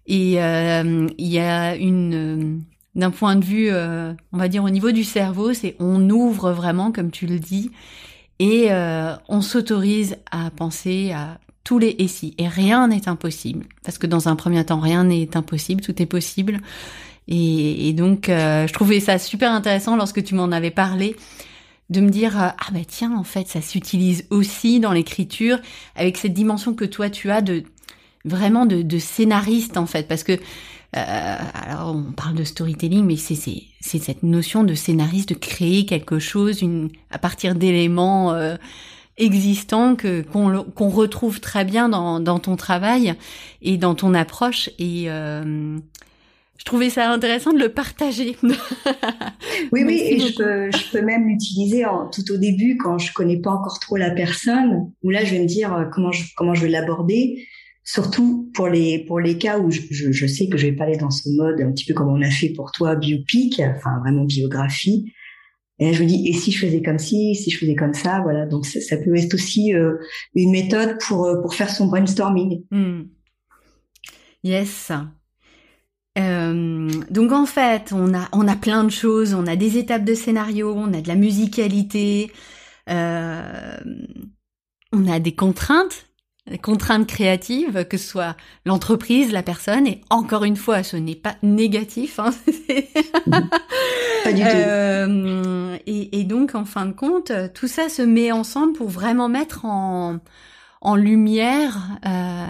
et 0.08 0.42
euh, 0.42 1.08
il 1.18 1.28
y 1.28 1.40
a 1.40 1.76
une 1.76 2.64
d'un 3.00 3.12
point 3.12 3.36
de 3.36 3.44
vue, 3.44 3.70
euh, 3.72 4.14
on 4.32 4.38
va 4.38 4.48
dire 4.48 4.64
au 4.64 4.70
niveau 4.70 4.92
du 4.92 5.04
cerveau, 5.04 5.54
c'est 5.54 5.76
on 5.80 6.10
ouvre 6.10 6.52
vraiment, 6.52 6.92
comme 6.92 7.10
tu 7.10 7.26
le 7.26 7.40
dis, 7.40 7.72
et 8.38 8.68
euh, 8.70 9.16
on 9.28 9.42
s'autorise 9.42 10.18
à 10.32 10.52
penser 10.52 11.12
à 11.12 11.40
tous 11.64 11.80
les 11.80 11.96
et 12.00 12.08
si. 12.08 12.36
Et 12.38 12.48
rien 12.48 12.88
n'est 12.88 13.10
impossible, 13.10 13.66
parce 13.84 13.98
que 13.98 14.06
dans 14.06 14.28
un 14.28 14.36
premier 14.36 14.64
temps, 14.66 14.80
rien 14.80 15.06
n'est 15.06 15.36
impossible, 15.36 15.82
tout 15.82 16.00
est 16.02 16.06
possible. 16.06 16.60
Et, 17.32 17.94
donc, 17.94 18.28
euh, 18.28 18.66
je 18.66 18.74
trouvais 18.74 19.00
ça 19.00 19.20
super 19.20 19.52
intéressant 19.52 19.96
lorsque 19.96 20.24
tu 20.24 20.34
m'en 20.34 20.52
avais 20.52 20.72
parlé, 20.72 21.16
de 21.92 22.02
me 22.02 22.10
dire 22.10 22.36
ah 22.38 22.56
bah 22.72 22.80
tiens, 22.88 23.16
en 23.16 23.24
fait, 23.24 23.48
ça 23.48 23.62
s'utilise 23.62 24.26
aussi 24.30 24.80
dans 24.80 24.92
l'écriture 24.92 25.60
avec 25.96 26.18
cette 26.18 26.34
dimension 26.34 26.74
que 26.74 26.86
toi 26.86 27.10
tu 27.10 27.32
as 27.32 27.42
de 27.42 27.64
vraiment 28.26 28.66
de, 28.66 28.82
de 28.82 29.00
scénariste 29.00 29.78
en 29.78 29.86
fait, 29.86 30.08
parce 30.08 30.24
que 30.24 30.40
euh, 30.96 31.36
alors 31.54 31.96
on 31.96 32.12
parle 32.12 32.36
de 32.36 32.44
storytelling, 32.44 33.06
mais 33.06 33.18
c'est 33.18 33.36
cette 33.80 34.24
notion 34.24 34.64
de 34.64 34.74
scénariste, 34.74 35.30
de 35.30 35.36
créer 35.36 35.86
quelque 35.86 36.20
chose 36.20 36.62
une, 36.62 36.90
à 37.12 37.20
partir 37.20 37.54
d'éléments 37.56 38.34
euh, 38.34 38.56
existants 39.18 39.96
que 39.96 40.22
qu'on 40.22 40.90
retrouve 40.90 41.40
très 41.42 41.66
bien 41.66 41.90
dans, 41.90 42.20
dans 42.20 42.40
ton 42.40 42.56
travail 42.56 43.14
et 43.62 43.78
dans 43.78 43.94
ton 43.94 44.14
approche. 44.16 44.70
Et 44.80 45.12
euh, 45.12 45.78
je 46.58 46.66
trouvais 46.66 46.90
ça 46.90 47.10
intéressant 47.12 47.54
de 47.54 47.60
le 47.60 47.70
partager. 47.70 48.36
oui, 49.72 49.84
oui, 49.86 50.02
et 50.04 50.20
je 50.20 50.36
peux, 50.36 50.72
je 50.72 50.92
peux 50.92 51.02
même 51.02 51.28
l'utiliser 51.28 51.86
tout 52.12 52.32
au 52.32 52.38
début 52.38 52.78
quand 52.78 52.98
je 52.98 53.14
connais 53.14 53.38
pas 53.38 53.52
encore 53.52 53.80
trop 53.80 53.96
la 53.96 54.12
personne, 54.12 54.92
où 55.04 55.10
là 55.10 55.24
je 55.24 55.32
vais 55.36 55.40
me 55.40 55.48
dire 55.48 55.74
euh, 55.74 55.86
comment 55.86 56.12
je, 56.12 56.24
comment 56.36 56.56
je 56.56 56.64
vais 56.64 56.70
l'aborder 56.70 57.46
surtout 57.92 58.52
pour 58.54 58.68
les 58.68 59.00
pour 59.00 59.20
les 59.20 59.40
cas 59.40 59.58
où 59.58 59.72
je, 59.72 59.82
je, 59.90 60.28
sais 60.28 60.48
que 60.48 60.58
je 60.58 60.68
vais 60.68 60.74
pas 60.74 60.84
aller 60.84 60.98
dans 60.98 61.10
ce 61.10 61.28
mode 61.30 61.60
un 61.60 61.72
petit 61.72 61.86
peu 61.86 61.96
comme 61.96 62.10
on 62.10 62.22
a 62.22 62.30
fait 62.30 62.50
pour 62.50 62.72
toi 62.72 62.96
biopic, 62.96 63.60
enfin 63.60 63.98
vraiment 64.02 64.26
biographie. 64.26 65.12
Et 65.80 65.94
je 65.94 66.04
me 66.04 66.08
dis 66.08 66.28
et 66.28 66.34
si 66.34 66.52
je 66.52 66.64
faisais 66.64 66.84
comme 66.84 67.00
ci, 67.00 67.34
si 67.34 67.50
je 67.50 67.58
faisais 67.58 67.74
comme 67.74 67.96
ça, 67.96 68.20
voilà. 68.22 68.46
Donc 68.46 68.68
ça, 68.68 68.98
peut 68.98 69.16
être 69.16 69.34
aussi 69.34 69.74
euh, 69.74 69.96
une 70.36 70.52
méthode 70.52 71.00
pour 71.00 71.26
euh, 71.26 71.42
pour 71.42 71.56
faire 71.56 71.72
son 71.72 71.88
brainstorming. 71.88 72.64
Hmm. 72.70 73.06
Yes. 74.44 74.92
Euh, 76.18 76.92
donc 77.10 77.32
en 77.32 77.48
fait, 77.48 77.92
on 77.92 78.14
a 78.14 78.30
on 78.34 78.48
a 78.48 78.56
plein 78.56 78.84
de 78.84 78.92
choses, 78.92 79.34
on 79.34 79.48
a 79.48 79.56
des 79.56 79.80
étapes 79.80 80.04
de 80.04 80.14
scénario, 80.14 80.76
on 80.76 80.94
a 80.94 81.02
de 81.02 81.08
la 81.08 81.16
musicalité, 81.16 82.32
on 82.88 82.94
a 85.08 85.20
des 85.20 85.34
contraintes 85.34 86.09
contraintes 86.58 87.08
créatives, 87.08 87.86
que 87.86 87.98
ce 87.98 88.08
soit 88.08 88.36
l'entreprise, 88.66 89.32
la 89.32 89.44
personne, 89.44 89.88
et 89.88 90.02
encore 90.10 90.44
une 90.44 90.56
fois, 90.56 90.84
ce 90.84 90.98
n'est 90.98 91.16
pas 91.16 91.36
négatif. 91.44 92.20
Hein, 92.20 92.32
pas 94.24 94.34
du 94.34 94.42
tout. 94.42 94.48
Euh, 94.48 95.78
et, 95.86 96.24
donc, 96.24 96.56
en 96.56 96.66
fin 96.66 96.86
de 96.86 96.94
compte, 96.94 97.32
tout 97.54 97.68
ça 97.68 97.90
se 97.90 98.02
met 98.02 98.32
ensemble 98.32 98.74
pour 98.74 98.90
vraiment 98.90 99.30
mettre 99.30 99.66
en, 99.66 100.20
en 100.82 100.96
lumière 100.96 101.78
euh, 102.06 102.46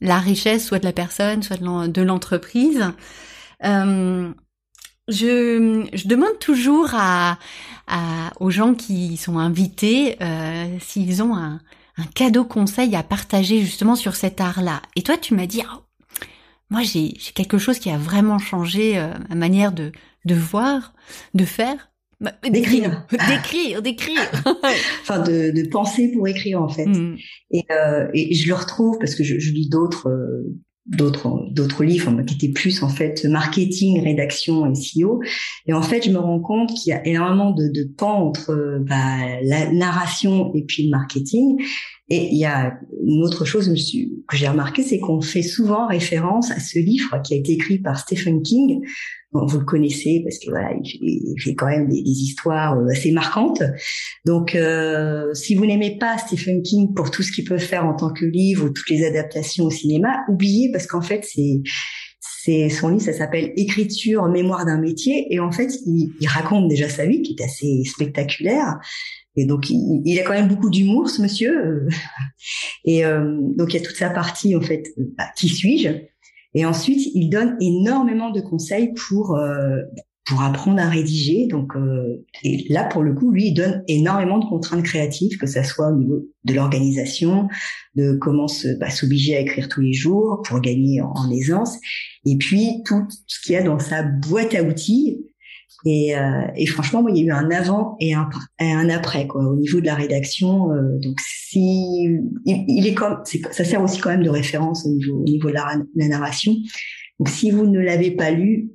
la 0.00 0.18
richesse, 0.18 0.66
soit 0.66 0.78
de 0.78 0.84
la 0.84 0.92
personne, 0.92 1.42
soit 1.42 1.58
de 1.58 2.02
l'entreprise. 2.02 2.84
Euh, 3.64 4.32
je, 5.08 5.88
je, 5.92 6.06
demande 6.06 6.38
toujours 6.38 6.90
à, 6.92 7.38
à, 7.86 8.30
aux 8.40 8.50
gens 8.50 8.74
qui 8.74 9.16
sont 9.16 9.38
invités 9.38 10.16
euh, 10.22 10.78
s'ils 10.80 11.22
ont 11.22 11.34
un, 11.34 11.60
un 11.98 12.06
cadeau 12.14 12.44
conseil 12.44 12.94
à 12.96 13.02
partager 13.02 13.60
justement 13.60 13.96
sur 13.96 14.16
cet 14.16 14.40
art-là. 14.40 14.82
Et 14.96 15.02
toi, 15.02 15.16
tu 15.16 15.34
m'as 15.34 15.46
dit, 15.46 15.62
oh, 15.62 15.82
moi 16.70 16.82
j'ai 16.82 17.12
quelque 17.34 17.58
chose 17.58 17.78
qui 17.78 17.90
a 17.90 17.98
vraiment 17.98 18.38
changé 18.38 18.98
euh, 18.98 19.12
ma 19.28 19.34
manière 19.34 19.72
de, 19.72 19.92
de 20.24 20.34
voir, 20.34 20.94
de 21.34 21.44
faire. 21.44 21.90
Bah, 22.20 22.32
d'écrire. 22.42 23.06
d'écrire, 23.10 23.82
d'écrire. 23.82 24.20
enfin, 25.02 25.20
de, 25.20 25.52
de, 25.52 25.68
penser 25.68 26.10
pour 26.12 26.26
écrire 26.26 26.60
en 26.60 26.68
fait. 26.68 26.86
Mm. 26.86 27.16
Et, 27.52 27.64
euh, 27.70 28.08
et 28.12 28.34
je 28.34 28.48
le 28.48 28.54
retrouve 28.54 28.98
parce 28.98 29.14
que 29.14 29.22
je, 29.22 29.38
je 29.38 29.52
lis 29.52 29.68
d'autres 29.68 30.08
euh, 30.08 30.42
d'autres 30.88 31.46
d'autres 31.50 31.84
livres 31.84 32.22
qui 32.22 32.34
étaient 32.34 32.52
plus 32.52 32.82
en 32.82 32.88
fait 32.88 33.24
marketing, 33.24 34.02
rédaction 34.02 34.70
et 34.70 34.74
SEO. 34.74 35.20
Et 35.66 35.72
en 35.72 35.82
fait, 35.82 36.04
je 36.04 36.10
me 36.10 36.18
rends 36.18 36.40
compte 36.40 36.70
qu'il 36.74 36.90
y 36.90 36.94
a 36.94 37.06
énormément 37.06 37.50
de, 37.50 37.68
de 37.68 37.84
pans 37.84 38.26
entre 38.28 38.78
bah, 38.80 39.40
la 39.42 39.70
narration 39.72 40.50
et 40.54 40.64
puis 40.64 40.84
le 40.84 40.90
marketing. 40.90 41.62
Et 42.10 42.28
il 42.32 42.38
y 42.38 42.46
a 42.46 42.78
une 43.04 43.22
autre 43.22 43.44
chose 43.44 43.68
que 43.68 44.36
j'ai 44.36 44.48
remarqué, 44.48 44.82
c'est 44.82 44.98
qu'on 44.98 45.20
fait 45.20 45.42
souvent 45.42 45.86
référence 45.86 46.50
à 46.50 46.58
ce 46.58 46.78
livre 46.78 47.20
qui 47.22 47.34
a 47.34 47.36
été 47.36 47.52
écrit 47.52 47.78
par 47.78 47.98
Stephen 47.98 48.42
King. 48.42 48.80
vous 49.32 49.58
le 49.58 49.64
connaissez 49.66 50.22
parce 50.24 50.38
que 50.38 50.48
voilà, 50.48 50.70
il 50.82 51.34
fait, 51.38 51.54
quand 51.54 51.66
même 51.66 51.88
des, 51.88 51.98
histoires 51.98 52.78
euh, 52.78 52.86
assez 52.90 53.12
marquantes. 53.12 53.62
Donc, 54.24 54.54
euh, 54.54 55.34
si 55.34 55.54
vous 55.54 55.66
n'aimez 55.66 55.98
pas 55.98 56.16
Stephen 56.16 56.62
King 56.62 56.94
pour 56.94 57.10
tout 57.10 57.22
ce 57.22 57.30
qu'il 57.30 57.44
peut 57.44 57.58
faire 57.58 57.84
en 57.84 57.94
tant 57.94 58.10
que 58.10 58.24
livre 58.24 58.64
ou 58.64 58.70
toutes 58.70 58.88
les 58.88 59.04
adaptations 59.04 59.64
au 59.64 59.70
cinéma, 59.70 60.24
oubliez 60.30 60.72
parce 60.72 60.86
qu'en 60.86 61.02
fait, 61.02 61.26
c'est 61.30 61.60
c'est 62.20 62.70
son 62.70 62.88
livre, 62.88 63.02
ça 63.02 63.12
s'appelle 63.12 63.52
Écriture, 63.56 64.26
mémoire 64.28 64.64
d'un 64.64 64.80
métier, 64.80 65.26
et 65.30 65.38
en 65.38 65.52
fait, 65.52 65.70
il, 65.84 66.14
il, 66.18 66.26
raconte 66.26 66.68
déjà 66.68 66.88
sa 66.88 67.04
vie 67.04 67.20
qui 67.20 67.36
est 67.38 67.44
assez 67.44 67.82
spectaculaire, 67.84 68.78
et 69.38 69.46
donc, 69.46 69.70
il, 69.70 70.18
a 70.18 70.24
quand 70.24 70.32
même 70.32 70.48
beaucoup 70.48 70.68
d'humour, 70.68 71.08
ce 71.08 71.22
monsieur. 71.22 71.86
Et 72.84 73.04
euh, 73.04 73.36
donc, 73.56 73.72
il 73.72 73.80
y 73.80 73.80
a 73.80 73.86
toute 73.86 73.96
sa 73.96 74.10
partie, 74.10 74.56
en 74.56 74.60
fait, 74.60 74.84
bah, 75.16 75.26
qui 75.36 75.48
suis-je 75.48 75.90
Et 76.54 76.66
ensuite, 76.66 77.08
il 77.14 77.28
donne 77.28 77.56
énormément 77.60 78.30
de 78.30 78.40
conseils 78.40 78.92
pour 78.94 79.36
euh, 79.36 79.78
pour 80.26 80.42
apprendre 80.42 80.80
à 80.80 80.88
rédiger. 80.88 81.46
Donc, 81.46 81.74
euh, 81.76 82.24
et 82.42 82.66
là, 82.68 82.84
pour 82.84 83.02
le 83.02 83.14
coup, 83.14 83.30
lui, 83.30 83.46
il 83.46 83.54
donne 83.54 83.82
énormément 83.88 84.38
de 84.38 84.44
contraintes 84.44 84.82
créatives, 84.82 85.38
que 85.38 85.46
ça 85.46 85.62
soit 85.62 85.88
au 85.88 85.96
niveau 85.96 86.26
de 86.44 86.54
l'organisation, 86.54 87.48
de 87.94 88.18
comment 88.20 88.46
bah, 88.78 88.90
s'obliger 88.90 89.36
à 89.36 89.40
écrire 89.40 89.68
tous 89.68 89.80
les 89.80 89.94
jours 89.94 90.42
pour 90.44 90.60
gagner 90.60 91.00
en, 91.00 91.30
aisance, 91.30 91.78
et 92.26 92.36
puis 92.36 92.82
tout 92.84 93.06
ce 93.26 93.40
qu'il 93.40 93.52
y 93.52 93.56
a 93.56 93.62
dans 93.62 93.78
sa 93.78 94.02
boîte 94.02 94.54
à 94.54 94.62
outils. 94.62 95.24
Et, 95.84 96.16
euh, 96.16 96.42
et, 96.56 96.66
franchement, 96.66 97.06
il 97.08 97.16
y 97.16 97.20
a 97.20 97.24
eu 97.24 97.30
un 97.30 97.50
avant 97.50 97.96
et 98.00 98.14
un, 98.14 98.28
un 98.58 98.88
après, 98.88 99.26
quoi, 99.26 99.44
au 99.44 99.56
niveau 99.56 99.80
de 99.80 99.86
la 99.86 99.94
rédaction. 99.94 100.72
Euh, 100.72 100.98
donc, 101.00 101.18
si 101.20 102.08
il, 102.44 102.86
est 102.86 102.94
comme, 102.94 103.22
ça 103.50 103.64
sert 103.64 103.82
aussi 103.82 104.00
quand 104.00 104.10
même 104.10 104.24
de 104.24 104.30
référence 104.30 104.84
au 104.86 104.90
niveau, 104.90 105.20
au 105.20 105.24
niveau 105.24 105.48
de 105.48 105.54
la, 105.54 105.76
narration. 105.94 106.54
Donc, 107.18 107.28
si 107.28 107.50
vous 107.50 107.66
ne 107.66 107.78
l'avez 107.78 108.10
pas 108.10 108.30
lu, 108.30 108.70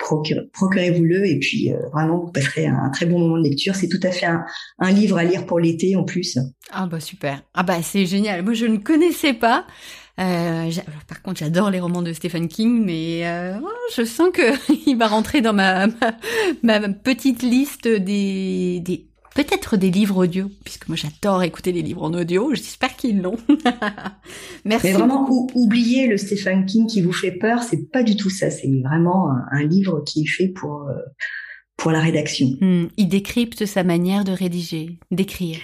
procurez-vous-le 0.00 1.24
et 1.24 1.38
puis 1.38 1.72
euh, 1.72 1.78
vraiment 1.92 2.18
vous 2.18 2.32
passerez 2.32 2.66
un, 2.66 2.90
très 2.90 3.06
bon 3.06 3.20
moment 3.20 3.38
de 3.38 3.44
lecture. 3.44 3.76
C'est 3.76 3.88
tout 3.88 4.00
à 4.02 4.10
fait 4.10 4.26
un, 4.26 4.90
livre 4.90 5.18
à 5.18 5.24
lire 5.24 5.46
pour 5.46 5.60
l'été 5.60 5.94
en 5.94 6.02
plus. 6.02 6.36
Ah 6.72 6.88
bah 6.90 6.98
super. 6.98 7.42
Ah 7.54 7.62
bah 7.62 7.80
c'est 7.82 8.06
génial. 8.06 8.42
Moi 8.42 8.54
je 8.54 8.66
ne 8.66 8.78
connaissais 8.78 9.34
pas. 9.34 9.66
Euh, 10.18 10.70
par 11.06 11.22
contre, 11.22 11.38
j'adore 11.38 11.70
les 11.70 11.80
romans 11.80 12.02
de 12.02 12.12
Stephen 12.12 12.48
King, 12.48 12.84
mais 12.84 13.26
euh, 13.26 13.58
oh, 13.62 13.68
je 13.96 14.04
sens 14.04 14.30
que 14.32 14.52
il 14.86 14.96
va 14.96 15.06
rentrer 15.06 15.40
dans 15.40 15.52
ma, 15.52 15.86
ma, 16.62 16.80
ma 16.80 16.88
petite 16.88 17.42
liste 17.42 17.86
des, 17.86 18.80
des 18.80 19.08
peut-être 19.38 19.76
des 19.76 19.90
livres 19.90 20.24
audio, 20.24 20.50
puisque 20.64 20.88
moi 20.88 20.96
j'adore 20.96 21.44
écouter 21.44 21.70
les 21.70 21.82
livres 21.82 22.02
en 22.02 22.12
audio. 22.12 22.52
J'espère 22.54 22.96
qu'ils 22.96 23.22
l'ont. 23.22 23.36
Merci. 24.64 24.88
Mais 24.88 24.92
vraiment, 24.92 25.28
oubliez 25.54 26.08
le 26.08 26.16
Stephen 26.16 26.66
King 26.66 26.88
qui 26.88 27.02
vous 27.02 27.12
fait 27.12 27.30
peur. 27.30 27.62
C'est 27.62 27.88
pas 27.92 28.02
du 28.02 28.16
tout 28.16 28.30
ça. 28.30 28.50
C'est 28.50 28.68
vraiment 28.84 29.28
un, 29.52 29.62
livre 29.62 30.02
qui 30.04 30.22
est 30.22 30.26
fait 30.26 30.48
pour 30.48 30.88
euh, 30.88 30.94
pour 31.76 31.92
la 31.92 32.00
rédaction. 32.00 32.48
Hmm. 32.60 32.86
il 32.96 33.08
décrypte 33.08 33.64
sa 33.64 33.84
manière 33.84 34.24
de 34.24 34.32
rédiger, 34.32 34.98
d'écrire. 35.12 35.60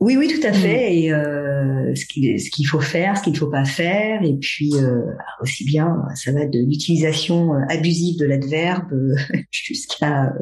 Oui, 0.00 0.16
oui, 0.16 0.28
tout 0.28 0.46
à 0.46 0.50
hmm. 0.50 0.54
fait. 0.54 0.96
Et 0.96 1.12
euh, 1.12 1.94
ce 1.94 2.04
qu'il 2.06 2.40
ce 2.40 2.68
faut 2.68 2.80
faire, 2.80 3.16
ce 3.16 3.22
qu'il 3.22 3.32
ne 3.32 3.38
faut 3.38 3.50
pas 3.50 3.64
faire, 3.64 4.22
et 4.22 4.34
puis 4.40 4.70
euh, 4.76 5.02
aussi 5.42 5.64
bien, 5.64 6.04
ça 6.14 6.32
va 6.32 6.46
de 6.46 6.58
l'utilisation 6.58 7.52
abusive 7.68 8.18
de 8.18 8.26
l'adverbe 8.26 8.92
jusqu'à 9.50 10.32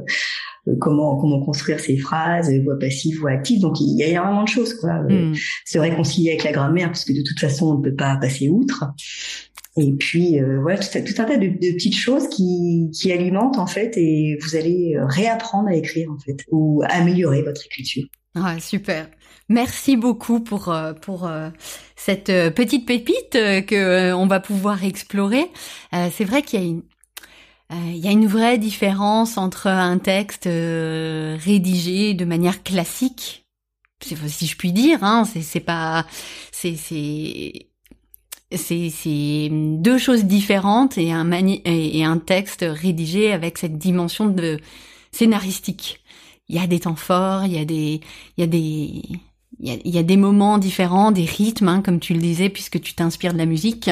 euh, 0.69 0.77
comment 0.81 1.17
comment 1.17 1.41
construire 1.45 1.81
ses 1.81 1.97
phrases, 1.97 2.53
voix 2.63 2.79
passive, 2.79 3.21
voix 3.21 3.31
active. 3.31 3.61
Donc 3.61 3.81
il 3.81 3.97
y 3.97 4.03
a 4.03 4.09
énormément 4.09 4.45
de 4.45 4.49
choses 4.49 4.75
quoi. 4.75 5.05
Euh, 5.11 5.31
mm. 5.31 5.35
Se 5.65 5.79
réconcilier 5.79 6.31
avec 6.31 6.45
la 6.45 6.53
grammaire 6.53 6.89
parce 6.89 7.05
que 7.05 7.13
de 7.13 7.23
toute 7.23 7.39
façon 7.39 7.67
on 7.67 7.79
ne 7.79 7.83
peut 7.83 7.95
pas 7.95 8.17
passer 8.17 8.49
outre. 8.49 8.85
Et 9.79 9.93
puis 9.93 10.41
euh, 10.41 10.61
voilà 10.61 10.79
tout, 10.79 10.87
tout, 10.89 11.21
un 11.21 11.25
tas 11.25 11.37
de, 11.37 11.47
de, 11.47 11.73
petites 11.75 11.97
choses 11.97 12.29
qui, 12.29 12.91
qui 12.95 13.13
alimentent 13.13 13.59
en 13.59 13.67
fait 13.67 13.97
et 13.97 14.39
vous 14.41 14.57
allez 14.57 14.97
réapprendre 14.99 15.69
à 15.69 15.75
écrire 15.75 16.11
en 16.11 16.19
fait 16.19 16.45
ou 16.51 16.83
améliorer 16.89 17.43
votre 17.43 17.65
écriture. 17.67 18.05
Ah, 18.35 18.59
super. 18.59 19.09
Merci 19.49 19.97
beaucoup 19.97 20.41
pour 20.41 20.75
pour 21.03 21.31
cette 21.95 22.33
petite 22.55 22.87
pépite 22.87 23.33
que 23.33 24.13
on 24.13 24.27
va 24.27 24.41
pouvoir 24.41 24.83
explorer. 24.83 25.51
c'est 25.93 26.25
vrai 26.25 26.43
qu'il 26.43 26.61
y 26.61 26.63
a 26.63 26.67
une 26.67 26.83
euh, 27.73 27.75
il 27.91 27.99
y 27.99 28.09
a 28.09 28.13
une 28.13 28.27
vraie 28.27 28.59
différence 28.59 29.39
entre 29.39 29.67
un 29.67 29.99
texte 29.99 30.47
euh, 30.47 31.37
rédigé 31.41 32.15
de 32.15 32.25
manière 32.25 32.63
classique, 32.63 33.45
si 34.01 34.47
je 34.47 34.57
puis 34.57 34.73
dire. 34.73 35.03
Hein, 35.03 35.25
c'est 35.25 35.61
pas, 35.61 36.07
c'est 36.53 36.77
c'est 38.53 39.49
deux 39.51 39.99
choses 39.99 40.25
différentes 40.25 40.97
et 40.99 41.13
un 41.13 41.31
et 41.33 42.05
un 42.05 42.19
texte 42.19 42.65
rédigé 42.69 43.33
avec 43.33 43.59
cette 43.59 43.79
dimension 43.79 44.27
de 44.27 44.59
scénaristique. 45.11 46.03
Il 46.49 46.57
y 46.57 46.61
a 46.61 46.67
des 46.69 46.81
temps 46.81 46.97
forts, 46.97 47.45
il 47.47 47.53
y 47.55 47.59
a 47.59 47.65
des 47.65 48.01
il 48.37 48.41
y 48.41 48.45
a 48.45 48.47
des 48.47 49.03
il 49.61 49.95
y 49.95 49.99
a, 49.99 50.03
des 50.03 50.17
moments 50.17 50.59
différents, 50.59 51.13
des 51.13 51.25
rythmes, 51.25 51.69
hein, 51.69 51.83
comme 51.83 52.01
tu 52.01 52.13
le 52.13 52.21
disais, 52.21 52.49
puisque 52.49 52.81
tu 52.81 52.95
t'inspires 52.95 53.33
de 53.33 53.39
la 53.39 53.47
musique. 53.47 53.91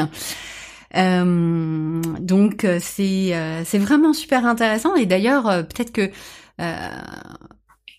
Euh, 0.97 2.01
donc 2.21 2.65
euh, 2.65 2.79
c'est 2.81 3.35
euh, 3.35 3.65
c'est 3.65 3.79
vraiment 3.79 4.13
super 4.13 4.47
intéressant 4.47 4.95
et 4.95 5.07
d'ailleurs 5.07 5.45
peut-être 5.67 5.93
que 5.93 6.11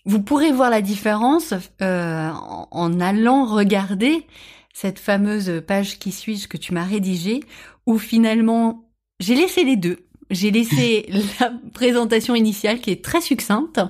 vous 0.06 0.22
pourrez 0.22 0.50
voir 0.50 0.70
la 0.70 0.80
différence 0.80 1.52
en, 1.80 3.00
allant 3.00 3.44
regarder 3.44 4.26
cette 4.72 4.98
fameuse 4.98 5.62
page 5.66 5.98
qui 5.98 6.10
suis-je 6.10 6.48
que 6.48 6.56
tu 6.56 6.72
m'as 6.72 6.84
rédigée 6.84 7.40
où 7.86 7.98
finalement 7.98 8.88
j'ai 9.20 9.34
laissé 9.34 9.64
les 9.64 9.76
deux. 9.76 10.06
J'ai 10.30 10.50
laissé 10.50 11.08
la 11.40 11.52
présentation 11.74 12.34
initiale 12.34 12.80
qui 12.80 12.90
est 12.90 13.04
très 13.04 13.20
succincte, 13.20 13.80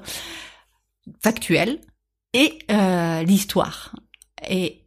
factuelle, 1.22 1.80
et 2.36 3.24
l'histoire. 3.24 3.94
Et 4.48 4.82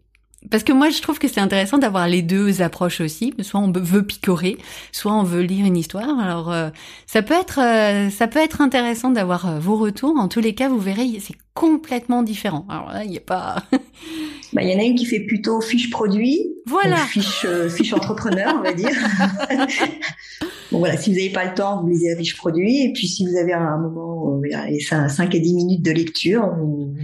parce 0.50 0.64
que 0.64 0.72
moi, 0.72 0.90
je 0.90 1.02
trouve 1.02 1.20
que 1.20 1.28
c'est 1.28 1.42
intéressant 1.42 1.78
d'avoir 1.78 2.08
les 2.08 2.22
deux 2.22 2.62
approches 2.62 3.02
aussi. 3.02 3.34
Soit 3.42 3.60
on 3.60 3.72
veut 3.72 4.04
picorer, 4.04 4.58
soit 4.94 5.14
on 5.14 5.24
veut 5.24 5.42
lire 5.42 5.66
une 5.66 5.76
histoire. 5.76 6.18
Alors, 6.18 6.52
euh, 6.52 6.70
ça 7.08 7.22
peut 7.22 7.34
être, 7.34 7.60
euh, 7.60 8.10
ça 8.10 8.28
peut 8.28 8.40
être 8.40 8.62
intéressant 8.62 9.10
d'avoir 9.10 9.48
euh, 9.48 9.60
vos 9.60 9.76
retours. 9.76 10.16
En 10.18 10.30
tous 10.30 10.40
les 10.40 10.56
cas, 10.56 10.70
vous 10.70 10.80
verrez, 10.80 11.20
c'est 11.20 11.36
complètement 11.54 12.24
différent. 12.24 12.66
Alors 12.70 12.92
là, 12.92 13.04
il 13.04 13.12
n'y 13.12 13.18
a 13.18 13.22
pas. 13.22 13.64
bah, 14.54 14.64
il 14.64 14.70
y 14.70 14.76
en 14.76 14.80
a 14.80 14.84
une 14.84 14.96
qui 14.96 15.06
fait 15.06 15.20
plutôt 15.20 15.60
fiche 15.60 15.90
produit. 15.90 16.40
Voilà. 16.66 16.96
Fiche, 16.96 17.46
fiche 17.76 17.92
entrepreneur, 17.92 18.56
on 18.58 18.64
va 18.64 18.72
dire. 18.72 18.92
bon 20.72 20.80
voilà, 20.80 20.96
si 20.96 21.10
vous 21.10 21.18
n'avez 21.18 21.32
pas 21.32 21.46
le 21.46 21.54
temps, 21.54 21.82
vous 21.82 21.90
lisez 21.90 22.12
la 22.12 22.18
fiche 22.18 22.38
produit. 22.38 22.86
Et 22.86 22.94
puis 22.94 23.08
si 23.08 23.26
vous 23.26 23.36
avez 23.36 23.54
un 23.54 23.78
moment, 23.78 24.40
euh, 24.42 25.08
5 25.10 25.36
à 25.36 25.40
10 25.40 25.54
minutes 25.54 25.84
de 25.84 25.92
lecture, 25.92 26.48
vous 26.58 26.96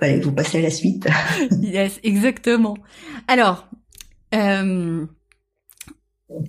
vous 0.00 0.32
passez 0.32 0.58
à 0.58 0.62
la 0.62 0.70
suite. 0.70 1.08
yes, 1.62 2.00
exactement. 2.02 2.76
Alors, 3.28 3.68
euh, 4.34 5.06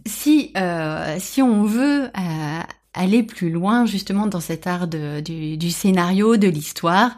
si 0.06 0.52
euh, 0.58 1.16
si 1.20 1.42
on 1.42 1.64
veut 1.64 2.06
euh, 2.06 2.60
aller 2.94 3.24
plus 3.24 3.50
loin 3.50 3.86
justement 3.86 4.28
dans 4.28 4.40
cet 4.40 4.68
art 4.68 4.88
de, 4.88 5.20
du, 5.20 5.72
scénario, 5.72 6.38
de 6.38 6.48
l'histoire, 6.48 7.16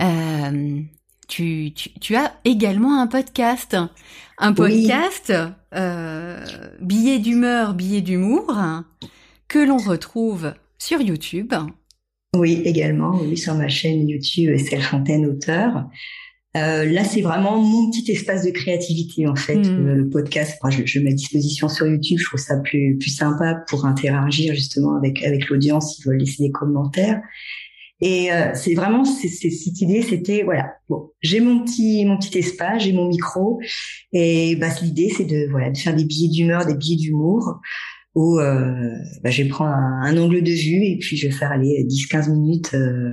euh, 0.00 0.80
tu, 1.28 1.72
tu, 1.74 1.92
tu, 2.00 2.16
as 2.16 2.32
également 2.44 3.00
un 3.00 3.06
podcast, 3.06 3.76
un 4.38 4.52
podcast 4.52 5.32
euh, 5.74 6.44
billet 6.80 7.18
d'humeur, 7.18 7.74
billet 7.74 8.00
d'humour 8.00 8.56
que 9.48 9.58
l'on 9.58 9.78
retrouve 9.78 10.54
sur 10.78 11.00
YouTube 11.00 11.52
oui, 12.36 12.62
également, 12.64 13.20
oui, 13.22 13.36
sur 13.36 13.54
ma 13.54 13.68
chaîne 13.68 14.08
YouTube 14.08 14.50
Estelle 14.50 14.82
Fontaine, 14.82 15.26
auteur. 15.26 15.86
Euh, 16.56 16.84
là, 16.84 17.04
c'est 17.04 17.20
vraiment 17.22 17.60
mon 17.60 17.90
petit 17.90 18.10
espace 18.10 18.44
de 18.44 18.50
créativité 18.50 19.28
en 19.28 19.36
fait. 19.36 19.56
Hmm. 19.56 19.88
Euh, 19.88 19.94
le 19.94 20.08
podcast, 20.08 20.58
je, 20.68 20.84
je, 20.84 20.98
mets 21.00 21.10
à 21.10 21.14
disposition 21.14 21.68
sur 21.68 21.86
YouTube. 21.86 22.18
Je 22.18 22.24
trouve 22.24 22.40
ça 22.40 22.56
plus 22.56 22.96
plus 22.98 23.10
sympa 23.10 23.56
pour 23.68 23.84
interagir 23.84 24.54
justement 24.54 24.96
avec 24.96 25.22
avec 25.22 25.48
l'audience. 25.48 25.98
Ils 25.98 26.08
veulent 26.08 26.18
laisser 26.18 26.42
des 26.42 26.50
commentaires. 26.50 27.20
Et 28.00 28.32
euh, 28.32 28.52
c'est 28.54 28.74
vraiment 28.74 29.04
c'est, 29.04 29.28
cette 29.28 29.80
idée, 29.80 30.02
c'était 30.02 30.42
voilà. 30.42 30.72
Bon, 30.88 31.10
j'ai 31.20 31.40
mon 31.40 31.62
petit 31.64 32.04
mon 32.04 32.16
petit 32.16 32.38
espace, 32.38 32.82
j'ai 32.82 32.92
mon 32.92 33.08
micro, 33.08 33.60
et 34.12 34.56
bah 34.56 34.68
l'idée 34.82 35.12
c'est 35.14 35.26
de 35.26 35.48
voilà 35.50 35.70
de 35.70 35.78
faire 35.78 35.94
des 35.94 36.04
billets 36.04 36.30
d'humeur, 36.30 36.66
des 36.66 36.74
billets 36.74 36.96
d'humour 36.96 37.60
où 38.14 38.38
euh, 38.38 38.94
bah, 39.22 39.30
je 39.30 39.42
vais 39.42 39.48
prendre 39.48 39.72
un, 39.72 40.16
angle 40.16 40.42
de 40.42 40.50
vue 40.50 40.84
et 40.84 40.98
puis 40.98 41.16
je 41.16 41.28
vais 41.28 41.32
faire 41.32 41.52
aller 41.52 41.86
10-15 41.88 42.30
minutes. 42.30 42.74
Euh. 42.74 43.12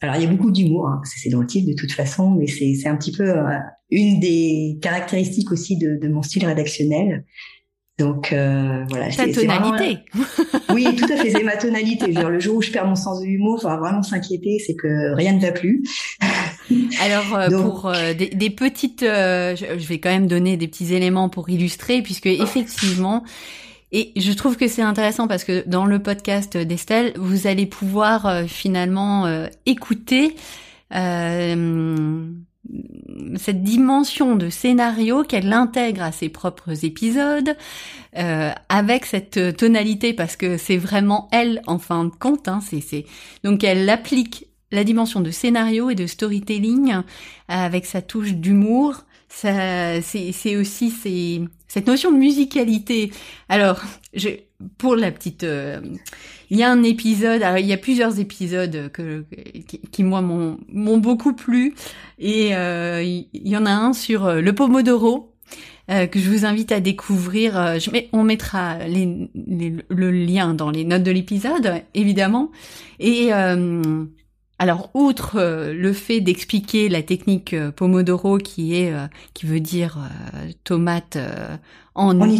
Alors 0.00 0.16
il 0.16 0.22
y 0.22 0.26
a 0.26 0.30
beaucoup 0.30 0.50
d'humour, 0.50 0.88
hein, 0.88 1.00
c'est 1.04 1.30
dans 1.30 1.40
le 1.40 1.46
titre 1.46 1.68
de 1.68 1.74
toute 1.74 1.92
façon, 1.92 2.30
mais 2.30 2.46
c'est 2.46 2.86
un 2.86 2.96
petit 2.96 3.12
peu 3.12 3.28
euh, 3.28 3.58
une 3.90 4.20
des 4.20 4.78
caractéristiques 4.82 5.50
aussi 5.50 5.78
de, 5.78 5.98
de 6.00 6.08
mon 6.08 6.22
style 6.22 6.46
rédactionnel. 6.46 7.24
Donc 7.98 8.32
euh, 8.32 8.84
voilà. 8.90 9.08
Ta 9.08 9.32
tonalité. 9.32 9.98
oui, 10.74 10.86
tout 10.96 11.10
à 11.10 11.16
fait. 11.16 11.30
C'est 11.30 11.42
ma 11.42 11.56
tonalité. 11.56 12.12
Genre, 12.12 12.28
le 12.28 12.40
jour 12.40 12.56
où 12.56 12.62
je 12.62 12.70
perds 12.70 12.86
mon 12.86 12.94
sens 12.94 13.20
de 13.20 13.26
l'humour, 13.26 13.58
il 13.62 13.66
vraiment 13.66 14.02
s'inquiéter, 14.02 14.58
c'est 14.64 14.74
que 14.74 15.14
rien 15.14 15.32
ne 15.32 15.40
va 15.40 15.52
plus. 15.52 15.82
Alors 17.00 17.34
euh, 17.34 17.48
pour 17.62 17.86
euh, 17.86 18.14
des, 18.14 18.28
des, 18.28 18.50
petites, 18.50 19.02
euh, 19.02 19.54
je 19.56 19.86
vais 19.86 19.98
quand 19.98 20.10
même 20.10 20.26
donner 20.26 20.56
des 20.56 20.68
petits 20.68 20.94
éléments 20.94 21.28
pour 21.28 21.48
illustrer, 21.48 22.02
puisque 22.02 22.26
effectivement, 22.26 23.24
et 23.92 24.12
je 24.16 24.32
trouve 24.32 24.56
que 24.56 24.66
c'est 24.68 24.82
intéressant 24.82 25.28
parce 25.28 25.44
que 25.44 25.62
dans 25.66 25.86
le 25.86 26.00
podcast 26.00 26.56
d'Estelle, 26.56 27.12
vous 27.16 27.46
allez 27.46 27.66
pouvoir 27.66 28.42
finalement 28.48 29.46
écouter 29.64 30.34
cette 33.36 33.62
dimension 33.62 34.34
de 34.34 34.50
scénario 34.50 35.22
qu'elle 35.22 35.52
intègre 35.52 36.02
à 36.02 36.10
ses 36.10 36.28
propres 36.28 36.84
épisodes, 36.84 37.56
avec 38.12 39.06
cette 39.06 39.56
tonalité 39.56 40.12
parce 40.12 40.34
que 40.34 40.58
c'est 40.58 40.78
vraiment 40.78 41.28
elle 41.30 41.62
en 41.68 41.78
fin 41.78 42.04
de 42.04 42.10
compte. 42.10 42.48
Hein, 42.48 42.58
c'est 42.60 43.06
donc 43.44 43.62
elle 43.62 43.84
l'applique 43.84 44.45
la 44.76 44.84
dimension 44.84 45.20
de 45.20 45.30
scénario 45.30 45.90
et 45.90 45.96
de 45.96 46.06
storytelling 46.06 46.92
euh, 46.92 47.02
avec 47.48 47.86
sa 47.86 48.02
touche 48.02 48.34
d'humour. 48.34 49.04
C'est, 49.28 50.56
aussi 50.56 51.44
cette 51.66 51.86
notion 51.86 52.12
de 52.12 52.16
musicalité. 52.16 53.10
Alors, 53.48 53.82
pour 54.78 54.94
la 54.94 55.10
petite, 55.10 55.42
euh, 55.42 55.80
il 56.48 56.58
y 56.58 56.62
a 56.62 56.70
un 56.70 56.82
épisode, 56.84 57.42
alors 57.42 57.58
il 57.58 57.66
y 57.66 57.72
a 57.72 57.76
plusieurs 57.76 58.20
épisodes 58.20 58.90
que, 58.92 59.24
qui, 59.90 60.04
moi 60.04 60.22
m'ont 60.22 60.58
m'ont 60.68 60.98
beaucoup 60.98 61.34
plu 61.34 61.74
et 62.18 62.54
euh, 62.54 63.02
il 63.02 63.48
y 63.48 63.56
en 63.56 63.66
a 63.66 63.72
un 63.72 63.92
sur 63.92 64.32
le 64.32 64.52
pomodoro. 64.54 65.34
que 65.88 66.18
je 66.18 66.30
vous 66.30 66.44
invite 66.46 66.72
à 66.72 66.80
découvrir. 66.80 67.78
Je 67.78 67.90
mets, 67.90 68.08
on 68.12 68.22
mettra 68.22 68.78
les, 68.86 69.28
le 69.88 70.10
lien 70.10 70.54
dans 70.54 70.70
les 70.70 70.84
notes 70.84 71.02
de 71.02 71.10
l'épisode, 71.10 71.82
évidemment. 71.94 72.50
Et 73.00 73.32
alors, 74.58 74.90
outre 74.94 75.36
euh, 75.36 75.74
le 75.74 75.92
fait 75.92 76.20
d'expliquer 76.20 76.88
la 76.88 77.02
technique 77.02 77.52
euh, 77.52 77.70
Pomodoro, 77.70 78.38
qui 78.38 78.74
est, 78.74 78.92
euh, 78.92 79.06
qui 79.34 79.44
veut 79.44 79.60
dire 79.60 79.98
tomate 80.64 81.18
en, 81.94 82.18
en, 82.20 82.30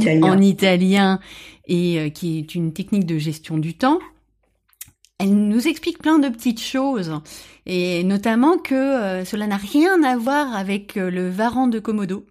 italien. 0.40 1.20
et 1.66 2.10
qui 2.12 2.38
est 2.38 2.54
une 2.54 2.72
technique 2.72 3.06
de 3.06 3.18
gestion 3.18 3.58
du 3.58 3.74
temps, 3.74 3.98
elle 5.18 5.34
nous 5.34 5.66
explique 5.66 5.98
plein 5.98 6.18
de 6.18 6.28
petites 6.28 6.60
choses, 6.60 7.20
et 7.64 8.04
notamment 8.04 8.58
que 8.58 9.24
cela 9.24 9.46
n'a 9.46 9.56
rien 9.56 10.02
à 10.02 10.16
voir 10.16 10.54
avec 10.54 10.96
le 10.96 11.30
varan 11.30 11.68
de 11.68 11.78
Komodo, 11.78 12.26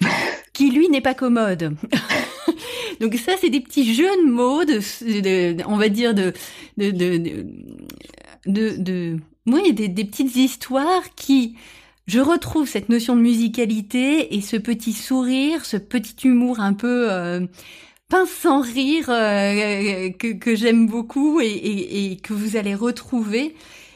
qui 0.52 0.70
lui 0.70 0.88
n'est 0.88 1.00
pas 1.00 1.14
commode. 1.14 1.76
Donc 3.00 3.14
ça, 3.14 3.32
c'est 3.40 3.50
des 3.50 3.60
petits 3.60 3.94
jeux 3.94 4.14
de 4.24 4.30
mots, 4.30 4.64
de, 4.64 5.66
on 5.66 5.76
va 5.76 5.88
dire 5.88 6.14
de, 6.14 6.32
de, 6.76 6.90
de, 6.90 7.46
de, 8.46 8.76
de 8.76 9.18
oui, 9.46 9.72
des, 9.72 9.88
des 9.88 10.04
petites 10.04 10.36
histoires 10.36 11.14
qui, 11.16 11.56
je 12.06 12.20
retrouve 12.20 12.68
cette 12.68 12.88
notion 12.88 13.14
de 13.14 13.20
musicalité 13.20 14.34
et 14.34 14.40
ce 14.40 14.56
petit 14.56 14.92
sourire, 14.92 15.64
ce 15.64 15.76
petit 15.76 16.26
humour 16.26 16.60
un 16.60 16.72
peu 16.72 17.10
euh, 17.10 17.40
pince 18.08 18.30
sans 18.30 18.60
rire 18.60 19.06
euh, 19.08 20.10
que, 20.18 20.32
que 20.32 20.56
j'aime 20.56 20.86
beaucoup 20.86 21.40
et, 21.40 21.46
et, 21.46 22.12
et, 22.12 22.16
que 22.16 22.32
vous 22.32 22.56
allez 22.56 22.74
retrouver. 22.74 23.54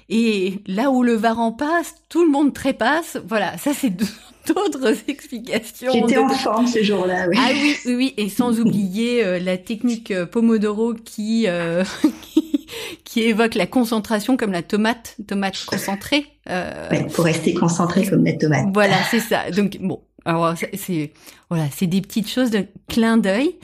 Et 0.09 0.61
là 0.67 0.91
où 0.91 1.03
le 1.03 1.15
varan 1.15 1.51
passe, 1.51 1.95
tout 2.09 2.25
le 2.25 2.31
monde 2.31 2.55
trépasse. 2.55 3.19
Voilà, 3.27 3.59
ça 3.59 3.73
c'est 3.75 3.91
d'autres 4.47 4.95
explications. 5.09 5.91
J'étais 5.93 6.19
en 6.19 6.29
forme 6.29 6.67
ce 6.69 6.83
jour-là, 6.83 7.27
oui. 7.29 7.37
Ah 7.41 7.51
oui, 7.53 7.77
oui, 7.87 7.95
oui, 7.97 8.15
et 8.17 8.29
sans 8.29 8.61
oublier 8.61 9.25
euh, 9.25 9.39
la 9.41 9.57
technique 9.57 10.15
Pomodoro 10.27 10.95
qui, 10.95 11.49
qui 12.33 12.64
qui 13.05 13.23
évoque 13.23 13.55
la 13.55 13.67
concentration 13.67 14.37
comme 14.37 14.53
la 14.53 14.63
tomate, 14.63 15.17
tomate 15.27 15.65
concentrée. 15.67 16.27
Euh, 16.49 16.89
pour 17.15 17.25
rester 17.25 17.55
concentré 17.55 18.07
comme 18.07 18.25
la 18.25 18.35
tomate. 18.35 18.67
Voilà, 18.73 18.97
c'est 19.11 19.21
ça. 19.21 19.51
Donc 19.51 19.79
bon, 19.81 20.03
alors 20.25 20.55
c'est 20.75 21.13
voilà, 21.51 21.67
c'est 21.71 21.87
des 21.87 22.01
petites 22.01 22.31
choses 22.31 22.51
de 22.51 22.67
clin 22.89 23.17
d'œil 23.17 23.57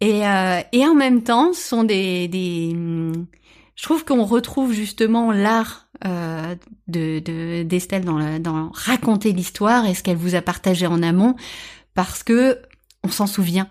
et 0.00 0.26
euh, 0.26 0.60
et 0.72 0.86
en 0.86 0.94
même 0.94 1.22
temps, 1.22 1.52
ce 1.52 1.62
sont 1.62 1.84
des 1.84 2.28
des 2.28 2.76
je 3.74 3.82
trouve 3.82 4.04
qu'on 4.04 4.24
retrouve 4.24 4.72
justement 4.72 5.32
l'art 5.32 5.88
euh, 6.04 6.54
de 6.88 7.62
d'Estelle 7.62 8.04
dans 8.04 8.38
dans 8.38 8.70
raconter 8.72 9.32
l'histoire 9.32 9.86
et 9.86 9.94
ce 9.94 10.02
qu'elle 10.02 10.16
vous 10.16 10.34
a 10.34 10.42
partagé 10.42 10.86
en 10.86 11.02
amont 11.02 11.36
parce 11.94 12.22
que 12.22 12.58
on 13.04 13.08
s'en 13.08 13.26
souvient. 13.26 13.68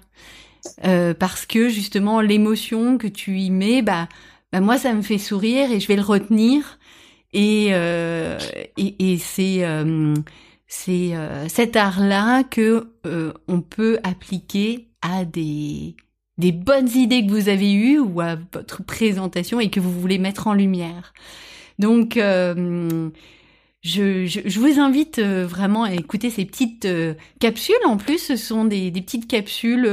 Euh, 0.85 1.13
parce 1.15 1.45
que 1.45 1.69
justement 1.69 2.21
l'émotion 2.21 2.97
que 2.97 3.07
tu 3.07 3.39
y 3.39 3.49
mets, 3.49 3.81
bah 3.81 4.07
bah, 4.51 4.59
moi 4.59 4.77
ça 4.77 4.93
me 4.93 5.01
fait 5.01 5.17
sourire 5.17 5.71
et 5.71 5.79
je 5.79 5.87
vais 5.87 5.95
le 5.95 6.01
retenir 6.01 6.77
et 7.33 7.67
euh, 7.71 8.37
et, 8.77 9.13
et 9.13 9.17
c'est 9.17 9.63
euh, 9.63 10.13
c'est 10.67 11.15
euh, 11.15 11.47
cet 11.47 11.75
art 11.75 12.01
là 12.01 12.43
que 12.43 12.87
on 13.47 13.61
peut 13.61 13.99
appliquer 14.03 14.87
à 15.01 15.25
des 15.25 15.95
des 16.37 16.51
bonnes 16.51 16.89
idées 16.89 17.25
que 17.25 17.31
vous 17.31 17.49
avez 17.49 17.71
eues 17.71 17.99
ou 17.99 18.19
à 18.21 18.35
votre 18.53 18.83
présentation 18.83 19.59
et 19.59 19.69
que 19.69 19.79
vous 19.79 19.91
voulez 19.91 20.17
mettre 20.17 20.47
en 20.47 20.53
lumière. 20.53 21.13
Donc 21.79 22.15
je, 22.15 23.09
je, 23.83 24.25
je, 24.45 24.59
vous 24.59 24.79
invite 24.79 25.19
vraiment 25.19 25.83
à 25.83 25.93
écouter 25.93 26.29
ces 26.29 26.45
petites 26.45 26.87
capsules. 27.39 27.75
En 27.85 27.97
plus, 27.97 28.19
ce 28.19 28.35
sont 28.35 28.65
des, 28.65 28.91
des 28.91 29.01
petites 29.01 29.27
capsules 29.27 29.85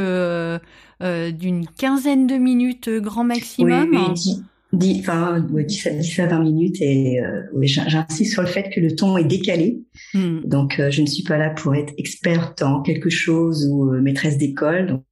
euh, 1.03 1.31
d'une 1.31 1.67
quinzaine 1.67 2.27
de 2.27 2.35
minutes 2.35 2.89
euh, 2.89 3.01
grand 3.01 3.25
maximum. 3.25 3.91
Oui, 4.15 4.43
10, 4.73 5.01
enfin, 5.01 5.41
10, 5.41 5.87
à, 5.87 5.91
10 5.91 6.19
à 6.21 6.27
20 6.27 6.41
minutes 6.41 6.81
et 6.81 7.21
euh, 7.21 7.43
j'insiste 7.63 8.33
sur 8.33 8.43
le 8.43 8.49
fait 8.49 8.69
que 8.71 8.81
le 8.81 8.95
ton 8.95 9.17
est 9.17 9.25
décalé. 9.25 9.81
Hmm. 10.13 10.41
Donc, 10.45 10.81
je 10.91 11.01
ne 11.01 11.07
suis 11.07 11.23
pas 11.23 11.39
là 11.39 11.51
pour 11.51 11.75
être 11.75 11.95
experte 11.97 12.63
en 12.63 12.83
quelque 12.83 13.09
chose 13.09 13.67
ou 13.67 13.91
maîtresse 14.01 14.37
d'école. 14.37 14.87
Donc, 14.89 15.05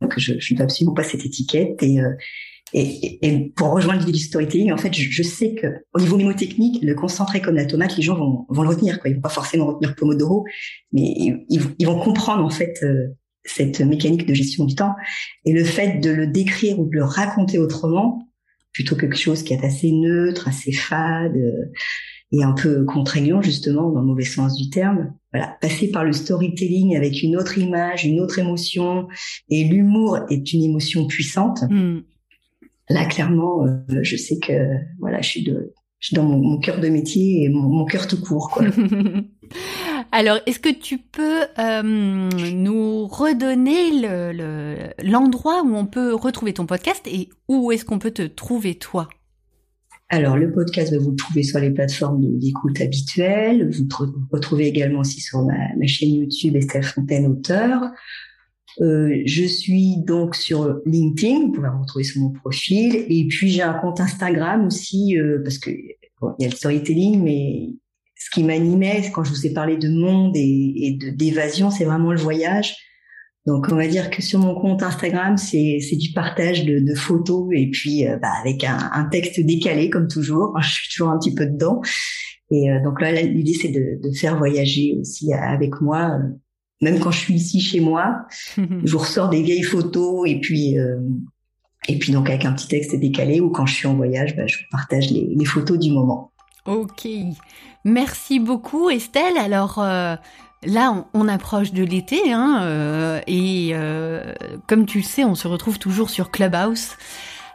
donc, 0.00 0.18
je, 0.18 0.34
je 0.38 0.54
ne 0.54 0.58
veux 0.58 0.64
absolument 0.64 0.94
pas 0.94 1.02
cette 1.02 1.26
étiquette 1.26 1.82
et, 1.82 1.98
et, 2.72 3.26
et, 3.26 3.52
pour 3.56 3.70
rejoindre 3.70 4.00
l'idée 4.00 4.12
du 4.12 4.22
storytelling, 4.22 4.72
en 4.72 4.76
fait, 4.76 4.92
je, 4.92 5.10
je, 5.10 5.22
sais 5.22 5.54
que 5.54 5.66
au 5.92 6.00
niveau 6.00 6.16
mémotechnique, 6.16 6.82
le 6.82 6.94
concentrer 6.94 7.40
comme 7.40 7.56
la 7.56 7.66
tomate, 7.66 7.96
les 7.96 8.02
gens 8.02 8.16
vont, 8.16 8.46
vont 8.48 8.62
le 8.62 8.68
retenir. 8.68 9.00
Quoi. 9.00 9.10
Ils 9.10 9.14
vont 9.14 9.20
pas 9.20 9.28
forcément 9.28 9.66
retenir 9.66 9.94
Pomodoro, 9.96 10.44
mais 10.92 11.02
ils, 11.48 11.86
vont 11.86 11.98
comprendre 11.98 12.44
en 12.44 12.50
fait 12.50 12.78
euh, 12.82 13.08
cette 13.44 13.80
mécanique 13.80 14.26
de 14.26 14.34
gestion 14.34 14.64
du 14.64 14.74
temps. 14.74 14.94
Et 15.44 15.52
le 15.52 15.64
fait 15.64 15.98
de 15.98 16.10
le 16.10 16.26
décrire 16.28 16.78
ou 16.78 16.86
de 16.86 16.94
le 16.94 17.04
raconter 17.04 17.58
autrement, 17.58 18.28
plutôt 18.72 18.94
que 18.94 19.02
quelque 19.02 19.18
chose 19.18 19.42
qui 19.42 19.52
est 19.52 19.64
assez 19.64 19.90
neutre, 19.90 20.46
assez 20.46 20.72
fade 20.72 21.36
euh, 21.36 21.72
et 22.32 22.44
un 22.44 22.52
peu 22.52 22.84
contraignant 22.84 23.42
justement 23.42 23.90
dans 23.90 24.00
le 24.00 24.06
mauvais 24.06 24.24
sens 24.24 24.54
du 24.54 24.70
terme. 24.70 25.12
Voilà, 25.32 25.56
passer 25.60 25.90
par 25.90 26.04
le 26.04 26.12
storytelling 26.12 26.96
avec 26.96 27.22
une 27.22 27.36
autre 27.36 27.58
image, 27.58 28.04
une 28.04 28.20
autre 28.20 28.38
émotion, 28.38 29.08
et 29.48 29.64
l'humour 29.64 30.20
est 30.28 30.52
une 30.52 30.62
émotion 30.62 31.08
puissante. 31.08 31.62
Hmm 31.68 32.00
là, 32.90 33.06
clairement, 33.06 33.64
euh, 33.64 34.02
je 34.02 34.16
sais 34.16 34.38
que 34.38 34.52
voilà, 34.98 35.20
je 35.20 35.28
suis, 35.28 35.42
de, 35.42 35.72
je 36.00 36.08
suis 36.08 36.16
dans 36.16 36.24
mon, 36.24 36.58
cœur 36.58 36.80
de 36.80 36.88
métier 36.88 37.44
et 37.44 37.48
mon, 37.48 37.84
cœur 37.84 38.06
tout 38.06 38.20
court. 38.20 38.50
Quoi. 38.50 38.66
Alors, 40.12 40.38
est-ce 40.46 40.58
que 40.58 40.72
tu 40.72 40.98
peux 40.98 41.42
euh, 41.58 41.82
nous 41.82 43.06
redonner 43.06 43.92
l'endroit 45.02 45.62
le, 45.62 45.70
où 45.70 45.76
on 45.76 45.86
peut 45.86 46.14
retrouver 46.14 46.52
ton 46.52 46.66
podcast 46.66 47.06
et 47.06 47.28
où 47.48 47.72
est-ce 47.72 47.84
qu'on 47.84 47.98
peut 47.98 48.10
te 48.10 48.22
trouver 48.22 48.74
toi? 48.74 49.08
Alors, 50.08 50.36
le 50.36 50.50
podcast, 50.50 50.92
vous 50.96 51.10
le 51.10 51.16
trouvez 51.16 51.44
sur 51.44 51.60
les 51.60 51.70
plateformes 51.70 52.20
d'écoute 52.38 52.80
habituelles. 52.80 53.70
Vous 53.70 53.84
le 54.04 54.12
retrouvez 54.32 54.66
également 54.66 55.00
aussi 55.00 55.20
sur 55.20 55.44
ma, 55.44 55.74
ma 55.76 55.86
chaîne 55.86 56.12
YouTube 56.12 56.56
Estelle 56.56 56.82
Fontaine, 56.82 57.26
auteur. 57.26 57.82
Euh, 58.80 59.22
je 59.26 59.44
suis 59.44 59.96
donc 59.98 60.36
sur 60.36 60.80
LinkedIn, 60.86 61.40
vous 61.40 61.52
pouvez 61.52 61.68
me 61.68 61.80
retrouver 61.80 62.04
sur 62.04 62.20
mon 62.20 62.30
profil. 62.30 63.04
Et 63.08 63.26
puis 63.28 63.50
j'ai 63.50 63.62
un 63.62 63.74
compte 63.74 64.00
Instagram 64.00 64.66
aussi, 64.66 65.18
euh, 65.18 65.40
parce 65.42 65.58
que 65.58 65.70
bon, 66.20 66.34
il 66.38 66.44
y 66.44 66.46
a 66.46 66.50
le 66.50 66.56
storytelling, 66.56 67.22
mais 67.22 67.70
ce 68.16 68.30
qui 68.30 68.44
m'animait 68.44 69.10
quand 69.12 69.24
je 69.24 69.30
vous 69.30 69.46
ai 69.46 69.52
parlé 69.52 69.76
de 69.76 69.88
monde 69.88 70.32
et, 70.36 70.98
d'évasion, 71.16 71.70
c'est 71.70 71.84
vraiment 71.84 72.12
le 72.12 72.20
voyage. 72.20 72.76
Donc 73.46 73.68
on 73.72 73.76
va 73.76 73.88
dire 73.88 74.10
que 74.10 74.20
sur 74.20 74.38
mon 74.38 74.54
compte 74.54 74.82
Instagram, 74.82 75.36
c'est 75.38 75.96
du 75.96 76.12
partage 76.12 76.66
de, 76.66 76.78
de, 76.78 76.94
photos 76.94 77.48
et 77.54 77.70
puis 77.70 78.06
euh, 78.06 78.18
bah, 78.18 78.28
avec 78.40 78.64
un, 78.64 78.90
un, 78.92 79.04
texte 79.04 79.40
décalé 79.40 79.88
comme 79.88 80.08
toujours. 80.08 80.56
Je 80.62 80.70
suis 80.70 80.88
toujours 80.94 81.08
un 81.08 81.18
petit 81.18 81.34
peu 81.34 81.46
dedans. 81.46 81.80
Et 82.50 82.70
euh, 82.70 82.82
donc 82.82 83.00
là, 83.00 83.12
l'idée 83.12 83.54
c'est 83.54 83.70
de, 83.70 84.00
de, 84.02 84.12
faire 84.14 84.36
voyager 84.36 84.96
aussi 85.00 85.32
avec 85.32 85.80
moi 85.80 86.18
même 86.80 86.98
quand 86.98 87.10
je 87.10 87.18
suis 87.18 87.34
ici 87.34 87.60
chez 87.60 87.80
moi, 87.80 88.26
je 88.56 88.96
ressors 88.96 89.28
des 89.28 89.42
vieilles 89.42 89.62
photos 89.62 90.28
et 90.28 90.40
puis 90.40 90.78
euh, 90.78 90.98
et 91.88 91.98
puis 91.98 92.12
donc 92.12 92.28
avec 92.28 92.44
un 92.44 92.52
petit 92.52 92.68
texte 92.68 92.94
décalé 92.96 93.40
ou 93.40 93.50
quand 93.50 93.66
je 93.66 93.74
suis 93.74 93.86
en 93.86 93.94
voyage, 93.94 94.36
bah, 94.36 94.46
je 94.46 94.58
partage 94.70 95.10
les, 95.10 95.28
les, 95.34 95.44
photos 95.44 95.78
du 95.78 95.92
moment. 95.92 96.32
Ok, 96.66 97.08
merci 97.84 98.38
beaucoup 98.38 98.90
Estelle. 98.90 99.36
Alors 99.38 99.78
euh, 99.78 100.16
là, 100.64 100.92
on, 100.92 101.20
on, 101.20 101.28
approche 101.28 101.72
de 101.72 101.82
l'été 101.82 102.32
hein, 102.32 102.60
euh, 102.62 103.20
et 103.26 103.72
comme 104.66 104.86
tu 104.86 104.98
le 104.98 105.04
sais, 105.04 105.24
on 105.24 105.34
se 105.34 105.48
retrouve 105.48 105.78
toujours 105.78 106.10
sur 106.10 106.30
Clubhouse. 106.30 106.96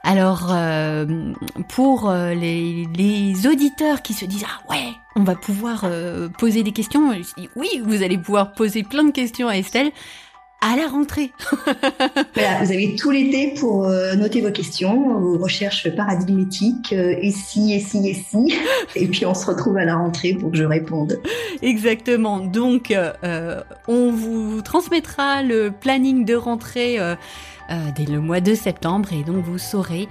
Alors, 0.07 0.49
euh, 0.51 1.33
pour 1.67 2.11
euh, 2.11 2.35
les, 2.35 2.85
les, 2.95 3.47
auditeurs 3.47 4.03
qui 4.03 4.13
se 4.13 4.25
disent 4.25 4.45
ah 4.45 4.71
ouais, 4.71 4.91
on 5.15 5.23
va 5.23 5.33
pouvoir 5.33 5.81
euh, 5.83 6.29
poser 6.29 6.61
des 6.61 6.73
questions, 6.73 7.11
oui, 7.55 7.81
vous 7.83 8.03
allez 8.03 8.19
pouvoir 8.19 8.53
poser 8.53 8.83
plein 8.83 9.03
de 9.03 9.11
questions 9.11 9.47
à 9.47 9.57
Estelle 9.57 9.89
à 10.61 10.75
la 10.75 10.87
rentrée. 10.87 11.31
voilà, 12.35 12.63
vous 12.63 12.71
avez 12.71 12.95
tout 12.95 13.09
l'été 13.09 13.55
pour 13.59 13.87
noter 14.15 14.41
vos 14.41 14.51
questions, 14.51 15.19
vos 15.19 15.37
recherches 15.37 15.89
paradigmétiques, 15.95 16.93
et 16.93 17.31
si, 17.31 17.73
et 17.73 17.79
si, 17.79 18.07
et 18.07 18.13
si, 18.13 18.55
et 18.95 19.07
puis 19.07 19.25
on 19.25 19.33
se 19.33 19.47
retrouve 19.47 19.77
à 19.77 19.85
la 19.85 19.95
rentrée 19.95 20.33
pour 20.33 20.51
que 20.51 20.57
je 20.57 20.63
réponde. 20.63 21.19
Exactement. 21.61 22.39
Donc, 22.39 22.95
on 23.87 24.11
vous 24.11 24.61
transmettra 24.61 25.43
le 25.43 25.71
planning 25.71 26.25
de 26.25 26.35
rentrée 26.35 26.99
euh, 27.69 27.75
dès 27.95 28.05
le 28.05 28.19
mois 28.19 28.41
de 28.41 28.53
septembre 28.53 29.09
et 29.13 29.23
donc 29.23 29.43
vous 29.43 29.57
saurez 29.57 30.07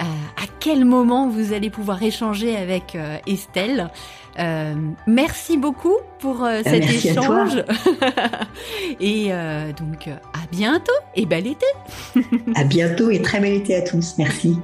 euh, 0.00 0.02
à 0.02 0.46
quel 0.60 0.84
moment 0.84 1.28
vous 1.28 1.52
allez 1.52 1.70
pouvoir 1.70 2.02
échanger 2.02 2.56
avec 2.56 2.96
Estelle. 3.26 3.90
merci 5.06 5.56
beaucoup 5.56 5.96
pour 6.18 6.46
cet 6.64 6.84
échange. 6.90 7.62
et 9.00 9.28
donc 9.78 10.08
à 10.08 10.46
bientôt 10.50 10.92
et 11.14 11.26
bel 11.26 11.46
été. 11.46 11.66
à 12.54 12.64
bientôt 12.64 13.10
et 13.10 13.20
très 13.20 13.40
bel 13.40 13.52
été 13.52 13.76
à 13.76 13.82
tous. 13.82 14.14
Merci. 14.18 14.58